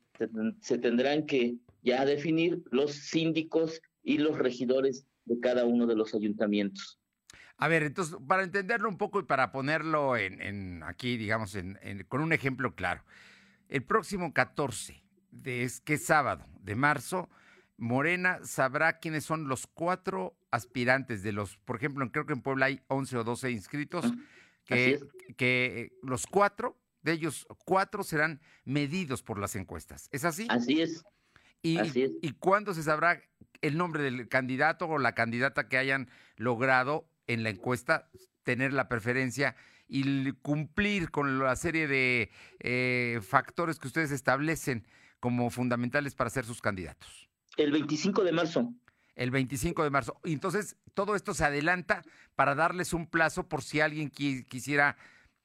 se 0.61 0.77
tendrán 0.77 1.25
que 1.25 1.55
ya 1.81 2.05
definir 2.05 2.61
los 2.71 2.91
síndicos 2.91 3.81
y 4.03 4.17
los 4.17 4.37
regidores 4.37 5.05
de 5.29 5.39
cada 5.39 5.63
uno 5.63 5.85
de 5.85 5.95
los 5.95 6.13
ayuntamientos. 6.13 6.99
A 7.57 7.67
ver, 7.67 7.83
entonces, 7.83 8.17
para 8.27 8.43
entenderlo 8.43 8.89
un 8.89 8.97
poco 8.97 9.19
y 9.19 9.23
para 9.23 9.51
ponerlo 9.51 10.17
en, 10.17 10.81
aquí, 10.83 11.17
digamos, 11.17 11.57
con 12.07 12.21
un 12.21 12.33
ejemplo 12.33 12.73
claro. 12.73 13.03
El 13.67 13.83
próximo 13.83 14.33
14, 14.33 15.03
de, 15.31 15.69
que 15.83 15.93
es 15.95 16.05
sábado 16.05 16.45
de 16.61 16.75
marzo, 16.75 17.29
Morena 17.77 18.39
sabrá 18.43 18.99
quiénes 18.99 19.25
son 19.25 19.47
los 19.47 19.67
cuatro 19.67 20.37
aspirantes 20.51 21.21
de 21.21 21.31
los, 21.31 21.57
por 21.57 21.75
ejemplo, 21.75 22.09
creo 22.11 22.25
que 22.25 22.33
en 22.33 22.41
Puebla 22.41 22.67
hay 22.67 22.81
11 22.87 23.17
o 23.17 23.23
12 23.23 23.51
inscritos, 23.51 24.05
que, 24.65 24.99
que 25.35 25.91
los 26.01 26.27
cuatro, 26.27 26.79
de 27.01 27.13
ellos 27.13 27.45
cuatro 27.65 28.03
serán 28.03 28.41
medidos 28.65 29.21
por 29.21 29.37
las 29.37 29.55
encuestas. 29.55 30.07
¿Es 30.11 30.25
así? 30.25 30.47
Así 30.49 30.81
es. 30.81 31.03
¿Y, 31.61 31.77
¿Y 32.21 32.31
cuándo 32.33 32.73
se 32.73 32.83
sabrá 32.83 33.21
el 33.61 33.77
nombre 33.77 34.03
del 34.03 34.27
candidato 34.27 34.87
o 34.87 34.97
la 34.97 35.13
candidata 35.13 35.67
que 35.67 35.77
hayan 35.77 36.09
logrado 36.37 37.09
en 37.27 37.43
la 37.43 37.49
encuesta 37.49 38.09
tener 38.43 38.73
la 38.73 38.87
preferencia 38.87 39.55
y 39.87 40.31
cumplir 40.33 41.11
con 41.11 41.39
la 41.39 41.55
serie 41.55 41.87
de 41.87 42.29
eh, 42.59 43.19
factores 43.21 43.79
que 43.79 43.87
ustedes 43.87 44.11
establecen 44.11 44.85
como 45.19 45.49
fundamentales 45.49 46.15
para 46.15 46.29
ser 46.29 46.45
sus 46.45 46.61
candidatos? 46.61 47.29
El 47.57 47.71
25 47.71 48.23
de 48.23 48.31
marzo. 48.31 48.73
El 49.15 49.31
25 49.31 49.83
de 49.83 49.89
marzo. 49.89 50.19
Entonces, 50.23 50.77
todo 50.93 51.15
esto 51.15 51.33
se 51.33 51.43
adelanta 51.43 52.03
para 52.35 52.55
darles 52.55 52.93
un 52.93 53.07
plazo 53.07 53.49
por 53.49 53.63
si 53.63 53.81
alguien 53.81 54.09
quisiera, 54.09 54.95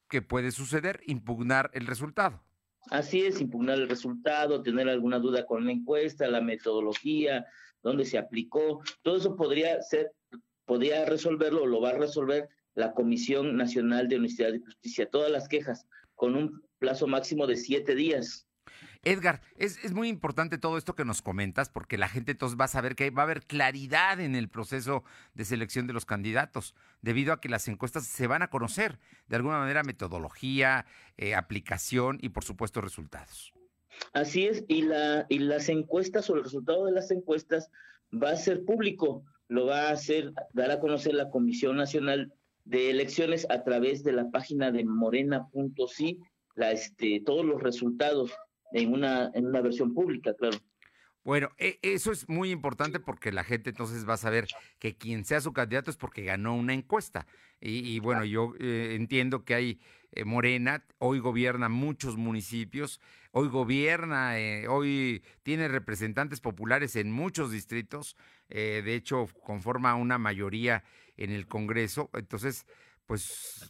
que 0.08 0.22
puede 0.22 0.52
suceder, 0.52 1.00
impugnar 1.06 1.70
el 1.74 1.86
resultado. 1.86 2.40
Así 2.90 3.22
es, 3.22 3.40
impugnar 3.40 3.78
el 3.78 3.88
resultado, 3.88 4.62
tener 4.62 4.88
alguna 4.88 5.18
duda 5.18 5.46
con 5.46 5.64
la 5.64 5.72
encuesta, 5.72 6.28
la 6.28 6.42
metodología, 6.42 7.46
dónde 7.84 8.04
se 8.04 8.18
aplicó, 8.18 8.82
todo 9.02 9.18
eso 9.18 9.36
podría 9.36 9.80
ser, 9.82 10.10
podría 10.64 11.04
resolverlo 11.04 11.62
o 11.62 11.66
lo 11.66 11.80
va 11.80 11.90
a 11.90 11.98
resolver 11.98 12.48
la 12.74 12.92
Comisión 12.92 13.56
Nacional 13.56 14.08
de 14.08 14.16
Honestidad 14.16 14.52
y 14.52 14.58
Justicia, 14.58 15.08
todas 15.08 15.30
las 15.30 15.46
quejas, 15.46 15.86
con 16.16 16.34
un 16.34 16.62
plazo 16.78 17.06
máximo 17.06 17.46
de 17.46 17.56
siete 17.56 17.94
días. 17.94 18.48
Edgar, 19.02 19.42
es, 19.56 19.84
es, 19.84 19.92
muy 19.92 20.08
importante 20.08 20.56
todo 20.56 20.78
esto 20.78 20.94
que 20.94 21.04
nos 21.04 21.20
comentas 21.20 21.68
porque 21.68 21.98
la 21.98 22.08
gente 22.08 22.32
entonces 22.32 22.58
va 22.58 22.64
a 22.64 22.68
saber 22.68 22.96
que 22.96 23.10
va 23.10 23.22
a 23.22 23.24
haber 23.26 23.46
claridad 23.46 24.18
en 24.18 24.34
el 24.34 24.48
proceso 24.48 25.04
de 25.34 25.44
selección 25.44 25.86
de 25.86 25.92
los 25.92 26.06
candidatos, 26.06 26.74
debido 27.02 27.34
a 27.34 27.40
que 27.40 27.50
las 27.50 27.68
encuestas 27.68 28.06
se 28.06 28.26
van 28.26 28.42
a 28.42 28.48
conocer 28.48 28.98
de 29.28 29.36
alguna 29.36 29.58
manera 29.58 29.82
metodología, 29.82 30.86
eh, 31.18 31.34
aplicación 31.34 32.18
y 32.22 32.30
por 32.30 32.44
supuesto 32.44 32.80
resultados. 32.80 33.52
Así 34.12 34.46
es, 34.46 34.64
y, 34.68 34.82
la, 34.82 35.26
y 35.28 35.38
las 35.38 35.68
encuestas 35.68 36.28
o 36.30 36.36
el 36.36 36.44
resultado 36.44 36.86
de 36.86 36.92
las 36.92 37.10
encuestas 37.10 37.70
va 38.12 38.30
a 38.30 38.36
ser 38.36 38.64
público, 38.64 39.24
lo 39.48 39.66
va 39.66 39.88
a 39.88 39.92
hacer, 39.92 40.32
dar 40.52 40.70
a 40.70 40.80
conocer 40.80 41.14
la 41.14 41.30
Comisión 41.30 41.76
Nacional 41.76 42.32
de 42.64 42.90
Elecciones 42.90 43.46
a 43.50 43.62
través 43.62 44.04
de 44.04 44.12
la 44.12 44.30
página 44.30 44.70
de 44.70 44.84
morena.si, 44.84 46.20
este, 46.56 47.22
todos 47.24 47.44
los 47.44 47.62
resultados 47.62 48.32
en 48.72 48.92
una, 48.92 49.30
en 49.34 49.46
una 49.46 49.60
versión 49.60 49.94
pública, 49.94 50.34
claro. 50.34 50.58
Bueno, 51.24 51.48
e, 51.56 51.78
eso 51.82 52.12
es 52.12 52.28
muy 52.28 52.50
importante 52.50 53.00
porque 53.00 53.32
la 53.32 53.44
gente 53.44 53.70
entonces 53.70 54.06
va 54.06 54.14
a 54.14 54.18
saber 54.18 54.46
que 54.78 54.96
quien 54.96 55.24
sea 55.24 55.40
su 55.40 55.52
candidato 55.52 55.90
es 55.90 55.96
porque 55.96 56.22
ganó 56.22 56.54
una 56.54 56.74
encuesta. 56.74 57.26
Y, 57.66 57.98
bueno, 58.00 58.26
yo 58.26 58.52
eh, 58.60 58.94
entiendo 58.94 59.42
que 59.42 59.54
hay 59.54 59.80
eh, 60.12 60.26
Morena, 60.26 60.84
hoy 60.98 61.18
gobierna 61.18 61.70
muchos 61.70 62.18
municipios, 62.18 63.00
hoy 63.34 63.48
gobierna, 63.48 64.38
eh, 64.38 64.68
hoy 64.68 65.22
tiene 65.42 65.68
representantes 65.68 66.40
populares 66.40 66.96
en 66.96 67.10
muchos 67.10 67.50
distritos, 67.50 68.16
de 68.48 68.94
hecho 68.94 69.26
conforma 69.42 69.94
una 69.96 70.18
mayoría 70.18 70.84
en 71.16 71.30
el 71.30 71.46
Congreso. 71.46 72.10
Entonces, 72.14 72.66
pues 73.06 73.66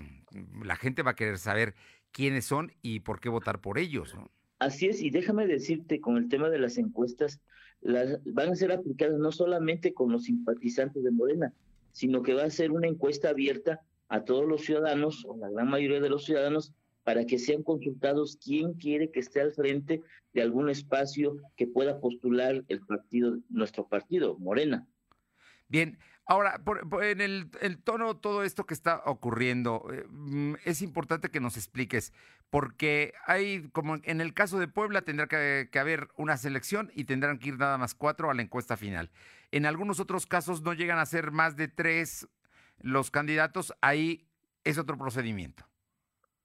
la 0.63 0.77
gente 0.77 1.03
va 1.03 1.13
a 1.13 1.17
querer 1.17 1.39
saber 1.39 1.75
quiénes 2.13 2.45
son 2.45 2.73
y 2.83 3.01
por 3.01 3.21
qué 3.21 3.29
votar 3.29 3.61
por 3.61 3.79
ellos. 3.79 4.15
¿no? 4.15 4.31
Así 4.59 4.87
es, 4.87 5.03
y 5.03 5.11
déjame 5.11 5.47
decirte, 5.47 6.01
con 6.01 6.17
el 6.17 6.29
tema 6.29 6.49
de 6.49 6.59
las 6.59 6.79
encuestas, 6.79 7.41
las, 7.81 8.21
van 8.25 8.51
a 8.51 8.57
ser 8.57 8.73
aplicadas 8.73 9.19
no 9.19 9.33
solamente 9.33 9.93
con 9.93 10.13
los 10.13 10.25
simpatizantes 10.25 11.03
de 11.03 11.11
Morena, 11.11 11.53
sino 11.93 12.23
que 12.23 12.35
va 12.35 12.45
a 12.45 12.51
ser 12.51 12.71
una 12.71 12.89
encuesta 12.89 13.31
abierta 13.31 13.81
a 14.09 14.25
todos 14.25 14.47
los 14.47 14.63
ciudadanos, 14.63 15.25
o 15.27 15.37
la 15.37 15.51
gran 15.51 15.69
mayoría 15.69 16.01
de 16.01 16.09
los 16.09 16.25
ciudadanos, 16.25 16.73
para 17.05 17.27
que 17.27 17.39
sean 17.39 17.63
consultados 17.63 18.39
quién 18.43 18.73
quiere 18.75 19.11
que 19.11 19.21
esté 19.21 19.41
al 19.41 19.53
frente 19.53 20.03
de 20.33 20.43
algún 20.43 20.69
espacio 20.69 21.37
que 21.57 21.67
pueda 21.67 22.01
postular 22.01 22.65
el 22.69 22.81
partido, 22.81 23.39
nuestro 23.51 23.87
partido, 23.87 24.37
Morena. 24.39 24.87
Bien, 25.69 25.99
ahora, 26.27 26.61
en 27.03 27.21
el, 27.21 27.51
tono 27.85 28.17
todo 28.17 28.43
esto 28.43 28.65
que 28.65 28.75
está 28.75 29.03
ocurriendo, 29.05 29.87
eh, 29.93 30.05
mm, 30.09 30.55
es 30.65 30.83
importante 30.83 31.31
que 31.31 31.41
nos 31.41 31.57
expliques, 31.57 32.13
porque 32.51 33.13
hay, 33.27 33.69
como 33.73 33.97
en 34.03 34.21
el 34.21 34.35
caso 34.35 34.59
de 34.59 34.69
Puebla, 34.69 35.03
tendrá 35.03 35.27
que, 35.27 35.69
haber 35.79 36.09
una 36.17 36.37
selección 36.37 36.91
y 36.95 37.05
tendrán 37.05 37.39
que 37.39 37.51
ir 37.51 37.59
nada 37.59 37.79
más 37.79 37.95
cuatro 37.95 38.31
a 38.31 38.35
la 38.35 38.43
encuesta 38.43 38.77
final. 38.77 39.11
En 39.53 39.67
algunos 39.67 40.01
otros 40.01 40.27
casos 40.27 40.63
no 40.63 40.73
llegan 40.73 40.99
a 40.99 41.07
ser 41.07 41.31
más 41.31 41.57
de 41.57 41.69
tres 41.69 42.29
los 42.79 43.11
candidatos, 43.11 43.75
ahí 43.81 44.27
es 44.65 44.79
otro 44.79 44.99
procedimiento. 44.99 45.65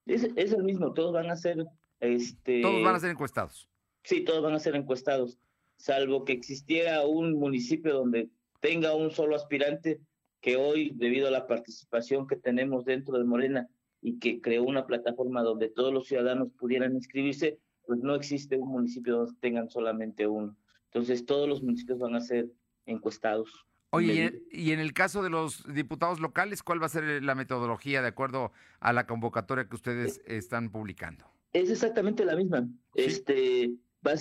Es, 0.10 0.28
es 0.36 0.54
el 0.54 0.64
mismo, 0.64 0.94
todos 0.94 1.14
van 1.14 1.30
a 1.30 1.36
ser... 1.36 1.66
Este... 2.00 2.62
Todos 2.62 2.84
van 2.84 2.96
a 2.96 3.00
ser 3.00 3.12
encuestados. 3.12 3.70
Sí, 4.04 4.24
todos 4.24 4.42
van 4.42 4.54
a 4.56 4.60
ser 4.60 4.76
encuestados, 4.76 5.38
salvo 5.78 6.26
que 6.26 6.34
existiera 6.34 7.06
un 7.06 7.34
municipio 7.34 7.94
donde 7.94 8.30
tenga 8.60 8.96
un 8.96 9.12
solo 9.12 9.36
aspirante 9.36 10.00
que 10.42 10.56
hoy, 10.56 10.92
debido 10.96 11.28
a 11.28 11.32
la 11.32 11.48
participación 11.48 12.28
que 12.28 12.38
tenemos 12.38 12.86
dentro 12.86 13.18
de 13.18 13.26
Morena 13.26 13.70
y 14.02 14.20
que 14.20 14.42
creó 14.42 14.64
una 14.64 14.88
plataforma 14.88 15.44
donde 15.44 15.70
todos 15.70 15.94
los 15.94 16.08
ciudadanos 16.08 16.50
pudieran 16.58 16.96
inscribirse, 16.96 17.60
pues 17.86 18.00
no 18.00 18.16
existe 18.16 18.58
un 18.58 18.70
municipio 18.70 19.18
donde 19.18 19.40
tengan 19.40 19.70
solamente 19.70 20.28
uno. 20.28 20.56
Entonces 20.86 21.26
todos 21.26 21.48
los 21.48 21.62
municipios 21.62 22.00
van 22.00 22.16
a 22.16 22.22
ser 22.22 22.50
encuestados. 22.86 23.68
Oye, 23.92 24.44
y 24.52 24.72
en 24.72 24.80
el 24.80 24.94
caso 24.94 25.24
de 25.24 25.30
los 25.30 25.64
diputados 25.74 26.20
locales, 26.20 26.62
¿cuál 26.62 26.82
va 26.82 26.86
a 26.86 26.90
ser 26.90 27.24
la 27.24 27.34
metodología 27.34 28.02
de 28.02 28.10
acuerdo 28.10 28.52
a 28.80 28.94
la 28.94 29.08
convocatoria 29.08 29.68
que 29.68 29.76
ustedes 29.76 30.22
están 30.26 30.70
publicando? 30.70 31.26
Es 31.54 31.72
exactamente 31.72 32.24
la 32.24 32.36
misma. 32.36 32.68
Este, 32.94 33.72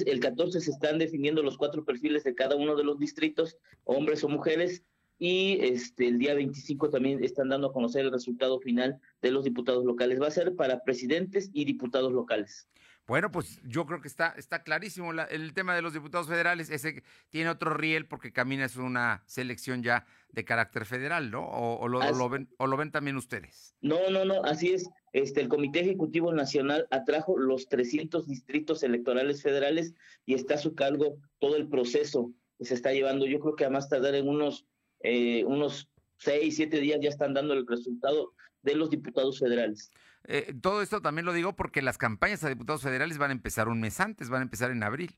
el 0.07 0.21
14 0.21 0.61
se 0.61 0.71
están 0.71 0.99
definiendo 0.99 1.43
los 1.43 1.59
cuatro 1.59 1.85
perfiles 1.85 2.25
de 2.25 2.35
cada 2.35 2.57
uno 2.57 2.77
de 2.77 2.85
los 2.85 2.99
distritos, 2.99 3.59
hombres 3.85 4.25
o 4.25 4.29
mujeres, 4.29 4.83
y 5.19 5.59
este, 5.61 6.07
el 6.09 6.19
día 6.19 6.35
25 6.35 6.91
también 6.91 7.23
están 7.23 7.49
dando 7.49 7.69
a 7.69 7.73
conocer 7.73 8.05
el 8.05 8.13
resultado 8.13 8.61
final 8.61 9.01
de 9.21 9.33
los 9.33 9.45
diputados 9.45 9.85
locales. 9.85 10.21
Va 10.21 10.29
a 10.29 10.33
ser 10.33 10.55
para 10.55 10.83
presidentes 10.85 11.51
y 11.53 11.65
diputados 11.65 12.13
locales. 12.13 12.69
Bueno, 13.09 13.33
pues 13.33 13.59
yo 13.65 13.87
creo 13.87 14.03
que 14.03 14.09
está, 14.09 14.35
está 14.37 14.63
clarísimo 14.63 15.13
el 15.13 15.55
tema 15.55 15.75
de 15.75 15.81
los 15.81 15.95
diputados 15.95 16.29
federales. 16.29 16.69
Ese 16.69 17.03
tiene 17.31 17.49
otro 17.49 17.73
riel 17.73 18.07
porque 18.07 18.35
Camina 18.35 18.67
es 18.67 18.77
una 18.77 19.23
selección 19.25 19.83
ya 19.83 20.05
de 20.29 20.45
carácter 20.45 20.85
federal, 20.85 21.31
¿no? 21.31 21.43
O, 21.49 21.89
lo, 21.89 22.29
ven, 22.29 22.51
o 22.59 22.67
lo 22.67 22.77
ven 22.77 22.93
también 22.93 23.17
ustedes. 23.17 23.75
No, 23.81 24.11
no, 24.11 24.27
no, 24.27 24.45
así 24.45 24.75
es. 24.75 24.91
Este, 25.15 25.41
el 25.41 25.49
Comité 25.49 25.81
Ejecutivo 25.81 26.35
Nacional 26.35 26.87
atrajo 26.91 27.39
los 27.39 27.67
300 27.71 28.27
distritos 28.27 28.83
electorales 28.83 29.43
federales 29.43 29.95
y 30.27 30.35
está 30.35 30.55
a 30.55 30.59
su 30.59 30.75
cargo 30.75 31.17
todo 31.39 31.57
el 31.57 31.67
proceso 31.67 32.31
que 32.59 32.67
se 32.67 32.75
está 32.75 32.93
llevando. 32.93 33.25
Yo 33.25 33.41
creo 33.41 33.57
que 33.57 33.65
a 33.65 33.71
más 33.71 33.89
tardar 33.89 34.17
en 34.17 34.29
unos, 34.29 34.67
eh, 35.01 35.45
unos 35.47 35.89
seis, 36.19 36.57
siete 36.57 36.79
días 36.79 37.01
ya 37.01 37.09
están 37.09 37.33
dando 37.33 37.55
el 37.55 37.67
resultado 37.67 38.35
de 38.61 38.75
los 38.75 38.91
diputados 38.91 39.39
federales. 39.39 39.91
Eh, 40.31 40.55
todo 40.61 40.83
esto 40.83 41.01
también 41.01 41.25
lo 41.25 41.33
digo 41.33 41.57
porque 41.57 41.81
las 41.81 41.97
campañas 41.97 42.45
a 42.45 42.51
diputados 42.51 42.83
federales 42.83 43.17
van 43.17 43.31
a 43.31 43.33
empezar 43.33 43.67
un 43.67 43.81
mes 43.81 43.99
antes, 43.99 44.29
van 44.29 44.43
a 44.43 44.45
empezar 44.45 44.71
en 44.71 44.83
abril. 44.83 45.17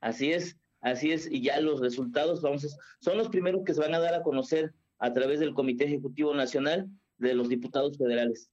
Así 0.00 0.32
es, 0.32 0.58
así 0.82 1.12
es, 1.12 1.26
y 1.30 1.40
ya 1.40 1.58
los 1.60 1.80
resultados 1.80 2.42
vamos 2.42 2.76
son 3.00 3.16
los 3.16 3.30
primeros 3.30 3.64
que 3.64 3.72
se 3.72 3.80
van 3.80 3.94
a 3.94 3.98
dar 3.98 4.14
a 4.14 4.22
conocer 4.22 4.74
a 4.98 5.14
través 5.14 5.40
del 5.40 5.54
Comité 5.54 5.86
Ejecutivo 5.86 6.34
Nacional 6.34 6.90
de 7.16 7.34
los 7.34 7.48
diputados 7.48 7.96
federales. 7.96 8.50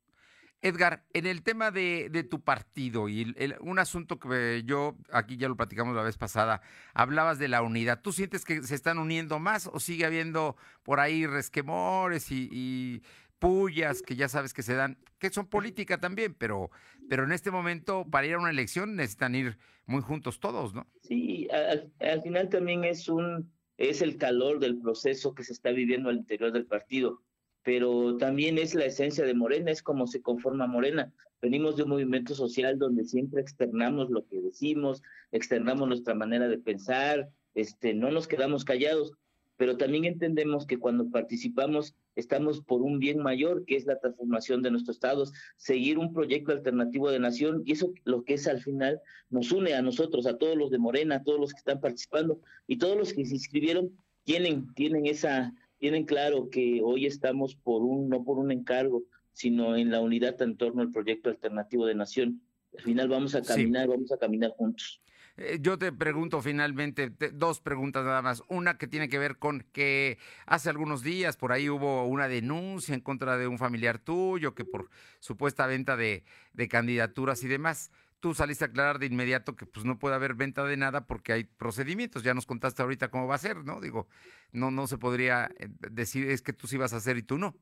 Edgar, 0.62 1.06
en 1.14 1.28
el 1.28 1.44
tema 1.44 1.72
de, 1.72 2.26
tu 2.30 2.42
partido 2.42 3.10
y 3.10 3.36
un 3.60 3.78
asunto 3.78 4.18
que 4.18 4.64
yo 4.66 4.96
aquí 5.12 5.38
ya 5.38 5.50
lo 5.50 5.58
platicamos 5.58 5.94
la 5.94 6.02
vez 6.04 6.18
pasada, 6.18 6.62
hablabas 6.94 7.38
de 7.38 7.50
la 7.50 7.62
unidad. 7.62 8.02
¿Tú 8.02 8.14
sientes 8.14 8.44
que 8.46 8.64
se 8.64 8.74
están 8.76 8.98
uniendo 8.98 9.40
más 9.40 9.70
o 9.72 9.80
sigue 9.80 10.06
habiendo 10.06 10.56
por 10.84 11.00
ahí 11.00 11.28
resquemores 11.28 12.32
y 12.32 13.04
pullas 13.40 14.02
que 14.02 14.16
ya 14.16 14.28
sabes 14.28 14.54
que 14.54 14.64
se 14.64 14.76
dan, 14.76 14.98
que 15.20 15.30
son 15.30 15.48
política 15.48 16.00
también, 16.00 16.34
pero, 16.34 16.72
pero 17.10 17.24
en 17.24 17.32
este 17.32 17.52
momento 17.52 18.06
para 18.10 18.28
ir 18.28 18.34
a 18.34 18.40
una 18.40 18.50
elección 18.50 18.96
necesitan 18.96 19.36
ir 19.36 19.58
muy 19.86 20.02
juntos 20.02 20.40
todos, 20.40 20.74
¿no? 20.74 20.88
Sí, 21.02 21.48
al, 21.52 22.22
final 22.22 22.50
también 22.50 22.84
es 22.84 23.08
un 23.08 23.52
es 23.78 24.02
el 24.02 24.18
calor 24.18 24.60
del 24.60 24.80
proceso 24.80 25.36
que 25.36 25.44
se 25.44 25.54
está 25.54 25.70
viviendo 25.70 26.10
al 26.10 26.18
interior 26.18 26.52
del 26.52 26.66
partido, 26.66 27.22
pero 27.64 28.18
también 28.18 28.58
es 28.58 28.74
la 28.74 28.86
esencia 28.86 29.24
de 29.24 29.36
Morena, 29.36 29.72
es 29.72 29.84
como 29.84 30.08
se 30.08 30.22
conforma 30.22 30.66
Morena. 30.66 31.14
Venimos 31.42 31.78
de 31.78 31.84
un 31.84 31.90
movimiento 31.90 32.34
social 32.34 32.80
donde 32.80 33.06
siempre 33.06 33.40
externamos 33.40 34.10
lo 34.10 34.26
que 34.26 34.42
decimos, 34.42 35.04
externamos 35.32 35.88
nuestra 35.88 36.16
manera 36.16 36.48
de 36.48 36.58
pensar, 36.58 37.30
este, 37.54 37.94
no 37.94 38.10
nos 38.10 38.28
quedamos 38.28 38.66
callados 38.66 39.14
pero 39.58 39.76
también 39.76 40.06
entendemos 40.06 40.66
que 40.66 40.78
cuando 40.78 41.10
participamos 41.10 41.96
estamos 42.18 42.62
por 42.62 42.82
un 42.82 43.00
bien 43.00 43.20
mayor, 43.20 43.64
que 43.66 43.78
es 43.78 43.86
la 43.86 44.00
transformación 44.00 44.62
de 44.62 44.72
nuestros 44.72 44.98
estados, 44.98 45.32
seguir 45.56 45.98
un 46.00 46.14
proyecto 46.14 46.52
alternativo 46.52 47.10
de 47.10 47.20
nación, 47.20 47.62
y 47.66 47.74
eso 47.74 47.94
lo 48.04 48.24
que 48.24 48.34
es 48.34 48.48
al 48.48 48.60
final 48.60 49.00
nos 49.30 49.52
une 49.52 49.74
a 49.76 49.82
nosotros, 49.82 50.26
a 50.26 50.38
todos 50.38 50.58
los 50.58 50.72
de 50.72 50.80
Morena, 50.80 51.16
a 51.16 51.24
todos 51.24 51.40
los 51.40 51.52
que 51.54 51.60
están 51.60 51.80
participando, 51.80 52.42
y 52.68 52.78
todos 52.78 52.98
los 52.98 53.14
que 53.14 53.26
se 53.26 53.36
inscribieron 53.36 53.92
tienen, 54.24 54.74
tienen 54.74 55.06
esa, 55.06 55.54
tienen 55.78 56.06
claro 56.06 56.50
que 56.50 56.82
hoy 56.84 57.06
estamos 57.06 57.56
por 57.56 57.84
un, 57.84 58.10
no 58.10 58.24
por 58.24 58.40
un 58.40 58.52
encargo, 58.52 59.04
sino 59.32 59.78
en 59.78 59.92
la 59.92 60.02
unidad 60.02 60.42
en 60.42 60.58
torno 60.58 60.82
al 60.82 60.92
proyecto 60.92 61.30
alternativo 61.30 61.86
de 61.86 61.94
nación. 61.94 62.42
Al 62.76 62.84
final 62.84 63.08
vamos 63.08 63.36
a 63.36 63.44
caminar, 63.44 63.88
vamos 63.88 64.12
a 64.12 64.18
caminar 64.18 64.52
juntos. 64.58 65.00
Eh, 65.38 65.60
yo 65.62 65.78
te 65.78 65.92
pregunto 65.92 66.42
finalmente 66.42 67.12
dos 67.34 67.62
preguntas 67.62 68.04
nada 68.04 68.22
más. 68.22 68.44
Una 68.48 68.78
que 68.78 68.88
tiene 68.88 69.08
que 69.08 69.20
ver 69.20 69.38
con 69.38 69.62
que 69.72 70.18
hace 70.48 70.70
algunos 70.70 71.04
días 71.04 71.38
por 71.38 71.52
ahí 71.52 71.70
hubo 71.70 72.06
una 72.06 72.28
denuncia 72.28 72.96
en 72.96 73.02
contra 73.02 73.38
de 73.38 73.48
un 73.48 73.60
familiar 73.60 74.00
tuyo 74.00 74.56
que 74.56 74.66
por 74.66 74.90
supuesta 75.20 75.68
venta 75.68 75.96
de, 75.96 76.24
candidaturas 76.70 77.44
y 77.44 77.48
demás. 77.48 77.92
Tú 78.20 78.34
saliste 78.34 78.66
a 78.66 78.68
aclarar 78.68 78.98
de 78.98 79.06
inmediato 79.06 79.56
que 79.56 79.68
pues 79.68 79.86
no 79.86 80.00
puede 80.00 80.16
haber 80.16 80.34
venta 80.34 80.64
de 80.64 80.76
nada 80.76 81.06
porque 81.06 81.34
hay 81.34 81.44
procedimientos. 81.44 82.24
Ya 82.24 82.34
nos 82.34 82.48
contaste 82.48 82.82
ahorita 82.82 83.10
cómo 83.10 83.28
va 83.28 83.36
a 83.36 83.40
ser, 83.40 83.58
¿no? 83.58 83.80
Digo, 83.80 84.08
no, 84.52 84.72
no 84.72 84.88
se 84.88 84.98
podría 84.98 85.52
eh, 85.60 85.68
decir 85.92 86.28
es 86.32 86.42
que 86.42 86.52
tú 86.52 86.66
sí 86.66 86.78
vas 86.78 86.94
a 86.94 86.98
hacer 86.98 87.18
y 87.18 87.22
tú 87.22 87.38
no. 87.38 87.56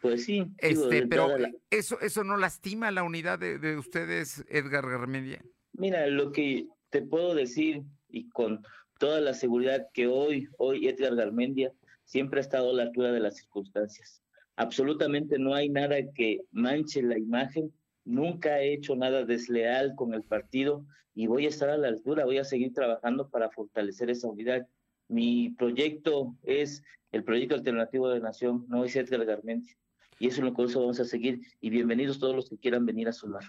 Pues 0.00 0.24
sí. 0.24 0.46
Este, 0.56 1.06
pero 1.06 1.28
eso, 1.68 2.00
eso 2.00 2.24
no 2.24 2.38
lastima 2.38 2.90
la 2.90 3.02
unidad 3.02 3.38
de, 3.38 3.58
de 3.58 3.76
ustedes, 3.76 4.42
Edgar 4.48 4.88
Garmendia. 4.88 5.44
Mira, 5.74 6.06
lo 6.06 6.32
que 6.32 6.66
te 6.90 7.02
puedo 7.02 7.34
decir 7.34 7.82
y 8.08 8.28
con 8.30 8.62
toda 8.98 9.20
la 9.20 9.34
seguridad 9.34 9.88
que 9.94 10.06
hoy, 10.06 10.48
hoy 10.58 10.88
Edgar 10.88 11.16
Garmendia 11.16 11.72
siempre 12.04 12.40
ha 12.40 12.42
estado 12.42 12.70
a 12.70 12.74
la 12.74 12.82
altura 12.82 13.12
de 13.12 13.20
las 13.20 13.36
circunstancias. 13.36 14.22
Absolutamente 14.56 15.38
no 15.38 15.54
hay 15.54 15.68
nada 15.68 15.96
que 16.14 16.40
manche 16.50 17.02
la 17.02 17.18
imagen, 17.18 17.72
nunca 18.04 18.60
he 18.60 18.74
hecho 18.74 18.94
nada 18.96 19.24
desleal 19.24 19.94
con 19.94 20.12
el 20.12 20.22
partido 20.22 20.84
y 21.14 21.28
voy 21.28 21.46
a 21.46 21.48
estar 21.48 21.70
a 21.70 21.78
la 21.78 21.88
altura, 21.88 22.24
voy 22.24 22.38
a 22.38 22.44
seguir 22.44 22.72
trabajando 22.74 23.30
para 23.30 23.50
fortalecer 23.50 24.10
esa 24.10 24.28
unidad. 24.28 24.66
Mi 25.08 25.50
proyecto 25.50 26.36
es 26.42 26.82
el 27.12 27.24
proyecto 27.24 27.54
alternativo 27.54 28.08
de 28.08 28.20
Nación, 28.20 28.66
no 28.68 28.84
es 28.84 28.94
Edgar 28.96 29.24
Garmendia. 29.24 29.76
Y 30.18 30.26
eso 30.26 30.40
es 30.40 30.44
lo 30.44 30.54
que 30.54 30.78
vamos 30.78 31.00
a 31.00 31.04
seguir. 31.04 31.40
Y 31.60 31.70
bienvenidos 31.70 32.18
todos 32.18 32.36
los 32.36 32.50
que 32.50 32.58
quieran 32.58 32.84
venir 32.84 33.08
a 33.08 33.12
sumar. 33.12 33.44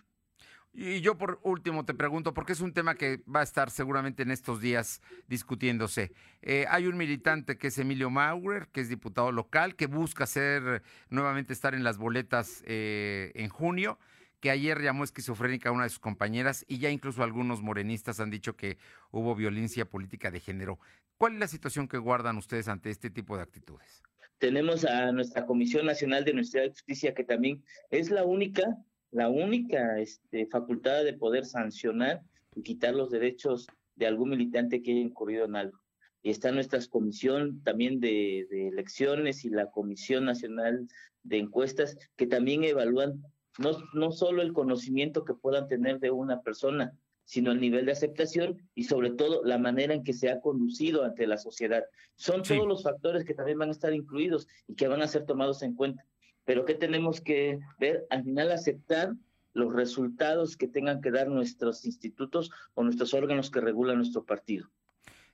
Y 0.74 1.02
yo 1.02 1.18
por 1.18 1.40
último 1.44 1.84
te 1.84 1.94
pregunto, 1.94 2.34
porque 2.34 2.54
es 2.54 2.62
un 2.62 2.74
tema 2.74 2.96
que 2.96 3.22
va 3.24 3.42
a 3.42 3.44
estar 3.44 3.70
seguramente 3.70 4.24
en 4.24 4.32
estos 4.32 4.62
días 4.62 5.02
discutiéndose. 5.28 6.14
Eh, 6.42 6.66
hay 6.70 6.88
un 6.88 6.96
militante 6.96 7.58
que 7.58 7.68
es 7.68 7.78
Emilio 7.78 8.10
Maurer, 8.10 8.70
que 8.70 8.80
es 8.80 8.88
diputado 8.88 9.34
local, 9.34 9.76
que 9.76 9.88
busca 9.88 10.26
ser 10.26 10.82
nuevamente 11.10 11.52
estar 11.52 11.76
en 11.76 11.84
las 11.84 11.98
boletas 11.98 12.64
eh, 12.66 13.34
en 13.36 13.50
junio, 13.50 14.00
que 14.40 14.50
ayer 14.50 14.82
llamó 14.82 15.04
esquizofrénica 15.04 15.70
a 15.70 15.72
una 15.74 15.84
de 15.84 15.90
sus 15.90 16.00
compañeras 16.00 16.64
y 16.70 16.78
ya 16.78 16.90
incluso 16.90 17.22
algunos 17.22 17.62
morenistas 17.62 18.22
han 18.22 18.30
dicho 18.30 18.56
que 18.56 18.78
hubo 19.12 19.36
violencia 19.36 19.90
política 19.90 20.32
de 20.32 20.40
género. 20.40 20.80
¿Cuál 21.18 21.34
es 21.34 21.40
la 21.40 21.48
situación 21.48 21.90
que 21.90 21.98
guardan 21.98 22.38
ustedes 22.38 22.70
ante 22.70 22.90
este 22.90 23.10
tipo 23.10 23.36
de 23.36 23.44
actitudes? 23.44 24.02
Tenemos 24.40 24.86
a 24.86 25.12
nuestra 25.12 25.46
Comisión 25.46 25.86
Nacional 25.86 26.24
de 26.24 26.32
de 26.32 26.70
Justicia, 26.70 27.14
que 27.14 27.24
también 27.24 27.64
es 27.92 28.10
la 28.10 28.24
única 28.24 28.64
la 29.12 29.30
única 29.30 30.00
este, 30.00 30.48
facultad 30.48 31.04
de 31.04 31.14
poder 31.14 31.46
sancionar 31.46 32.22
y 32.56 32.64
quitar 32.64 32.96
los 32.96 33.12
derechos 33.12 33.68
de 33.96 34.08
algún 34.08 34.30
militante 34.30 34.82
que 34.82 34.92
haya 34.92 35.02
incurrido 35.02 35.46
en 35.46 35.56
algo. 35.56 35.80
Y 36.24 36.30
está 36.30 36.52
nuestra 36.52 36.80
comisión 36.90 37.62
también 37.64 38.00
de, 38.00 38.48
elecciones 38.68 39.44
y 39.44 39.50
la 39.50 39.70
Comisión 39.72 40.26
Nacional 40.26 40.88
de 41.24 41.40
Encuestas 41.40 41.98
que 42.16 42.28
también 42.28 42.64
evalúan 42.64 43.24
no, 43.60 43.72
no 43.94 44.12
solo 44.12 44.42
el 44.42 44.54
conocimiento 44.54 45.26
que 45.26 45.34
puedan 45.34 45.68
tener 45.68 46.00
de 46.00 46.12
una 46.12 46.42
persona, 46.42 46.94
sino 47.26 47.52
el 47.52 47.60
nivel 47.60 47.86
de 47.86 47.92
aceptación 47.92 48.58
y 48.76 48.86
sobre 48.86 49.12
todo 49.12 49.44
la 49.44 49.58
manera 49.58 49.94
en 49.94 50.04
que 50.04 50.14
se 50.14 50.30
ha 50.30 50.40
conducido 50.40 51.04
ante 51.04 51.28
la 51.28 51.38
sociedad. 51.38 51.84
Son 52.16 52.44
todos 52.44 52.68
los 52.68 52.84
factores 52.84 53.26
que 53.26 53.34
también 53.34 53.60
van 53.60 53.70
a 53.70 53.74
estar 53.74 53.94
incluidos 53.94 54.48
y 54.68 54.76
que 54.76 54.88
van 54.88 55.02
a 55.02 55.08
ser 55.08 55.26
tomados 55.26 55.64
en 55.64 55.76
cuenta 55.76 56.06
pero 56.52 56.66
¿qué 56.66 56.76
tenemos 56.76 57.22
que 57.22 57.62
ver? 57.80 58.06
Al 58.10 58.26
final 58.26 58.52
aceptar 58.52 59.14
los 59.54 59.74
resultados 59.74 60.58
que 60.58 60.68
tengan 60.68 61.00
que 61.00 61.10
dar 61.10 61.30
nuestros 61.30 61.86
institutos 61.86 62.52
o 62.74 62.84
nuestros 62.84 63.14
órganos 63.14 63.50
que 63.50 63.62
regulan 63.62 63.96
nuestro 63.96 64.26
partido. 64.26 64.70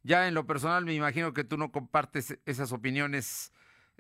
Ya 0.04 0.28
en 0.28 0.36
lo 0.36 0.46
personal 0.46 0.86
me 0.86 0.94
imagino 0.94 1.34
que 1.34 1.44
tú 1.44 1.58
no 1.58 1.72
compartes 1.72 2.38
esas 2.46 2.72
opiniones, 2.72 3.52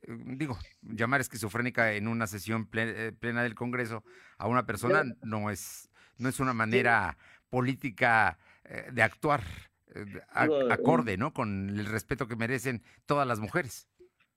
eh, 0.04 0.16
digo, 0.28 0.60
llamar 0.84 1.20
esquizofrénica 1.22 1.94
en 1.94 2.08
una 2.08 2.28
sesión 2.28 2.70
eh, 2.74 3.12
plena, 3.20 3.42
del 3.42 3.56
Congreso 3.56 4.04
a 4.38 4.48
una 4.48 4.68
persona 4.68 5.04
no 5.24 5.50
es 5.50 5.90
no 6.20 6.30
es 6.30 6.40
una 6.40 6.54
manera 6.54 7.18
política 7.50 8.38
eh, 8.64 8.90
de 8.92 9.02
actuar 9.02 9.42
acorde, 10.30 11.18
¿no? 11.18 11.34
Con 11.34 11.70
el 11.70 11.88
respeto 11.88 12.28
que 12.28 12.36
merecen 12.36 12.84
todas 13.08 13.28
las 13.28 13.40
mujeres 13.40 13.88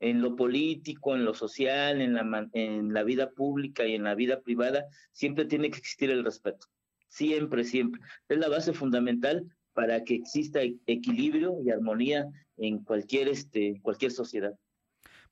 en 0.01 0.23
lo 0.23 0.35
político, 0.35 1.15
en 1.15 1.25
lo 1.25 1.35
social, 1.35 2.01
en 2.01 2.15
la, 2.15 2.49
en 2.53 2.93
la 2.93 3.03
vida 3.05 3.31
pública 3.31 3.87
y 3.87 3.95
en 3.95 4.05
la 4.05 4.15
vida 4.15 4.41
privada, 4.41 4.87
siempre 5.13 5.45
tiene 5.45 5.71
que 5.71 5.79
existir 5.79 6.11
el 6.11 6.25
respeto. 6.25 6.67
Siempre, 7.09 7.65
siempre. 7.65 8.01
Es 8.29 8.39
la 8.39 8.49
base 8.49 8.73
fundamental 8.73 9.47
para 9.73 10.03
que 10.05 10.15
exista 10.15 10.61
equilibrio 10.87 11.57
y 11.63 11.71
armonía 11.71 12.27
en 12.57 12.83
cualquier, 12.83 13.29
este, 13.29 13.81
cualquier 13.83 14.11
sociedad. 14.11 14.55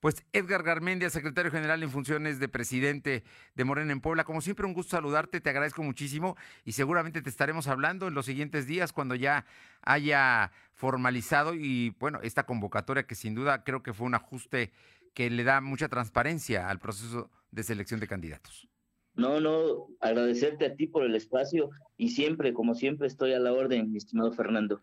Pues 0.01 0.24
Edgar 0.32 0.62
Garmendia, 0.62 1.11
secretario 1.11 1.51
general 1.51 1.82
en 1.82 1.90
funciones 1.90 2.38
de 2.38 2.49
presidente 2.49 3.24
de 3.57 3.64
Morena 3.64 3.92
en 3.92 4.01
Puebla, 4.01 4.22
como 4.22 4.40
siempre 4.40 4.64
un 4.64 4.72
gusto 4.72 4.96
saludarte, 4.96 5.40
te 5.40 5.51
agradezco 5.51 5.82
muchísimo 5.82 6.36
y 6.64 6.72
seguramente 6.72 7.20
te 7.20 7.28
estaremos 7.28 7.66
hablando 7.66 8.07
en 8.07 8.14
los 8.14 8.26
siguientes 8.26 8.68
días 8.68 8.92
cuando 8.92 9.16
ya 9.16 9.44
haya 9.82 10.53
formalizado 10.74 11.55
y 11.55 11.96
bueno, 11.99 12.20
esta 12.22 12.46
convocatoria 12.46 13.09
que 13.09 13.16
sin 13.16 13.34
duda 13.34 13.64
creo 13.64 13.82
que 13.82 13.92
fue 13.92 14.07
un 14.07 14.14
ajuste 14.14 14.70
que 15.14 15.30
le 15.30 15.42
da 15.42 15.61
mucha 15.61 15.88
transparencia 15.88 16.68
al 16.70 16.78
proceso 16.78 17.28
de 17.51 17.64
selección 17.64 17.99
de 17.99 18.07
candidatos. 18.07 18.68
No, 19.14 19.40
no, 19.40 19.88
agradecerte 20.01 20.64
a 20.64 20.76
ti 20.76 20.86
por 20.86 21.03
el 21.03 21.16
espacio 21.16 21.70
y 21.96 22.11
siempre, 22.11 22.53
como 22.53 22.76
siempre, 22.76 23.09
estoy 23.09 23.32
a 23.32 23.40
la 23.40 23.53
orden, 23.53 23.90
mi 23.90 23.99
estimado 23.99 24.30
Fernando. 24.30 24.80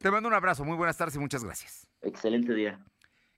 Te 0.00 0.10
mando 0.10 0.28
un 0.28 0.34
abrazo, 0.34 0.64
muy 0.64 0.76
buenas 0.76 0.96
tardes 0.96 1.14
y 1.14 1.20
muchas 1.20 1.44
gracias. 1.44 1.86
Excelente 2.02 2.52
día. 2.52 2.84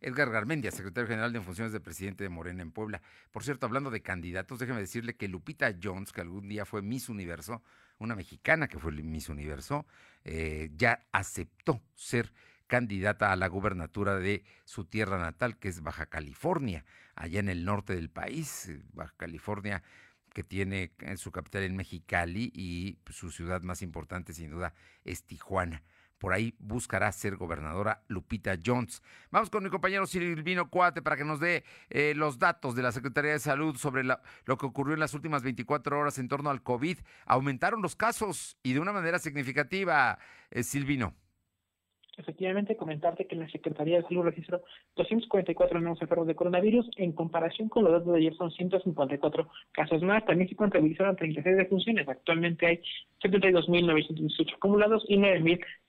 Edgar 0.03 0.31
Garmendia, 0.31 0.71
secretario 0.71 1.09
general 1.09 1.33
de 1.33 1.41
funciones 1.41 1.73
de 1.73 1.81
presidente 1.81 2.25
de 2.25 2.29
Morena 2.29 2.63
en 2.63 2.73
Puebla. 2.73 3.01
Por 3.31 3.45
cierto, 3.45 3.67
hablando 3.67 3.91
de 3.91 4.03
candidatos, 4.03 4.59
déjeme 4.59 4.81
decirle 4.81 5.15
que 5.15 5.29
Lupita 5.29 5.73
Jones, 5.81 6.13
que 6.13 6.21
algún 6.21 6.49
día 6.49 6.65
fue 6.65 6.83
Miss 6.83 7.09
Universo, 7.09 7.63
una 7.99 8.17
mexicana 8.17 8.69
que 8.69 8.79
fue 8.79 8.93
Miss 8.93 9.29
Universo, 9.29 9.87
eh, 10.25 10.71
ya 10.77 11.07
aceptó 11.13 11.81
ser 11.95 12.33
candidata 12.67 13.33
a 13.33 13.37
la 13.37 13.47
gubernatura 13.47 14.19
de 14.19 14.45
su 14.65 14.85
tierra 14.85 15.19
natal, 15.19 15.59
que 15.59 15.69
es 15.69 15.83
Baja 15.83 16.07
California, 16.07 16.85
allá 17.15 17.41
en 17.41 17.49
el 17.49 17.65
norte 17.65 17.95
del 17.95 18.11
país. 18.11 18.69
Eh, 18.69 18.83
Baja 18.93 19.15
California 19.17 19.83
que 20.33 20.43
tiene 20.43 20.93
en 21.01 21.19
su 21.19 21.31
capital 21.31 21.63
en 21.63 21.77
Mexicali 21.77 22.51
y 22.55 22.99
su 23.11 23.31
ciudad 23.31 23.63
más 23.63 23.83
importante 23.83 24.33
sin 24.33 24.51
duda 24.51 24.75
es 25.05 25.25
Tijuana. 25.25 25.83
Por 26.23 26.33
ahí 26.33 26.55
buscará 26.61 27.11
ser 27.11 27.35
gobernadora 27.35 28.05
Lupita 28.07 28.57
Jones. 28.65 29.03
Vamos 29.33 29.51
con 29.51 29.65
mi 29.65 29.71
compañero 29.71 30.07
Silvino 30.07 30.71
Cuate 30.71 31.03
para 31.03 31.17
que 31.17 31.25
nos 31.25 31.41
dé 31.41 31.65
eh, 31.91 32.15
los 32.15 32.39
datos 32.39 32.77
de 32.77 32.83
la 32.83 32.93
Secretaría 32.93 33.33
de 33.33 33.41
Salud 33.41 33.75
sobre 33.75 34.05
lo 34.05 34.57
que 34.57 34.67
ocurrió 34.67 34.95
en 34.95 35.01
las 35.01 35.15
últimas 35.15 35.43
24 35.43 35.99
horas 35.99 36.21
en 36.21 36.29
torno 36.29 36.51
al 36.51 36.63
COVID. 36.63 36.97
Aumentaron 37.27 37.83
los 37.83 37.97
casos 37.97 38.57
y 38.63 38.73
de 38.73 38.79
una 38.79 38.93
manera 38.93 39.19
significativa, 39.19 40.21
eh, 40.53 40.63
Silvino. 40.63 41.13
Efectivamente, 42.19 42.77
comentarte 42.77 43.27
que 43.27 43.37
la 43.37 43.49
Secretaría 43.49 43.97
de 43.97 44.03
Salud 44.03 44.25
registró 44.25 44.63
244 44.97 45.81
nuevos 45.81 46.03
enfermos 46.03 46.27
de 46.27 46.35
coronavirus. 46.35 46.91
En 46.97 47.13
comparación 47.13 47.71
con 47.71 47.85
los 47.85 47.93
datos 47.93 48.13
de 48.13 48.19
ayer, 48.19 48.35
son 48.35 48.51
154 48.51 49.49
casos 49.73 50.03
más. 50.03 50.25
También 50.27 50.49
se 50.49 50.55
contabilizaron 50.55 51.17
36 51.17 51.57
defunciones. 51.57 52.07
Actualmente 52.07 52.67
hay 52.67 52.83
72.918 53.23 54.57
acumulados 54.57 55.05
y 55.09 55.17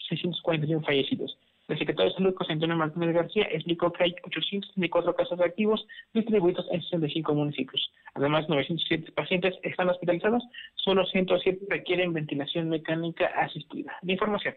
9.641 0.10 0.86
fallecidos. 0.86 1.38
El 1.70 1.80
secretario 1.80 2.12
de 2.12 2.18
Salud, 2.18 2.36
José 2.36 2.54
Antonio 2.54 2.76
Martínez 2.76 3.16
García, 3.16 3.47
explicó 3.49 3.93
que 3.93 4.04
hay 4.04 4.16
864 4.24 5.16
casos 5.16 5.39
activos 5.39 5.86
distribuidos 6.14 6.66
en 6.72 6.82
65 6.82 7.34
municipios. 7.34 7.89
Además, 8.16 8.49
907 8.49 9.14
pacientes 9.14 9.56
están 9.64 9.89
hospitalizados, 9.89 10.43
solo 10.76 11.06
107 11.06 11.66
requieren 11.70 12.12
ventilación 12.12 12.70
mecánica 12.70 13.28
asistida. 13.38 13.93
De 14.01 14.14
información. 14.14 14.56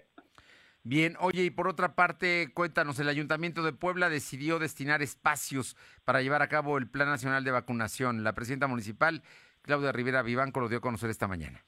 Bien, 0.82 1.16
oye, 1.20 1.44
y 1.44 1.51
por 1.51 1.68
otra 1.68 1.94
parte, 1.94 2.49
cuéntanos, 2.55 2.99
el 2.99 3.09
Ayuntamiento 3.09 3.62
de 3.62 3.72
Puebla 3.72 4.09
decidió 4.09 4.59
destinar 4.59 5.03
espacios 5.03 5.76
para 6.05 6.22
llevar 6.22 6.42
a 6.42 6.49
cabo 6.49 6.78
el 6.78 6.88
Plan 6.88 7.09
Nacional 7.09 7.44
de 7.44 7.51
Vacunación. 7.51 8.24
La 8.24 8.34
presidenta 8.34 8.66
municipal, 8.66 9.22
Claudia 9.62 9.92
Rivera 9.92 10.22
Vivanco, 10.22 10.61
lo 10.61 10.68
dio 10.68 10.78
a 10.78 10.80
conocer 10.80 11.11
esta 11.11 11.28
mañana. 11.28 11.64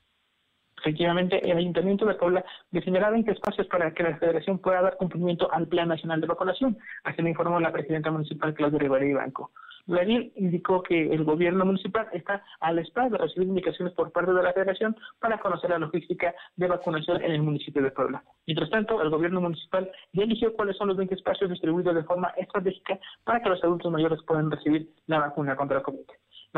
Efectivamente, 0.89 1.39
el 1.45 1.59
Ayuntamiento 1.59 2.07
de 2.07 2.15
Puebla 2.15 2.43
definirá 2.71 3.11
20 3.11 3.31
espacios 3.31 3.67
para 3.67 3.93
que 3.93 4.03
la 4.03 4.17
Federación 4.17 4.59
pueda 4.59 4.81
dar 4.81 4.97
cumplimiento 4.97 5.53
al 5.53 5.69
Plan 5.69 5.89
Nacional 5.89 6.19
de 6.19 6.27
Vacunación. 6.27 6.79
Así 7.05 7.21
lo 7.21 7.29
informó 7.29 7.61
la 7.61 7.71
presidenta 7.71 8.11
municipal, 8.11 8.55
Claudia 8.55 8.79
Rivera 8.79 9.05
Vivanco. 9.05 9.51
Vladimir 9.87 10.33
indicó 10.37 10.83
que 10.83 11.13
el 11.13 11.25
gobierno 11.25 11.67
municipal 11.67 12.09
está 12.13 12.43
a 12.61 12.73
la 12.73 12.81
espera 12.81 13.11
de 13.11 13.19
recibir 13.19 13.49
indicaciones 13.49 13.93
por 13.93 14.13
parte 14.13 14.33
de 14.33 14.43
la 14.43 14.55
federación 14.55 14.97
para 15.21 15.39
conocer 15.39 15.69
la 15.69 15.79
logística 15.79 16.35
de 16.57 16.69
vacunación 16.69 17.23
en 17.23 17.33
el 17.33 17.43
municipio 17.43 17.83
de 17.83 17.91
Puebla. 17.91 18.25
Mientras 18.47 18.71
tanto, 18.71 19.03
el 19.03 19.11
gobierno 19.11 19.43
municipal 19.43 19.91
ya 20.15 20.23
eligió 20.25 20.55
cuáles 20.55 20.79
son 20.79 20.89
los 20.89 20.97
20 20.97 21.17
espacios 21.17 21.51
distribuidos 21.51 21.95
de 21.95 22.05
forma 22.05 22.29
estratégica 22.39 22.99
para 23.25 23.43
que 23.43 23.51
los 23.51 23.63
adultos 23.63 23.93
mayores 23.93 24.23
puedan 24.27 24.51
recibir 24.51 24.89
la 25.07 25.19
vacuna 25.19 25.55
contra 25.55 25.79
el 25.79 25.83
COVID. 25.83 26.07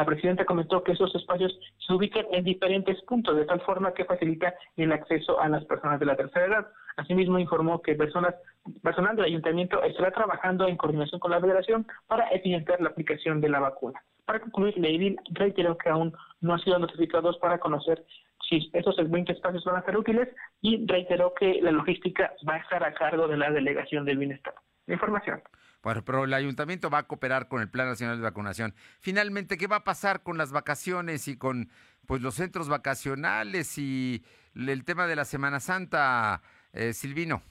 La 0.00 0.06
presidenta 0.06 0.46
comentó 0.46 0.82
que 0.82 0.92
esos 0.92 1.14
espacios 1.14 1.54
se 1.86 1.92
ubican 1.92 2.24
en 2.32 2.42
diferentes 2.42 3.02
puntos, 3.02 3.36
de 3.36 3.44
tal 3.44 3.60
forma 3.60 3.92
que 3.92 4.06
facilita 4.06 4.54
el 4.78 4.92
acceso 4.92 5.38
a 5.38 5.46
las 5.46 5.62
personas 5.66 6.00
de 6.00 6.06
la 6.06 6.16
tercera 6.16 6.46
edad. 6.46 6.68
Asimismo, 6.96 7.38
informó 7.38 7.82
que 7.82 7.94
personas, 7.96 8.34
personal 8.82 9.14
del 9.14 9.26
ayuntamiento 9.26 9.82
estará 9.82 10.10
trabajando 10.10 10.66
en 10.66 10.78
coordinación 10.78 11.20
con 11.20 11.32
la 11.32 11.40
federación 11.42 11.86
para 12.06 12.28
eficientar 12.30 12.80
la 12.80 12.88
aplicación 12.88 13.42
de 13.42 13.50
la 13.50 13.60
vacuna. 13.60 14.02
Para 14.24 14.40
concluir, 14.40 14.78
Leidil 14.78 15.18
reiteró 15.32 15.76
que 15.76 15.90
aún 15.90 16.14
no 16.40 16.54
han 16.54 16.60
sido 16.60 16.78
notificados 16.78 17.36
para 17.36 17.58
conocer 17.58 18.02
si 18.48 18.70
esos 18.72 18.96
20 18.96 19.32
espacios 19.32 19.64
van 19.64 19.76
a 19.76 19.84
ser 19.84 19.98
útiles 19.98 20.30
y 20.62 20.86
reiteró 20.86 21.34
que 21.34 21.60
la 21.60 21.72
logística 21.72 22.32
va 22.48 22.54
a 22.54 22.60
estar 22.60 22.82
a 22.82 22.94
cargo 22.94 23.28
de 23.28 23.36
la 23.36 23.50
delegación 23.50 24.06
del 24.06 24.16
bienestar. 24.16 24.54
información. 24.86 25.42
Bueno, 25.82 26.04
pero 26.04 26.24
el 26.24 26.34
ayuntamiento 26.34 26.90
va 26.90 26.98
a 26.98 27.02
cooperar 27.06 27.48
con 27.48 27.62
el 27.62 27.70
Plan 27.70 27.88
Nacional 27.88 28.16
de 28.16 28.22
Vacunación. 28.22 28.74
Finalmente, 29.00 29.56
¿qué 29.56 29.66
va 29.66 29.76
a 29.76 29.84
pasar 29.84 30.22
con 30.22 30.36
las 30.36 30.52
vacaciones 30.52 31.26
y 31.28 31.36
con 31.36 31.70
pues 32.06 32.20
los 32.20 32.34
centros 32.34 32.68
vacacionales 32.68 33.78
y 33.78 34.24
el 34.54 34.84
tema 34.84 35.06
de 35.06 35.16
la 35.16 35.24
Semana 35.24 35.60
Santa, 35.60 36.42
eh, 36.72 36.92
Silvino? 36.92 37.42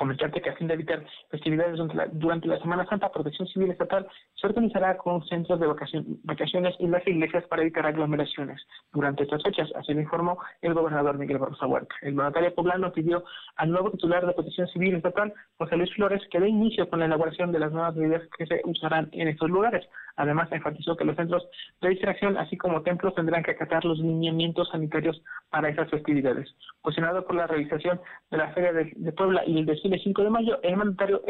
comentarte 0.00 0.40
que 0.40 0.48
a 0.48 0.56
fin 0.56 0.66
de 0.66 0.72
evitar 0.72 1.04
festividades 1.30 1.76
durante 2.12 2.48
la, 2.48 2.58
Semana 2.60 2.86
Santa, 2.88 3.12
Protección 3.12 3.46
Civil 3.48 3.70
Estatal 3.70 4.08
se 4.40 4.46
organizará 4.46 4.96
con 4.96 5.22
centros 5.26 5.60
de 5.60 5.66
vacaciones 5.66 6.74
y 6.78 6.86
las 6.86 7.06
iglesias 7.06 7.44
para 7.48 7.62
evitar 7.62 7.86
aglomeraciones 7.86 8.60
durante 8.92 9.24
estas 9.24 9.42
fechas, 9.42 9.70
así 9.76 9.92
lo 9.92 10.00
informó 10.00 10.38
el 10.62 10.74
gobernador 10.74 11.18
Miguel 11.18 11.38
Barroso 11.38 11.66
Huerta. 11.66 11.94
El 12.02 12.14
mandatario 12.14 12.54
poblano 12.54 12.92
pidió 12.92 13.24
al 13.56 13.70
nuevo 13.70 13.90
titular 13.90 14.26
de 14.26 14.32
Protección 14.32 14.68
Civil 14.68 14.94
Estatal, 14.94 15.32
José 15.58 15.76
Luis 15.76 15.92
Flores, 15.94 16.22
que 16.30 16.40
dé 16.40 16.48
inicio 16.48 16.88
con 16.88 17.00
la 17.00 17.06
elaboración 17.06 17.52
de 17.52 17.58
las 17.58 17.72
nuevas 17.72 17.94
medidas 17.94 18.22
que 18.36 18.46
se 18.46 18.60
usarán 18.64 19.08
en 19.12 19.28
estos 19.28 19.50
lugares. 19.50 19.86
Además, 20.16 20.48
enfatizó 20.52 20.96
que 20.96 21.04
los 21.04 21.16
centros 21.16 21.48
de 21.80 21.88
distracción, 21.88 22.36
así 22.36 22.56
como 22.56 22.82
templos, 22.82 23.14
tendrán 23.14 23.42
que 23.42 23.52
acatar 23.52 23.84
los 23.84 23.98
lineamientos 23.98 24.68
sanitarios 24.68 25.22
para 25.50 25.68
esas 25.68 25.88
festividades. 25.88 26.54
Cuestionado 26.82 27.24
por 27.24 27.36
la 27.36 27.46
realización 27.46 28.00
de 28.30 28.36
la 28.36 28.52
Feria 28.52 28.72
de, 28.72 29.12
Puebla 29.12 29.42
y 29.46 29.58
el 29.58 29.66
desfile 29.66 29.98
5 29.98 30.22
de 30.22 30.30
mayo, 30.30 30.58
el 30.62 30.76
mandatario 30.76 31.22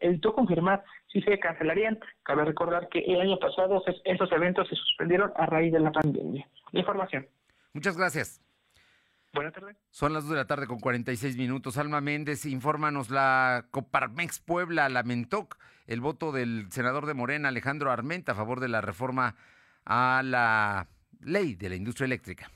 evitó, 0.00 0.34
confirmar 0.34 0.82
si 1.14 1.22
se 1.22 1.38
cancelarían. 1.38 1.98
Cabe 2.24 2.44
recordar 2.44 2.88
que 2.88 2.98
el 2.98 3.20
año 3.20 3.38
pasado 3.38 3.82
esos 4.04 4.32
eventos 4.32 4.68
se 4.68 4.74
suspendieron 4.74 5.32
a 5.36 5.46
raíz 5.46 5.72
de 5.72 5.80
la 5.80 5.92
pandemia. 5.92 6.46
Información. 6.72 7.26
Muchas 7.72 7.96
gracias. 7.96 8.42
Buenas 9.32 9.52
tardes. 9.52 9.76
Son 9.90 10.12
las 10.12 10.24
2 10.24 10.30
de 10.30 10.36
la 10.36 10.46
tarde 10.46 10.66
con 10.66 10.78
46 10.78 11.36
minutos. 11.36 11.78
Alma 11.78 12.00
Méndez, 12.00 12.44
infórmanos, 12.46 13.10
la 13.10 13.66
Coparmex 13.70 14.40
Puebla 14.40 14.88
lamentó 14.88 15.48
el 15.86 16.00
voto 16.00 16.32
del 16.32 16.70
senador 16.70 17.06
de 17.06 17.14
Morena, 17.14 17.48
Alejandro 17.48 17.90
Armenta, 17.90 18.32
a 18.32 18.36
favor 18.36 18.60
de 18.60 18.68
la 18.68 18.80
reforma 18.80 19.36
a 19.84 20.22
la 20.24 20.88
ley 21.20 21.54
de 21.54 21.68
la 21.68 21.76
industria 21.76 22.06
eléctrica. 22.06 22.50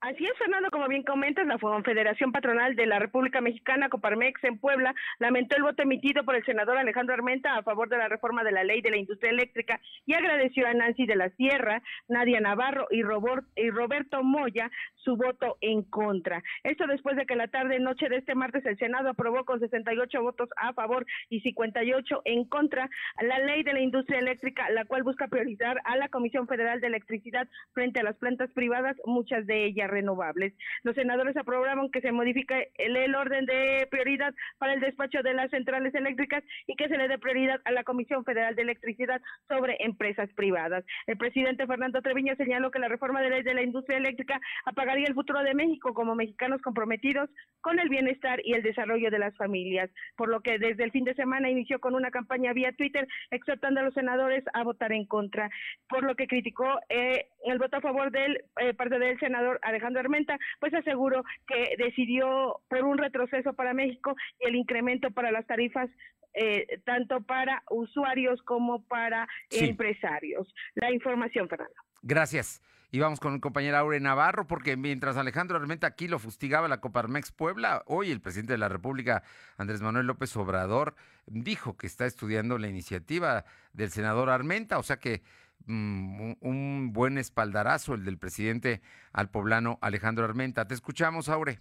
Así 0.00 0.24
es, 0.24 0.38
Fernando, 0.38 0.70
como 0.70 0.86
bien 0.86 1.02
comentas, 1.02 1.44
la 1.44 1.58
Federación 1.58 2.30
Patronal 2.30 2.76
de 2.76 2.86
la 2.86 3.00
República 3.00 3.40
Mexicana, 3.40 3.88
Coparmex, 3.88 4.44
en 4.44 4.56
Puebla, 4.56 4.94
lamentó 5.18 5.56
el 5.56 5.64
voto 5.64 5.82
emitido 5.82 6.24
por 6.24 6.36
el 6.36 6.44
senador 6.44 6.78
Alejandro 6.78 7.14
Armenta 7.14 7.56
a 7.56 7.64
favor 7.64 7.88
de 7.88 7.98
la 7.98 8.06
reforma 8.06 8.44
de 8.44 8.52
la 8.52 8.62
ley 8.62 8.80
de 8.80 8.92
la 8.92 8.96
industria 8.96 9.32
eléctrica 9.32 9.80
y 10.06 10.14
agradeció 10.14 10.68
a 10.68 10.72
Nancy 10.72 11.04
de 11.04 11.16
la 11.16 11.30
Sierra, 11.30 11.82
Nadia 12.06 12.38
Navarro 12.38 12.86
y, 12.90 13.02
Roberto 13.02 14.22
Moya 14.22 14.70
su 14.94 15.16
voto 15.16 15.56
en 15.62 15.82
contra. 15.82 16.44
Esto 16.62 16.86
después 16.86 17.16
de 17.16 17.26
que 17.26 17.34
la 17.34 17.48
tarde 17.48 17.80
noche 17.80 18.08
de 18.08 18.18
este 18.18 18.36
martes 18.36 18.64
el 18.66 18.78
Senado 18.78 19.08
aprobó 19.08 19.44
con 19.44 19.58
68 19.58 20.22
votos 20.22 20.48
a 20.58 20.74
favor 20.74 21.06
y 21.28 21.40
58 21.40 22.22
en 22.24 22.44
contra 22.44 22.88
la 23.20 23.40
ley 23.40 23.64
de 23.64 23.72
la 23.72 23.80
industria 23.80 24.20
eléctrica, 24.20 24.70
la 24.70 24.84
cual 24.84 25.02
busca 25.02 25.26
priorizar 25.26 25.80
a 25.84 25.96
la 25.96 26.08
Comisión 26.08 26.46
Federal 26.46 26.80
de 26.80 26.86
Electricidad 26.86 27.48
frente 27.72 27.98
a 27.98 28.04
las 28.04 28.16
plantas 28.16 28.52
privadas, 28.52 28.96
muchas 29.04 29.44
de 29.46 29.64
ellas 29.64 29.87
renovables. 29.88 30.54
Los 30.82 30.94
senadores 30.94 31.36
aprobaron 31.36 31.90
que 31.90 32.00
se 32.00 32.12
modifique 32.12 32.70
el, 32.76 33.14
orden 33.14 33.46
de 33.46 33.86
prioridad 33.90 34.34
para 34.58 34.74
el 34.74 34.80
despacho 34.80 35.22
de 35.22 35.34
las 35.34 35.50
centrales 35.50 35.94
eléctricas 35.94 36.44
y 36.66 36.76
que 36.76 36.88
se 36.88 36.96
le 36.96 37.08
dé 37.08 37.18
prioridad 37.18 37.60
a 37.64 37.72
la 37.72 37.84
Comisión 37.84 38.24
Federal 38.24 38.54
de 38.54 38.62
Electricidad 38.62 39.20
sobre 39.48 39.76
empresas 39.80 40.28
privadas. 40.34 40.84
El 41.06 41.16
presidente 41.16 41.66
Fernando 41.66 42.02
Treviño 42.02 42.36
señaló 42.36 42.70
que 42.70 42.78
la 42.78 42.88
reforma 42.88 43.22
de 43.22 43.30
ley 43.30 43.42
de 43.42 43.54
la 43.54 43.62
industria 43.62 43.98
eléctrica 43.98 44.40
apagaría 44.64 45.06
el 45.06 45.14
futuro 45.14 45.42
de 45.42 45.54
México 45.54 45.94
como 45.94 46.14
mexicanos 46.14 46.60
comprometidos 46.62 47.30
con 47.60 47.78
el 47.78 47.88
bienestar 47.88 48.40
y 48.44 48.54
el 48.54 48.62
desarrollo 48.62 49.10
de 49.10 49.18
las 49.18 49.36
familias, 49.36 49.90
por 50.16 50.28
lo 50.28 50.40
que 50.40 50.58
desde 50.58 50.84
el 50.84 50.90
fin 50.90 51.04
de 51.04 51.14
semana 51.14 51.50
inició 51.50 51.80
con 51.80 51.94
una 51.94 52.10
campaña 52.10 52.52
vía 52.52 52.72
Twitter 52.72 53.06
exhortando 53.30 53.80
a 53.80 53.84
los 53.84 53.94
senadores 53.94 54.44
a 54.52 54.62
votar 54.62 54.92
en 54.92 55.06
contra, 55.06 55.50
por 55.88 56.04
lo 56.04 56.14
que 56.14 56.26
criticó 56.26 56.66
eh, 56.88 57.26
el 57.44 57.58
voto 57.58 57.78
a 57.78 57.80
favor 57.80 58.10
del 58.10 58.42
eh, 58.60 58.74
parte 58.74 58.98
del 58.98 59.18
senador 59.18 59.58
Alejandro 59.78 60.00
Armenta, 60.00 60.38
pues 60.60 60.74
aseguró 60.74 61.24
que 61.46 61.74
decidió 61.78 62.60
por 62.68 62.84
un 62.84 62.98
retroceso 62.98 63.52
para 63.54 63.74
México 63.74 64.14
y 64.40 64.48
el 64.48 64.56
incremento 64.56 65.10
para 65.10 65.30
las 65.30 65.46
tarifas 65.46 65.88
eh, 66.34 66.80
tanto 66.84 67.22
para 67.22 67.62
usuarios 67.70 68.40
como 68.42 68.82
para 68.84 69.26
empresarios. 69.50 70.52
La 70.74 70.92
información, 70.92 71.48
Fernando. 71.48 71.74
Gracias. 72.02 72.62
Y 72.90 73.00
vamos 73.00 73.20
con 73.20 73.34
el 73.34 73.40
compañero 73.40 73.76
Aure 73.76 74.00
Navarro, 74.00 74.46
porque 74.46 74.76
mientras 74.76 75.18
Alejandro 75.18 75.58
Armenta 75.58 75.86
aquí 75.86 76.08
lo 76.08 76.18
fustigaba 76.18 76.68
la 76.68 76.80
Coparmex 76.80 77.32
Puebla, 77.32 77.82
hoy 77.86 78.10
el 78.10 78.22
presidente 78.22 78.54
de 78.54 78.58
la 78.58 78.70
República, 78.70 79.22
Andrés 79.58 79.82
Manuel 79.82 80.06
López 80.06 80.34
Obrador, 80.36 80.94
dijo 81.26 81.76
que 81.76 81.86
está 81.86 82.06
estudiando 82.06 82.56
la 82.56 82.68
iniciativa 82.68 83.44
del 83.74 83.90
senador 83.90 84.30
Armenta, 84.30 84.78
o 84.78 84.82
sea 84.82 84.98
que 84.98 85.22
un 85.68 86.36
un 86.40 86.92
buen 86.92 87.18
espaldarazo 87.18 87.94
el 87.94 88.04
del 88.04 88.18
presidente 88.18 88.80
al 89.12 89.30
poblano 89.30 89.78
Alejandro 89.80 90.24
Armenta. 90.24 90.66
Te 90.66 90.74
escuchamos, 90.74 91.28
Aure. 91.28 91.60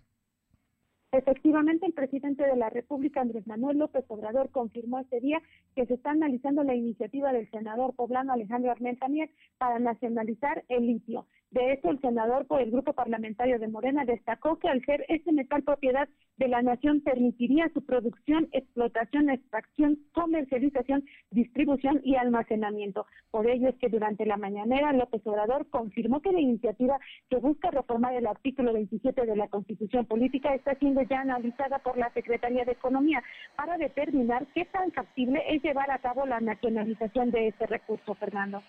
Efectivamente, 1.14 1.86
el 1.86 1.93
presidente 1.93 2.45
de 2.45 2.58
la 2.58 2.70
República, 2.70 3.22
Andrés 3.22 3.47
Manuel 3.47 3.78
López 3.78 4.03
Obrador, 4.10 4.51
confirmó 4.51 4.99
este 4.99 5.22
día 5.22 5.41
que 5.74 5.86
se 5.86 5.93
está 5.93 6.12
analizando 6.12 6.64
la 6.64 6.76
iniciativa 6.76 7.32
del 7.32 7.49
senador 7.49 7.95
poblano 7.95 8.34
Alejandro 8.34 8.72
Armenta 8.72 9.08
Mier 9.08 9.30
para 9.58 9.80
nacionalizar 9.80 10.66
el 10.68 10.86
litio. 10.86 11.26
De 11.51 11.71
hecho, 11.71 11.89
el 11.89 12.01
senador 12.01 12.45
por 12.45 12.61
el 12.61 12.71
grupo 12.71 12.91
parlamentario 12.91 13.57
de 13.57 13.69
Morena 13.69 14.03
destacó 14.03 14.59
que 14.59 14.67
al 14.67 14.83
ser 14.83 15.05
este 15.07 15.31
metal 15.31 15.63
propiedad 15.63 16.09
de 16.35 16.49
la 16.49 16.61
nación 16.61 16.99
permitiría 16.99 17.69
su 17.73 17.85
producción, 17.85 18.49
explotación, 18.51 19.29
extracción, 19.29 19.97
comercialización, 20.11 21.05
distribución 21.31 22.01
y 22.03 22.15
almacenamiento. 22.15 23.05
Por 23.31 23.47
ello 23.49 23.69
es 23.69 23.75
que 23.77 23.87
durante 23.87 24.25
la 24.25 24.35
mañanera 24.35 24.91
López 24.91 25.25
Obrador 25.25 25.69
confirmó 25.69 26.21
que 26.21 26.33
la 26.33 26.41
iniciativa 26.41 26.99
que 27.29 27.37
busca 27.37 27.71
reformar 27.71 28.13
el 28.13 28.27
artículo 28.27 28.73
27 28.73 29.25
de 29.25 29.35
la 29.35 29.47
Constitución 29.47 30.05
Política 30.05 30.53
está 30.53 30.75
siendo 30.75 31.01
ya 31.03 31.21
analizada 31.21 31.79
por 31.79 31.97
la 31.97 32.11
Secretaría 32.11 32.65
de 32.65 32.73
Economía 32.73 33.23
para 33.55 33.77
determinar 33.77 34.45
qué 34.53 34.65
tan 34.65 34.91
factible 34.91 35.41
es 35.47 35.63
llevar 35.63 35.89
a 35.91 35.99
cabo 35.99 36.25
la 36.25 36.41
nacionalización 36.41 37.31
de 37.31 37.47
este 37.47 37.67
recurso, 37.67 38.15
Fernando. 38.15 38.61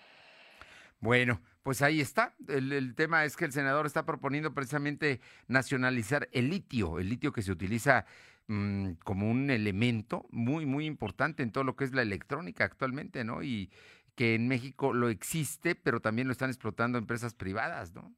Bueno, 0.99 1.41
pues 1.63 1.81
ahí 1.81 2.01
está. 2.01 2.35
El, 2.47 2.93
tema 2.95 3.25
es 3.25 3.37
que 3.37 3.45
el 3.45 3.51
senador 3.51 3.85
está 3.85 4.05
proponiendo 4.05 4.53
precisamente 4.53 5.21
nacionalizar 5.47 6.27
el 6.31 6.49
litio, 6.49 6.99
el 6.99 7.09
litio 7.09 7.31
que 7.31 7.41
se 7.41 7.51
utiliza 7.51 8.05
mm, 8.47 8.93
como 9.03 9.29
un 9.29 9.49
elemento 9.49 10.27
muy, 10.31 10.65
muy 10.65 10.85
importante 10.85 11.43
en 11.43 11.51
todo 11.51 11.63
lo 11.63 11.75
que 11.75 11.85
es 11.85 11.93
la 11.93 12.01
electrónica 12.01 12.65
actualmente, 12.65 13.23
¿no? 13.23 13.43
Y 13.43 13.71
que 14.15 14.35
en 14.35 14.47
México 14.49 14.93
lo 14.93 15.09
existe, 15.09 15.75
pero 15.75 16.01
también 16.01 16.27
lo 16.27 16.33
están 16.33 16.49
explotando 16.49 16.97
empresas 16.97 17.33
privadas, 17.33 17.93
¿no? 17.93 18.13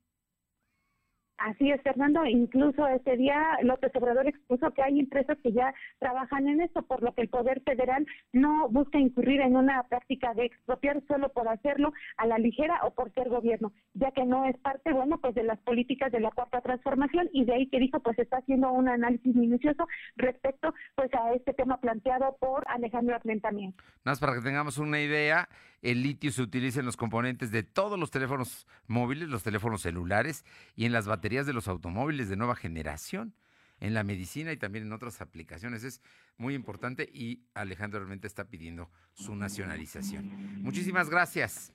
Así 1.44 1.72
es, 1.72 1.82
Fernando. 1.82 2.26
Incluso 2.26 2.88
este 2.88 3.18
día 3.18 3.58
López 3.64 3.92
Obrador 3.96 4.28
expuso 4.28 4.72
que 4.72 4.84
hay 4.84 5.00
empresas 5.00 5.38
que 5.44 5.52
ya 5.52 5.74
trabajan 6.00 6.48
en 6.48 6.62
esto, 6.62 6.84
por 6.84 7.02
lo 7.02 7.14
que 7.14 7.22
el 7.22 7.30
Poder 7.30 7.62
Federal 7.62 8.06
no 8.32 8.70
busca 8.70 9.00
incurrir 9.00 9.42
en 9.42 9.56
una 9.56 9.84
práctica 9.84 10.34
de 10.34 10.46
expropiar 10.46 11.02
solo 11.08 11.30
por 11.30 11.48
hacerlo 11.48 11.94
a 12.18 12.28
la 12.28 12.38
ligera 12.38 12.80
o 12.84 12.92
por 12.92 13.12
ser 13.14 13.30
gobierno, 13.30 13.72
ya 13.94 14.12
que 14.12 14.26
no 14.26 14.46
es 14.46 14.58
parte, 14.60 14.94
bueno, 14.94 15.20
pues 15.20 15.36
de 15.36 15.44
las 15.44 15.60
políticas 15.60 16.12
de 16.12 16.20
la 16.20 16.32
Cuarta 16.32 16.62
Transformación 16.62 17.30
y 17.34 17.46
de 17.46 17.54
ahí 17.54 17.68
que 17.68 17.80
dijo, 17.80 18.00
pues 18.00 18.18
está 18.20 18.38
haciendo 18.38 18.72
un 18.72 18.88
análisis 18.88 19.36
minucioso 19.36 19.88
respecto 20.16 20.74
pues 20.96 21.14
a 21.14 21.34
este 21.34 21.54
tema 21.54 21.80
planteado 21.80 22.38
por 22.40 22.64
Alejandro. 22.68 23.02
Nada 23.12 23.74
más 24.06 24.20
para 24.20 24.34
que 24.36 24.42
tengamos 24.42 24.78
una 24.78 25.00
idea, 25.02 25.48
el 25.82 26.04
litio 26.04 26.32
se 26.32 26.42
utiliza 26.42 26.80
en 26.80 26.86
los 26.86 26.98
componentes 26.98 27.52
de 27.52 27.64
todos 27.64 28.00
los 28.00 28.12
teléfonos 28.12 28.68
móviles, 28.88 29.30
los 29.30 29.44
teléfonos 29.44 29.82
celulares 29.82 30.46
y 30.76 30.86
en 30.86 30.92
las 30.92 31.08
baterías 31.08 31.46
de 31.46 31.54
los 31.54 31.68
automóviles 31.68 32.30
de 32.30 32.36
nueva 32.36 32.56
generación, 32.56 33.36
en 33.80 33.96
la 33.96 34.04
medicina 34.04 34.52
y 34.52 34.58
también 34.58 34.86
en 34.86 34.94
otras 34.94 35.22
aplicaciones. 35.22 35.84
Es 35.84 36.02
muy 36.38 36.54
importante 36.54 37.10
y 37.12 37.44
Alejandro 37.56 38.00
realmente 38.00 38.28
está 38.28 38.46
pidiendo 38.46 38.92
su 39.14 39.36
nacionalización. 39.36 40.62
Muchísimas 40.62 41.10
gracias. 41.10 41.74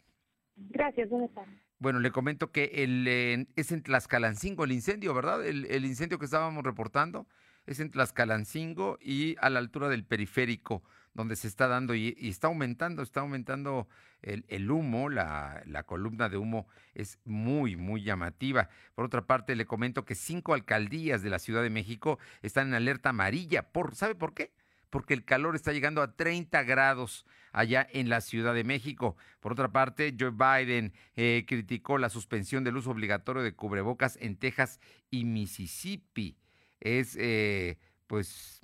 Gracias, 0.55 1.11
buenas 1.11 1.33
tardes. 1.35 1.55
Bueno, 1.79 2.01
le 2.01 2.11
comento 2.11 2.53
que 2.53 2.71
el, 2.75 3.49
es 3.57 3.73
en 3.73 3.83
Tlaxcalancingo 3.83 4.65
el 4.65 4.73
incendio, 4.73 5.13
¿verdad? 5.13 5.45
El, 5.45 5.67
el 5.67 5.85
incendio 5.85 6.19
que 6.19 6.25
estábamos 6.25 6.65
reportando 6.65 7.27
es 7.67 7.81
en 7.81 7.91
Tlaxcalancingo 7.91 8.99
y 9.01 9.37
a 9.41 9.51
la 9.51 9.59
altura 9.59 9.89
del 9.89 10.05
periférico 10.05 10.83
donde 11.17 11.35
se 11.35 11.49
está 11.49 11.67
dando 11.67 11.95
y, 11.95 12.14
está 12.21 12.47
aumentando, 12.49 13.03
está 13.03 13.21
aumentando 13.21 13.89
el, 14.21 14.71
humo, 14.71 15.09
la, 15.09 15.83
columna 15.87 16.29
de 16.29 16.37
humo 16.37 16.69
es 16.95 17.19
muy, 17.25 17.75
muy 17.75 18.03
llamativa. 18.03 18.69
Por 18.95 19.07
otra 19.07 19.27
parte, 19.27 19.57
le 19.57 19.64
comento 19.64 20.05
que 20.05 20.14
cinco 20.14 20.53
alcaldías 20.53 21.23
de 21.23 21.31
la 21.31 21.39
Ciudad 21.39 21.62
de 21.62 21.71
México 21.71 22.19
están 22.43 22.69
en 22.69 22.75
alerta 22.75 23.09
amarilla. 23.09 23.73
Por, 23.73 23.95
¿Sabe 23.95 24.14
por 24.14 24.35
qué? 24.35 24.53
Porque 24.91 25.14
el 25.14 25.25
calor 25.25 25.57
está 25.57 25.73
llegando 25.73 26.03
a 26.03 26.14
30 26.17 26.62
grados 26.64 27.25
allá 27.53 27.87
en 27.91 28.11
la 28.11 28.21
Ciudad 28.21 28.53
de 28.53 28.64
México. 28.64 29.17
Por 29.41 29.53
otra 29.53 29.73
parte, 29.73 30.14
Joe 30.19 30.31
Biden 30.33 30.93
eh, 31.17 31.47
criticó 31.49 31.97
la 31.97 32.11
suspensión 32.11 32.62
del 32.62 32.77
uso 32.77 32.91
obligatorio 32.91 33.43
de 33.43 33.55
cubrebocas 33.55 34.19
en 34.21 34.37
Texas 34.37 34.81
y 35.11 35.25
Mississippi. 35.25 36.37
Es, 36.79 37.17
eh, 37.19 37.79
pues, 38.07 38.61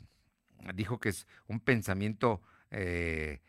dijo 0.74 1.00
que 1.00 1.10
es 1.10 1.26
un 1.46 1.60
pensamiento 1.60 2.42
eh, 2.70 3.40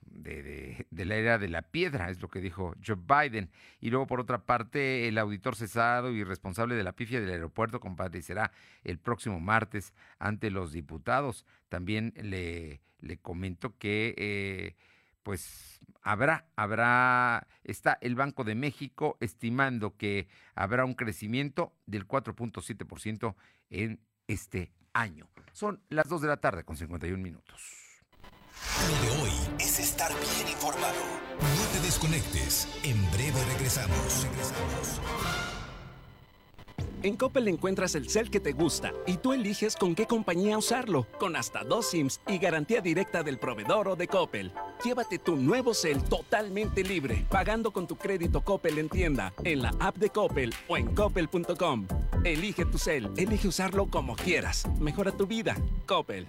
de, 0.00 0.86
la 0.90 1.16
era 1.16 1.38
de 1.38 1.48
la 1.48 1.62
piedra, 1.62 2.10
es 2.10 2.20
lo 2.20 2.28
que 2.28 2.40
dijo 2.40 2.74
Joe 2.84 2.96
Biden. 2.96 3.50
Y 3.80 3.90
luego, 3.90 4.06
por 4.06 4.20
otra 4.20 4.44
parte, 4.44 5.08
el 5.08 5.18
auditor 5.18 5.56
cesado 5.56 6.12
y 6.12 6.24
responsable 6.24 6.74
de 6.74 6.84
la 6.84 6.92
pifia 6.92 7.20
del 7.20 7.30
aeropuerto 7.30 7.80
comparecerá 7.80 8.52
el 8.84 8.98
próximo 8.98 9.40
martes 9.40 9.94
ante 10.18 10.50
los 10.50 10.72
diputados. 10.72 11.46
También 11.68 12.12
le, 12.16 12.80
comento 13.22 13.76
que... 13.78 14.14
Eh, 14.16 14.76
pues 15.22 15.80
habrá, 16.02 16.48
habrá, 16.56 17.46
está 17.62 17.96
el 18.00 18.16
Banco 18.16 18.42
de 18.42 18.56
México 18.56 19.16
estimando 19.20 19.96
que 19.96 20.26
habrá 20.56 20.84
un 20.84 20.94
crecimiento 20.94 21.72
del 21.86 22.08
4.7% 22.08 23.36
en 23.70 24.00
este 24.26 24.72
año. 24.92 25.28
Son 25.52 25.80
las 25.88 26.08
2 26.08 26.22
de 26.22 26.28
la 26.28 26.36
tarde 26.38 26.64
con 26.64 26.76
51 26.76 27.22
minutos. 27.22 27.82
Lo 28.88 29.02
de 29.02 29.22
hoy 29.22 29.32
es 29.58 29.78
estar 29.78 30.10
bien 30.12 30.48
informado. 30.48 31.00
No 31.40 31.72
te 31.72 31.80
desconectes. 31.84 32.68
En 32.84 33.10
breve 33.10 33.44
regresamos. 33.52 34.24
Regresamos. 34.24 35.00
En 37.02 37.16
Coppel 37.16 37.48
encuentras 37.48 37.96
el 37.96 38.08
cel 38.08 38.30
que 38.30 38.38
te 38.38 38.52
gusta 38.52 38.92
y 39.06 39.16
tú 39.16 39.32
eliges 39.32 39.74
con 39.74 39.96
qué 39.96 40.06
compañía 40.06 40.56
usarlo, 40.56 41.08
con 41.18 41.34
hasta 41.34 41.64
dos 41.64 41.90
SIMs 41.90 42.20
y 42.28 42.38
garantía 42.38 42.80
directa 42.80 43.24
del 43.24 43.38
proveedor 43.38 43.88
o 43.88 43.96
de 43.96 44.06
Coppel. 44.06 44.52
Llévate 44.84 45.18
tu 45.18 45.34
nuevo 45.34 45.74
cel 45.74 46.02
totalmente 46.04 46.84
libre, 46.84 47.26
pagando 47.28 47.72
con 47.72 47.88
tu 47.88 47.96
crédito 47.96 48.42
Coppel 48.42 48.78
en 48.78 48.88
tienda, 48.88 49.32
en 49.42 49.62
la 49.62 49.74
app 49.80 49.96
de 49.96 50.10
Coppel 50.10 50.54
o 50.68 50.76
en 50.76 50.94
coppel.com. 50.94 51.88
Elige 52.24 52.64
tu 52.64 52.78
cel, 52.78 53.10
elige 53.16 53.48
usarlo 53.48 53.86
como 53.86 54.14
quieras. 54.14 54.64
Mejora 54.78 55.10
tu 55.10 55.26
vida. 55.26 55.56
Coppel. 55.86 56.28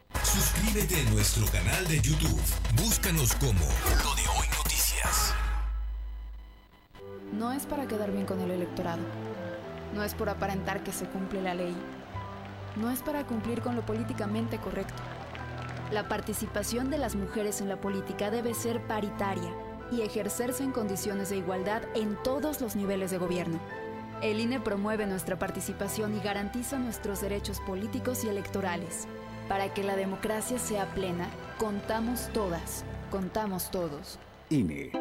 Suscríbete 0.33 0.95
a 0.95 1.11
nuestro 1.11 1.45
canal 1.47 1.85
de 1.89 1.99
YouTube. 1.99 2.39
Búscanos 2.77 3.35
como 3.35 3.65
Lo 4.01 4.15
de 4.15 4.21
Hoy 4.29 4.47
Noticias. 4.57 5.33
No 7.33 7.51
es 7.51 7.65
para 7.65 7.85
quedar 7.85 8.13
bien 8.13 8.25
con 8.25 8.39
el 8.39 8.49
electorado. 8.49 9.01
No 9.93 10.05
es 10.05 10.13
por 10.13 10.29
aparentar 10.29 10.85
que 10.85 10.93
se 10.93 11.05
cumple 11.05 11.41
la 11.41 11.53
ley. 11.53 11.75
No 12.77 12.89
es 12.89 13.01
para 13.01 13.27
cumplir 13.27 13.59
con 13.61 13.75
lo 13.75 13.85
políticamente 13.85 14.57
correcto. 14.57 15.03
La 15.91 16.07
participación 16.07 16.89
de 16.89 16.97
las 16.97 17.17
mujeres 17.17 17.59
en 17.59 17.67
la 17.67 17.81
política 17.81 18.31
debe 18.31 18.53
ser 18.53 18.87
paritaria 18.87 19.53
y 19.91 19.99
ejercerse 19.99 20.63
en 20.63 20.71
condiciones 20.71 21.29
de 21.29 21.39
igualdad 21.39 21.81
en 21.93 22.15
todos 22.23 22.61
los 22.61 22.77
niveles 22.77 23.11
de 23.11 23.17
gobierno. 23.17 23.59
El 24.21 24.39
INE 24.39 24.61
promueve 24.61 25.05
nuestra 25.07 25.37
participación 25.37 26.15
y 26.15 26.21
garantiza 26.21 26.79
nuestros 26.79 27.19
derechos 27.19 27.59
políticos 27.59 28.23
y 28.23 28.29
electorales. 28.29 29.09
Para 29.51 29.73
que 29.73 29.83
la 29.83 29.97
democracia 29.97 30.57
sea 30.57 30.85
plena, 30.93 31.27
contamos 31.57 32.29
todas, 32.31 32.85
contamos 33.11 33.69
todos. 33.69 34.17
INE. 34.49 34.93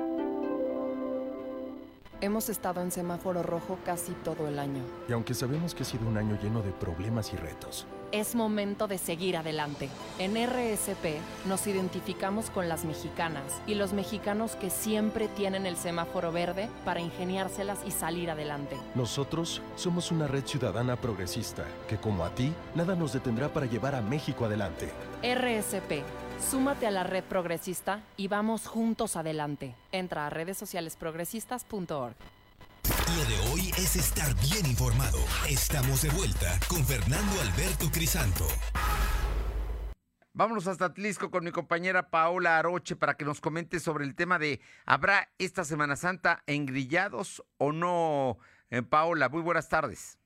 Hemos 2.21 2.49
estado 2.49 2.83
en 2.83 2.91
semáforo 2.91 3.45
rojo 3.45 3.79
casi 3.85 4.11
todo 4.25 4.49
el 4.49 4.59
año. 4.59 4.83
Y 5.09 5.13
aunque 5.13 5.35
sabemos 5.35 5.73
que 5.73 5.85
ha 5.85 5.87
sido 5.87 6.09
un 6.09 6.17
año 6.17 6.37
lleno 6.43 6.63
de 6.63 6.73
problemas 6.73 7.33
y 7.33 7.37
retos, 7.37 7.87
es 8.13 8.35
momento 8.35 8.89
de 8.89 8.99
seguir 8.99 9.37
adelante. 9.37 9.89
En 10.19 10.35
RSP 10.35 11.21
nos 11.47 11.67
identificamos 11.67 12.51
con 12.51 12.69
las 12.69 12.85
mexicanas 12.85 13.61
y 13.67 13.75
los 13.75 13.93
mexicanos 13.93 14.57
que 14.57 14.71
siempre 14.71 15.29
tienen 15.29 15.67
el 15.67 15.77
semáforo 15.77 16.33
verde 16.33 16.69
para 16.85 17.01
ingeniárselas 17.01 17.79
y 17.87 17.91
salir 17.91 18.31
adelante. 18.31 18.77
Nosotros 18.95 19.63
somos 19.77 20.11
una 20.11 20.27
red 20.27 20.45
ciudadana 20.45 20.97
progresista 20.97 21.65
que 21.89 21.97
como 21.97 22.25
a 22.25 22.35
ti, 22.35 22.53
nada 22.75 22.95
nos 22.95 23.13
detendrá 23.13 23.53
para 23.53 23.67
llevar 23.67 23.95
a 23.95 24.03
México 24.03 24.45
adelante. 24.45 24.91
RSP. 25.23 26.03
Súmate 26.41 26.87
a 26.87 26.91
la 26.91 27.05
red 27.05 27.23
progresista 27.23 28.01
y 28.17 28.29
vamos 28.29 28.67
juntos 28.67 29.17
adelante. 29.17 29.75
Entra 29.93 30.27
a 30.27 30.31
redes 30.31 30.57
sociales 30.57 30.97
progresistas.org. 30.97 32.17
Lo 32.89 33.25
de 33.29 33.53
hoy 33.53 33.71
es 33.77 33.97
estar 33.97 34.35
bien 34.37 34.67
informado. 34.67 35.19
Estamos 35.49 36.03
de 36.03 36.11
vuelta 36.11 36.59
con 36.69 36.85
Fernando 36.85 37.41
Alberto 37.41 37.91
Crisanto. 37.93 38.45
Vámonos 40.33 40.67
hasta 40.69 40.87
Atlisco 40.87 41.31
con 41.31 41.45
mi 41.45 41.51
compañera 41.51 42.09
Paola 42.09 42.59
Aroche 42.59 42.97
para 42.97 43.15
que 43.15 43.25
nos 43.25 43.41
comente 43.41 43.81
sobre 43.81 44.05
el 44.05 44.15
tema 44.15 44.39
de 44.39 44.61
¿habrá 44.87 45.29
esta 45.39 45.65
Semana 45.65 45.97
Santa 45.97 46.43
engrillados 46.47 47.45
o 47.59 47.73
no? 47.73 48.39
Eh, 48.71 48.83
Paola, 48.83 49.29
muy 49.29 49.43
buenas 49.43 49.69
tardes. 49.69 50.19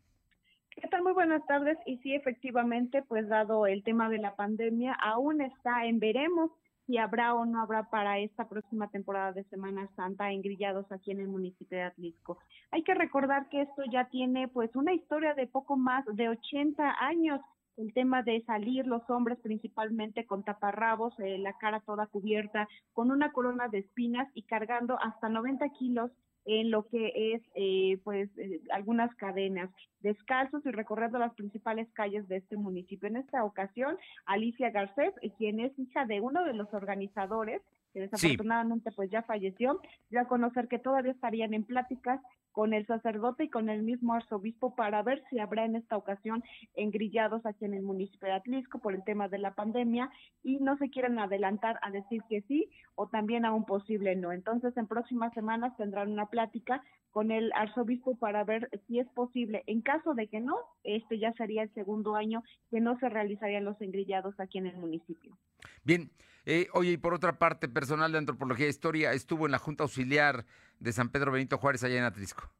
¿Qué 0.71 0.87
tal? 0.89 1.03
Muy 1.03 1.13
buenas 1.13 1.45
tardes. 1.47 1.79
Y 1.87 1.99
sí, 1.99 2.15
efectivamente, 2.15 3.03
pues 3.03 3.29
dado 3.29 3.67
el 3.67 3.83
tema 3.83 4.09
de 4.09 4.19
la 4.19 4.37
pandemia, 4.37 4.93
aún 4.93 5.41
está 5.41 5.87
en 5.87 6.01
veremos 6.01 6.51
si 6.87 6.99
habrá 6.99 7.35
o 7.35 7.45
no 7.45 7.61
habrá 7.61 7.91
para 7.91 8.19
esta 8.19 8.49
próxima 8.49 8.89
temporada 8.89 9.33
de 9.33 9.45
Semana 9.45 9.89
Santa 9.97 10.33
engrillados 10.33 10.91
aquí 10.93 11.11
en 11.11 11.21
el 11.21 11.29
municipio 11.29 11.79
de 11.79 11.85
Atlisco. 11.85 12.39
Hay 12.71 12.83
que 12.83 12.95
recordar 12.95 13.49
que 13.49 13.63
esto 13.63 13.83
ya 13.91 14.09
tiene 14.09 14.49
pues 14.49 14.75
una 14.77 14.93
historia 14.93 15.35
de 15.35 15.47
poco 15.47 15.77
más 15.77 16.05
de 16.07 16.29
80 16.29 16.97
años 17.01 17.41
el 17.77 17.93
tema 17.93 18.23
de 18.23 18.45
salir 18.45 18.87
los 18.87 19.03
hombres 19.11 19.39
principalmente 19.41 20.27
con 20.27 20.45
taparrabos, 20.45 21.19
eh, 21.19 21.39
la 21.39 21.55
cara 21.59 21.81
toda 21.81 22.07
cubierta, 22.07 22.69
con 22.93 23.11
una 23.11 23.33
corona 23.33 23.69
de 23.69 23.79
espinas 23.79 24.29
y 24.35 24.43
cargando 24.43 24.97
hasta 25.01 25.29
90 25.29 25.69
kilos 25.71 26.11
en 26.45 26.71
lo 26.71 26.87
que 26.89 27.35
es 27.35 27.43
eh, 27.55 27.99
pues 28.05 28.29
eh, 28.39 28.61
algunas 28.71 29.15
cadenas 29.17 29.71
descalzos 30.01 30.65
y 30.67 30.71
recorriendo 30.71 31.19
las 31.19 31.35
principales 31.35 31.89
calles 31.93 32.29
de 32.29 32.37
este 32.37 32.57
municipio. 32.57 33.09
En 33.09 33.17
esta 33.17 33.45
ocasión, 33.45 33.97
Alicia 34.27 34.71
Garcés, 34.71 35.15
quien 35.39 35.61
es 35.61 35.77
hija 35.79 36.05
de 36.05 36.21
uno 36.21 36.45
de 36.45 36.55
los 36.55 36.73
organizadores, 36.75 37.63
que 37.95 38.01
desafortunadamente 38.01 38.91
pues 38.91 39.09
ya 39.11 39.23
falleció, 39.23 39.81
ya 40.11 40.23
a 40.23 40.29
conocer 40.29 40.67
que 40.67 40.81
todavía 40.81 41.13
estarían 41.13 41.55
en 41.55 41.65
pláticas 41.65 42.21
con 42.51 42.73
el 42.73 42.87
sacerdote 42.87 43.45
y 43.45 43.51
con 43.51 43.69
el 43.69 43.83
mismo 43.83 44.15
arzobispo 44.15 44.75
para 44.75 45.03
ver 45.03 45.25
si 45.31 45.39
habrá 45.39 45.65
en 45.65 45.77
esta 45.77 45.97
ocasión 45.97 46.43
engrillados 46.75 47.45
aquí 47.47 47.65
en 47.65 47.75
el 47.75 47.83
municipio 47.83 48.29
de 48.29 48.35
Atlisco 48.35 48.79
por 48.81 48.95
el 48.95 49.03
tema 49.05 49.29
de 49.29 49.39
la 49.39 49.55
pandemia 49.55 50.11
y 50.43 50.59
no 50.59 50.77
se 50.79 50.91
quieren 50.91 51.19
adelantar 51.19 51.79
a 51.83 51.91
decir 51.91 52.23
que 52.29 52.43
sí 52.43 52.69
o 52.95 53.09
también 53.09 53.45
a 53.45 53.53
un 53.53 53.65
posible 53.65 54.15
no. 54.15 54.33
Entonces, 54.33 54.77
en 54.77 54.87
próximas 54.87 55.33
semanas 55.35 55.77
tendrán 55.77 56.13
una 56.13 56.27
plática 56.27 56.83
con 57.11 57.31
el 57.31 57.53
arzobispo 57.55 58.17
para 58.17 58.45
ver 58.45 58.69
si 58.87 58.99
es 58.99 59.09
posible. 59.11 59.63
En 59.67 59.83
caso 59.83 60.15
de 60.15 60.29
que 60.29 60.41
no, 60.41 60.57
este 60.83 61.19
ya 61.19 61.33
sería 61.35 61.63
el 61.63 61.75
segundo 61.75 62.17
año 62.17 62.43
que 62.71 62.81
no 62.81 62.99
se 62.99 63.09
realizarían 63.09 63.65
los 63.65 63.81
engrillados 63.81 64.39
aquí 64.39 64.59
en 64.59 64.67
el 64.67 64.77
municipio. 64.77 65.37
Bien, 65.85 66.11
eh, 66.47 66.69
oye, 66.73 66.93
y 66.93 66.97
por 66.97 67.15
otra 67.15 67.39
parte, 67.39 67.69
personal 67.69 68.13
de 68.13 68.19
antropología 68.19 68.67
e 68.67 68.71
historia 68.71 69.13
estuvo 69.13 69.47
en 69.47 69.53
la 69.53 69.59
Junta 69.59 69.85
Auxiliar 69.85 70.45
de 70.79 70.93
San 70.93 71.09
Pedro 71.09 71.33
Benito 71.33 71.59
Juárez 71.59 71.85
allá 71.85 71.99
en 71.99 72.05
Atlisco. 72.05 72.51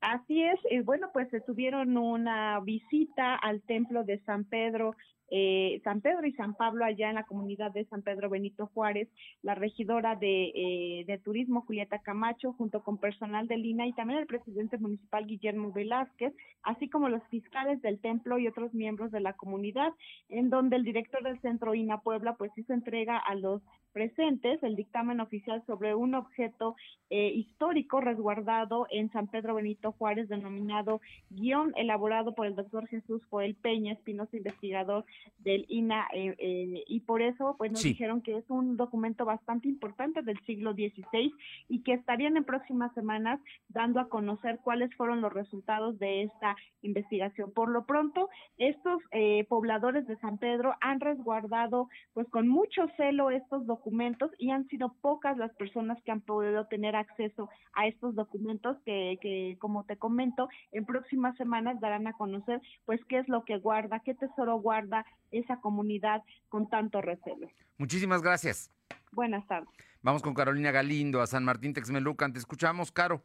Así 0.00 0.42
es, 0.44 0.60
eh, 0.70 0.82
bueno, 0.82 1.08
pues 1.14 1.28
tuvieron 1.46 1.96
una 1.96 2.60
visita 2.60 3.36
al 3.36 3.62
templo 3.62 4.04
de 4.04 4.18
San 4.26 4.44
Pedro 4.44 4.94
eh, 5.30 5.80
San 5.84 6.00
Pedro 6.00 6.26
y 6.26 6.32
San 6.32 6.54
Pablo 6.54 6.84
allá 6.84 7.08
en 7.08 7.16
la 7.16 7.24
comunidad 7.24 7.72
de 7.72 7.84
San 7.86 8.02
Pedro 8.02 8.28
Benito 8.28 8.70
Juárez, 8.74 9.08
la 9.42 9.54
regidora 9.54 10.16
de, 10.16 10.52
eh, 10.54 11.04
de 11.06 11.18
Turismo 11.18 11.62
Julieta 11.62 12.00
Camacho, 12.00 12.52
junto 12.52 12.82
con 12.82 12.98
personal 12.98 13.48
de 13.48 13.56
Lina 13.56 13.86
y 13.86 13.92
también 13.92 14.20
el 14.20 14.26
presidente 14.26 14.78
municipal 14.78 15.26
Guillermo 15.26 15.72
Velázquez, 15.72 16.34
así 16.62 16.88
como 16.88 17.08
los 17.08 17.22
fiscales 17.28 17.80
del 17.82 18.00
templo 18.00 18.38
y 18.38 18.48
otros 18.48 18.74
miembros 18.74 19.10
de 19.10 19.20
la 19.20 19.32
comunidad, 19.32 19.92
en 20.28 20.50
donde 20.50 20.76
el 20.76 20.84
director 20.84 21.22
del 21.22 21.40
centro 21.40 21.74
INA 21.74 22.00
Puebla 22.00 22.34
pues 22.34 22.50
hizo 22.56 22.72
entrega 22.72 23.18
a 23.18 23.34
los 23.34 23.62
presentes 23.94 24.60
el 24.62 24.74
dictamen 24.74 25.20
oficial 25.20 25.62
sobre 25.66 25.94
un 25.94 26.14
objeto 26.14 26.74
eh, 27.10 27.28
histórico 27.28 28.00
resguardado 28.00 28.86
en 28.90 29.10
San 29.12 29.28
Pedro 29.28 29.54
Benito 29.54 29.92
Juárez 29.92 30.28
denominado 30.28 31.00
guion 31.30 31.72
elaborado 31.76 32.34
por 32.34 32.46
el 32.46 32.56
doctor 32.56 32.88
Jesús 32.88 33.22
Joel 33.30 33.54
Peña 33.54 33.92
Espinosa, 33.92 34.36
investigador 34.36 35.04
del 35.44 35.66
INA 35.68 36.08
eh, 36.12 36.34
eh, 36.38 36.84
y 36.86 37.00
por 37.00 37.22
eso 37.22 37.54
pues 37.58 37.70
nos 37.70 37.82
dijeron 37.82 38.22
que 38.22 38.36
es 38.36 38.48
un 38.48 38.76
documento 38.76 39.24
bastante 39.24 39.68
importante 39.68 40.22
del 40.22 40.38
siglo 40.46 40.72
XVI 40.72 41.32
y 41.68 41.82
que 41.82 41.92
estarían 41.92 42.36
en 42.36 42.44
próximas 42.44 42.92
semanas 42.94 43.40
dando 43.68 44.00
a 44.00 44.08
conocer 44.08 44.58
cuáles 44.62 44.94
fueron 44.96 45.20
los 45.20 45.32
resultados 45.32 45.98
de 45.98 46.22
esta 46.22 46.56
investigación. 46.82 47.52
Por 47.52 47.70
lo 47.70 47.84
pronto, 47.84 48.30
estos 48.56 49.02
eh, 49.12 49.44
pobladores 49.48 50.06
de 50.06 50.16
San 50.18 50.38
Pedro 50.38 50.74
han 50.80 51.00
resguardado 51.00 51.88
pues 52.14 52.26
con 52.28 52.48
mucho 52.48 52.88
celo 52.96 53.30
estos 53.30 53.66
documentos 53.66 54.30
y 54.38 54.50
han 54.50 54.66
sido 54.68 54.94
pocas 55.02 55.36
las 55.36 55.54
personas 55.54 56.02
que 56.04 56.12
han 56.12 56.22
podido 56.22 56.66
tener 56.66 56.96
acceso 56.96 57.50
a 57.74 57.86
estos 57.86 58.14
documentos 58.14 58.78
que, 58.84 59.18
que 59.20 59.56
como 59.58 59.84
te 59.84 59.96
comento, 59.96 60.48
en 60.72 60.86
próximas 60.86 61.36
semanas 61.36 61.80
darán 61.80 62.06
a 62.06 62.14
conocer 62.14 62.60
pues 62.86 63.04
qué 63.08 63.18
es 63.18 63.28
lo 63.28 63.44
que 63.44 63.58
guarda, 63.58 64.00
qué 64.00 64.14
tesoro 64.14 64.56
guarda 64.56 65.03
esa 65.30 65.60
comunidad 65.60 66.22
con 66.48 66.68
tanto 66.68 67.00
recelo. 67.00 67.48
Muchísimas 67.78 68.22
gracias. 68.22 68.70
Buenas 69.12 69.46
tardes. 69.46 69.68
Vamos 70.02 70.22
con 70.22 70.34
Carolina 70.34 70.70
Galindo 70.70 71.22
a 71.22 71.26
San 71.26 71.44
Martín 71.44 71.72
Texmelucan. 71.72 72.32
Te 72.32 72.38
escuchamos, 72.38 72.92
Caro. 72.92 73.22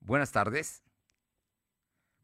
Buenas 0.00 0.32
tardes. 0.32 0.82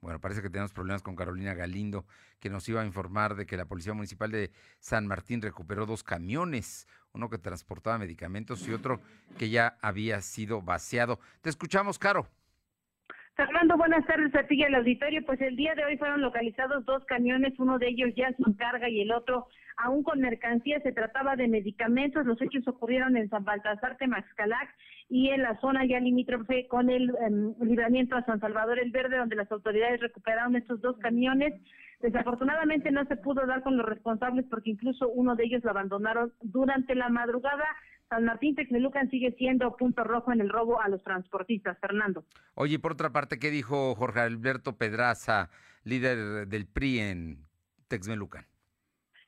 Bueno, 0.01 0.19
parece 0.19 0.41
que 0.41 0.49
tenemos 0.49 0.73
problemas 0.73 1.03
con 1.03 1.15
Carolina 1.15 1.53
Galindo, 1.53 2.07
que 2.39 2.49
nos 2.49 2.67
iba 2.69 2.81
a 2.81 2.87
informar 2.87 3.37
de 3.37 3.45
que 3.45 3.59
la 3.59 3.67
Policía 3.67 3.93
Municipal 3.93 4.31
de 4.31 4.51
San 4.79 5.07
Martín 5.07 5.43
recuperó 5.43 5.85
dos 5.85 6.03
camiones, 6.03 6.89
uno 7.13 7.29
que 7.29 7.39
transportaba 7.39 7.99
medicamentos 7.99 8.67
y 8.67 8.73
otro 8.73 9.01
que 9.39 9.51
ya 9.51 9.77
había 9.83 10.23
sido 10.23 10.63
vaciado. 10.63 11.21
Te 11.43 11.51
escuchamos, 11.51 11.99
Caro. 11.99 12.27
Fernando, 13.37 13.77
buenas 13.77 14.05
tardes 14.07 14.35
a 14.35 14.43
ti 14.45 14.57
y 14.57 14.65
al 14.65 14.75
auditorio. 14.75 15.25
Pues 15.25 15.41
el 15.41 15.57
día 15.57 15.75
de 15.75 15.85
hoy 15.85 15.97
fueron 15.97 16.21
localizados 16.21 16.85
dos 16.85 17.05
camiones, 17.07 17.59
uno 17.59 17.79
de 17.79 17.89
ellos 17.89 18.11
ya 18.17 18.33
sin 18.33 18.55
carga 18.55 18.89
y 18.89 19.01
el 19.01 19.13
otro 19.13 19.47
aún 19.77 20.03
con 20.03 20.21
mercancía. 20.21 20.81
Se 20.81 20.93
trataba 20.93 21.37
de 21.37 21.49
medicamentos. 21.49 22.27
Los 22.27 22.41
hechos 22.43 22.67
ocurrieron 22.69 23.17
en 23.17 23.29
San 23.31 23.45
Baltasar, 23.45 23.97
Temaxcalac 23.97 24.69
y 25.09 25.31
en 25.31 25.43
la 25.43 25.59
zona 25.61 25.85
ya 25.87 26.01
limítrofe 26.01 26.67
con 26.69 26.91
el 26.91 27.11
em, 27.27 27.55
libramiento 27.61 28.17
a 28.17 28.25
San 28.25 28.41
Salvador 28.41 28.79
el 28.79 28.91
Verde, 28.91 29.17
donde 29.17 29.37
las 29.37 29.51
autoridades 29.51 30.01
recuperaron 30.01 30.57
estos 30.57 30.81
dos 30.81 30.97
camiones. 30.99 31.55
Desafortunadamente 32.01 32.91
no 32.91 33.05
se 33.07 33.17
pudo 33.17 33.47
dar 33.47 33.63
con 33.63 33.77
los 33.77 33.87
responsables 33.87 34.47
porque 34.49 34.71
incluso 34.71 35.09
uno 35.09 35.35
de 35.35 35.45
ellos 35.45 35.65
lo 35.65 35.71
abandonaron 35.71 36.33
durante 36.43 36.95
la 36.95 37.09
madrugada. 37.09 37.65
San 38.11 38.25
Martín 38.25 38.57
Texmelucan 38.57 39.09
sigue 39.09 39.33
siendo 39.39 39.77
punto 39.77 40.03
rojo 40.03 40.33
en 40.33 40.41
el 40.41 40.49
robo 40.49 40.81
a 40.81 40.89
los 40.89 41.01
transportistas. 41.05 41.79
Fernando. 41.79 42.25
Oye, 42.55 42.81
por 42.81 42.93
otra 42.93 43.11
parte, 43.11 43.39
¿qué 43.39 43.51
dijo 43.51 43.95
Jorge 43.95 44.21
Alberto 44.21 44.77
Pedraza, 44.77 45.49
líder 45.85 46.49
del 46.49 46.67
PRI 46.67 46.99
en 46.99 47.47
Texmelucan? 47.87 48.51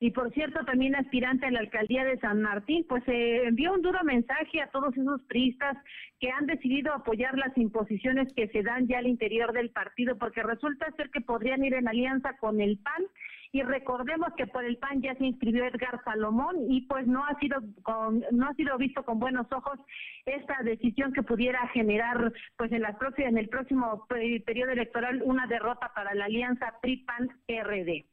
y 0.02 0.10
por 0.10 0.32
cierto 0.32 0.64
también 0.64 0.96
aspirante 0.96 1.46
a 1.46 1.50
la 1.52 1.60
alcaldía 1.60 2.04
de 2.04 2.18
San 2.18 2.42
Martín, 2.42 2.84
pues 2.88 3.04
se 3.04 3.44
envió 3.46 3.72
un 3.72 3.82
duro 3.82 4.02
mensaje 4.02 4.60
a 4.60 4.66
todos 4.66 4.96
esos 4.96 5.22
priistas 5.28 5.76
que 6.18 6.28
han 6.28 6.46
decidido 6.46 6.92
apoyar 6.92 7.38
las 7.38 7.56
imposiciones 7.56 8.32
que 8.34 8.48
se 8.48 8.64
dan 8.64 8.88
ya 8.88 8.98
al 8.98 9.06
interior 9.06 9.52
del 9.52 9.70
partido, 9.70 10.18
porque 10.18 10.42
resulta 10.42 10.90
ser 10.96 11.10
que 11.10 11.20
podrían 11.20 11.64
ir 11.64 11.74
en 11.74 11.86
alianza 11.86 12.36
con 12.38 12.60
el 12.60 12.78
PAN 12.78 13.04
y 13.52 13.62
recordemos 13.62 14.28
que 14.36 14.46
por 14.46 14.64
el 14.64 14.78
PAN 14.78 15.02
ya 15.02 15.14
se 15.16 15.26
inscribió 15.26 15.66
Edgar 15.66 16.02
Salomón 16.04 16.56
y 16.70 16.86
pues 16.86 17.06
no 17.06 17.24
ha 17.26 17.38
sido 17.38 17.60
con, 17.82 18.24
no 18.32 18.48
ha 18.48 18.54
sido 18.54 18.78
visto 18.78 19.04
con 19.04 19.20
buenos 19.20 19.46
ojos 19.52 19.78
esta 20.24 20.62
decisión 20.62 21.12
que 21.12 21.22
pudiera 21.22 21.68
generar 21.68 22.32
pues 22.56 22.72
en 22.72 22.80
la 22.80 22.96
próxima 22.98 23.28
en 23.28 23.36
el 23.36 23.50
próximo 23.50 24.06
periodo 24.08 24.72
electoral 24.72 25.20
una 25.22 25.46
derrota 25.46 25.92
para 25.94 26.14
la 26.14 26.24
alianza 26.24 26.78
PRI 26.80 27.04
PAN 27.04 27.28
RD. 27.46 28.06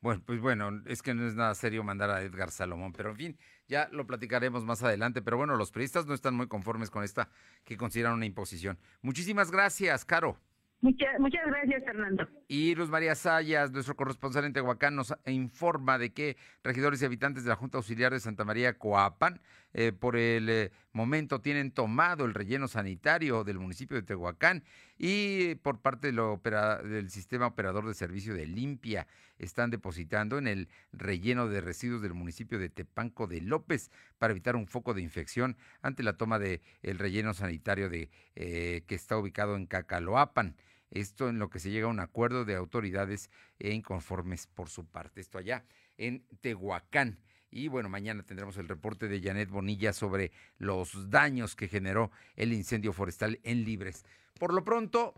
Bueno, 0.00 0.22
pues 0.24 0.40
bueno, 0.40 0.82
es 0.86 1.02
que 1.02 1.12
no 1.12 1.26
es 1.26 1.34
nada 1.34 1.54
serio 1.54 1.84
mandar 1.84 2.08
a 2.08 2.22
Edgar 2.22 2.50
Salomón, 2.50 2.94
pero 2.94 3.10
en 3.10 3.16
fin, 3.16 3.38
ya 3.68 3.90
lo 3.92 4.06
platicaremos 4.06 4.64
más 4.64 4.82
adelante. 4.82 5.20
Pero 5.20 5.36
bueno, 5.36 5.56
los 5.56 5.70
periodistas 5.70 6.06
no 6.06 6.14
están 6.14 6.34
muy 6.34 6.48
conformes 6.48 6.90
con 6.90 7.04
esta 7.04 7.28
que 7.64 7.76
consideran 7.76 8.14
una 8.14 8.24
imposición. 8.24 8.78
Muchísimas 9.02 9.50
gracias, 9.50 10.06
Caro. 10.06 10.38
Muchas, 10.82 11.20
muchas 11.20 11.46
gracias, 11.46 11.84
Fernando. 11.84 12.26
Y 12.48 12.74
Luz 12.74 12.88
María 12.88 13.14
Sayas, 13.14 13.70
nuestro 13.70 13.96
corresponsal 13.96 14.46
en 14.46 14.54
Tehuacán, 14.54 14.96
nos 14.96 15.14
informa 15.26 15.98
de 15.98 16.14
que 16.14 16.38
regidores 16.64 17.02
y 17.02 17.04
habitantes 17.04 17.44
de 17.44 17.50
la 17.50 17.56
Junta 17.56 17.76
Auxiliar 17.76 18.12
de 18.12 18.20
Santa 18.20 18.44
María 18.44 18.78
Coapan 18.78 19.40
eh, 19.74 19.92
por 19.92 20.16
el 20.16 20.48
eh, 20.48 20.72
momento 20.92 21.40
tienen 21.40 21.70
tomado 21.70 22.24
el 22.24 22.32
relleno 22.32 22.66
sanitario 22.66 23.44
del 23.44 23.58
municipio 23.58 23.96
de 23.96 24.02
Tehuacán 24.02 24.64
y 24.98 25.54
por 25.56 25.80
parte 25.80 26.12
del 26.12 27.10
sistema 27.10 27.46
operador 27.46 27.86
de 27.86 27.94
servicio 27.94 28.34
de 28.34 28.46
limpia 28.46 29.06
están 29.38 29.70
depositando 29.70 30.38
en 30.38 30.48
el 30.48 30.68
relleno 30.92 31.46
de 31.46 31.60
residuos 31.60 32.02
del 32.02 32.14
municipio 32.14 32.58
de 32.58 32.68
Tepanco 32.68 33.26
de 33.26 33.40
López 33.40 33.90
para 34.18 34.32
evitar 34.32 34.56
un 34.56 34.66
foco 34.66 34.92
de 34.92 35.02
infección 35.02 35.56
ante 35.82 36.02
la 36.02 36.14
toma 36.14 36.38
del 36.38 36.60
el 36.82 36.98
relleno 36.98 37.32
sanitario 37.32 37.88
de, 37.88 38.10
eh, 38.34 38.82
que 38.86 38.94
está 38.94 39.16
ubicado 39.16 39.56
en 39.56 39.66
Cacaloapan. 39.66 40.56
Esto 40.90 41.28
en 41.28 41.38
lo 41.38 41.50
que 41.50 41.60
se 41.60 41.70
llega 41.70 41.86
a 41.86 41.90
un 41.90 42.00
acuerdo 42.00 42.44
de 42.44 42.56
autoridades 42.56 43.30
e 43.58 43.72
inconformes 43.72 44.46
por 44.48 44.68
su 44.68 44.86
parte. 44.86 45.20
Esto 45.20 45.38
allá 45.38 45.64
en 45.96 46.26
Tehuacán. 46.40 47.18
Y 47.50 47.68
bueno, 47.68 47.88
mañana 47.88 48.22
tendremos 48.22 48.56
el 48.58 48.68
reporte 48.68 49.08
de 49.08 49.20
Janet 49.20 49.50
Bonilla 49.50 49.92
sobre 49.92 50.32
los 50.58 51.10
daños 51.10 51.56
que 51.56 51.68
generó 51.68 52.10
el 52.36 52.52
incendio 52.52 52.92
forestal 52.92 53.40
en 53.42 53.64
Libres. 53.64 54.04
Por 54.38 54.52
lo 54.52 54.64
pronto, 54.64 55.14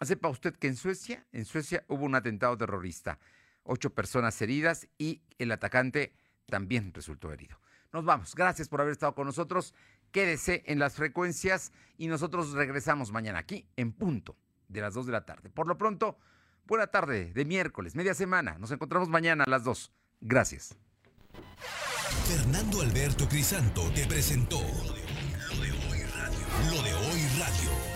sepa 0.00 0.28
usted 0.28 0.54
que 0.56 0.68
en 0.68 0.76
Suecia, 0.76 1.26
en 1.32 1.44
Suecia 1.44 1.84
hubo 1.88 2.04
un 2.04 2.14
atentado 2.14 2.56
terrorista. 2.56 3.18
Ocho 3.62 3.90
personas 3.94 4.40
heridas 4.42 4.88
y 4.98 5.22
el 5.38 5.50
atacante 5.50 6.12
también 6.46 6.92
resultó 6.92 7.32
herido. 7.32 7.58
Nos 7.92 8.04
vamos. 8.04 8.34
Gracias 8.34 8.68
por 8.68 8.80
haber 8.80 8.92
estado 8.92 9.14
con 9.14 9.26
nosotros. 9.26 9.74
Quédese 10.12 10.62
en 10.66 10.78
las 10.78 10.94
frecuencias 10.94 11.72
y 11.98 12.06
nosotros 12.06 12.52
regresamos 12.52 13.10
mañana 13.10 13.40
aquí 13.40 13.66
en 13.76 13.92
punto 13.92 14.36
de 14.68 14.80
las 14.80 14.94
2 14.94 15.06
de 15.06 15.12
la 15.12 15.24
tarde. 15.24 15.50
Por 15.50 15.66
lo 15.66 15.78
pronto, 15.78 16.18
buena 16.66 16.86
tarde 16.88 17.32
de 17.32 17.44
miércoles, 17.44 17.94
media 17.94 18.14
semana. 18.14 18.58
Nos 18.58 18.70
encontramos 18.70 19.08
mañana 19.08 19.44
a 19.44 19.50
las 19.50 19.64
2. 19.64 19.92
Gracias. 20.20 20.76
Fernando 22.26 22.80
Alberto 22.80 23.28
Crisanto 23.28 23.82
te 23.94 24.06
presentó 24.06 24.60
Lo 24.60 25.62
de 25.62 25.72
Hoy 25.72 26.02
Radio. 26.02 26.46
Lo 26.70 26.82
de 26.82 26.94
Hoy 26.94 27.28
Radio. 27.38 27.95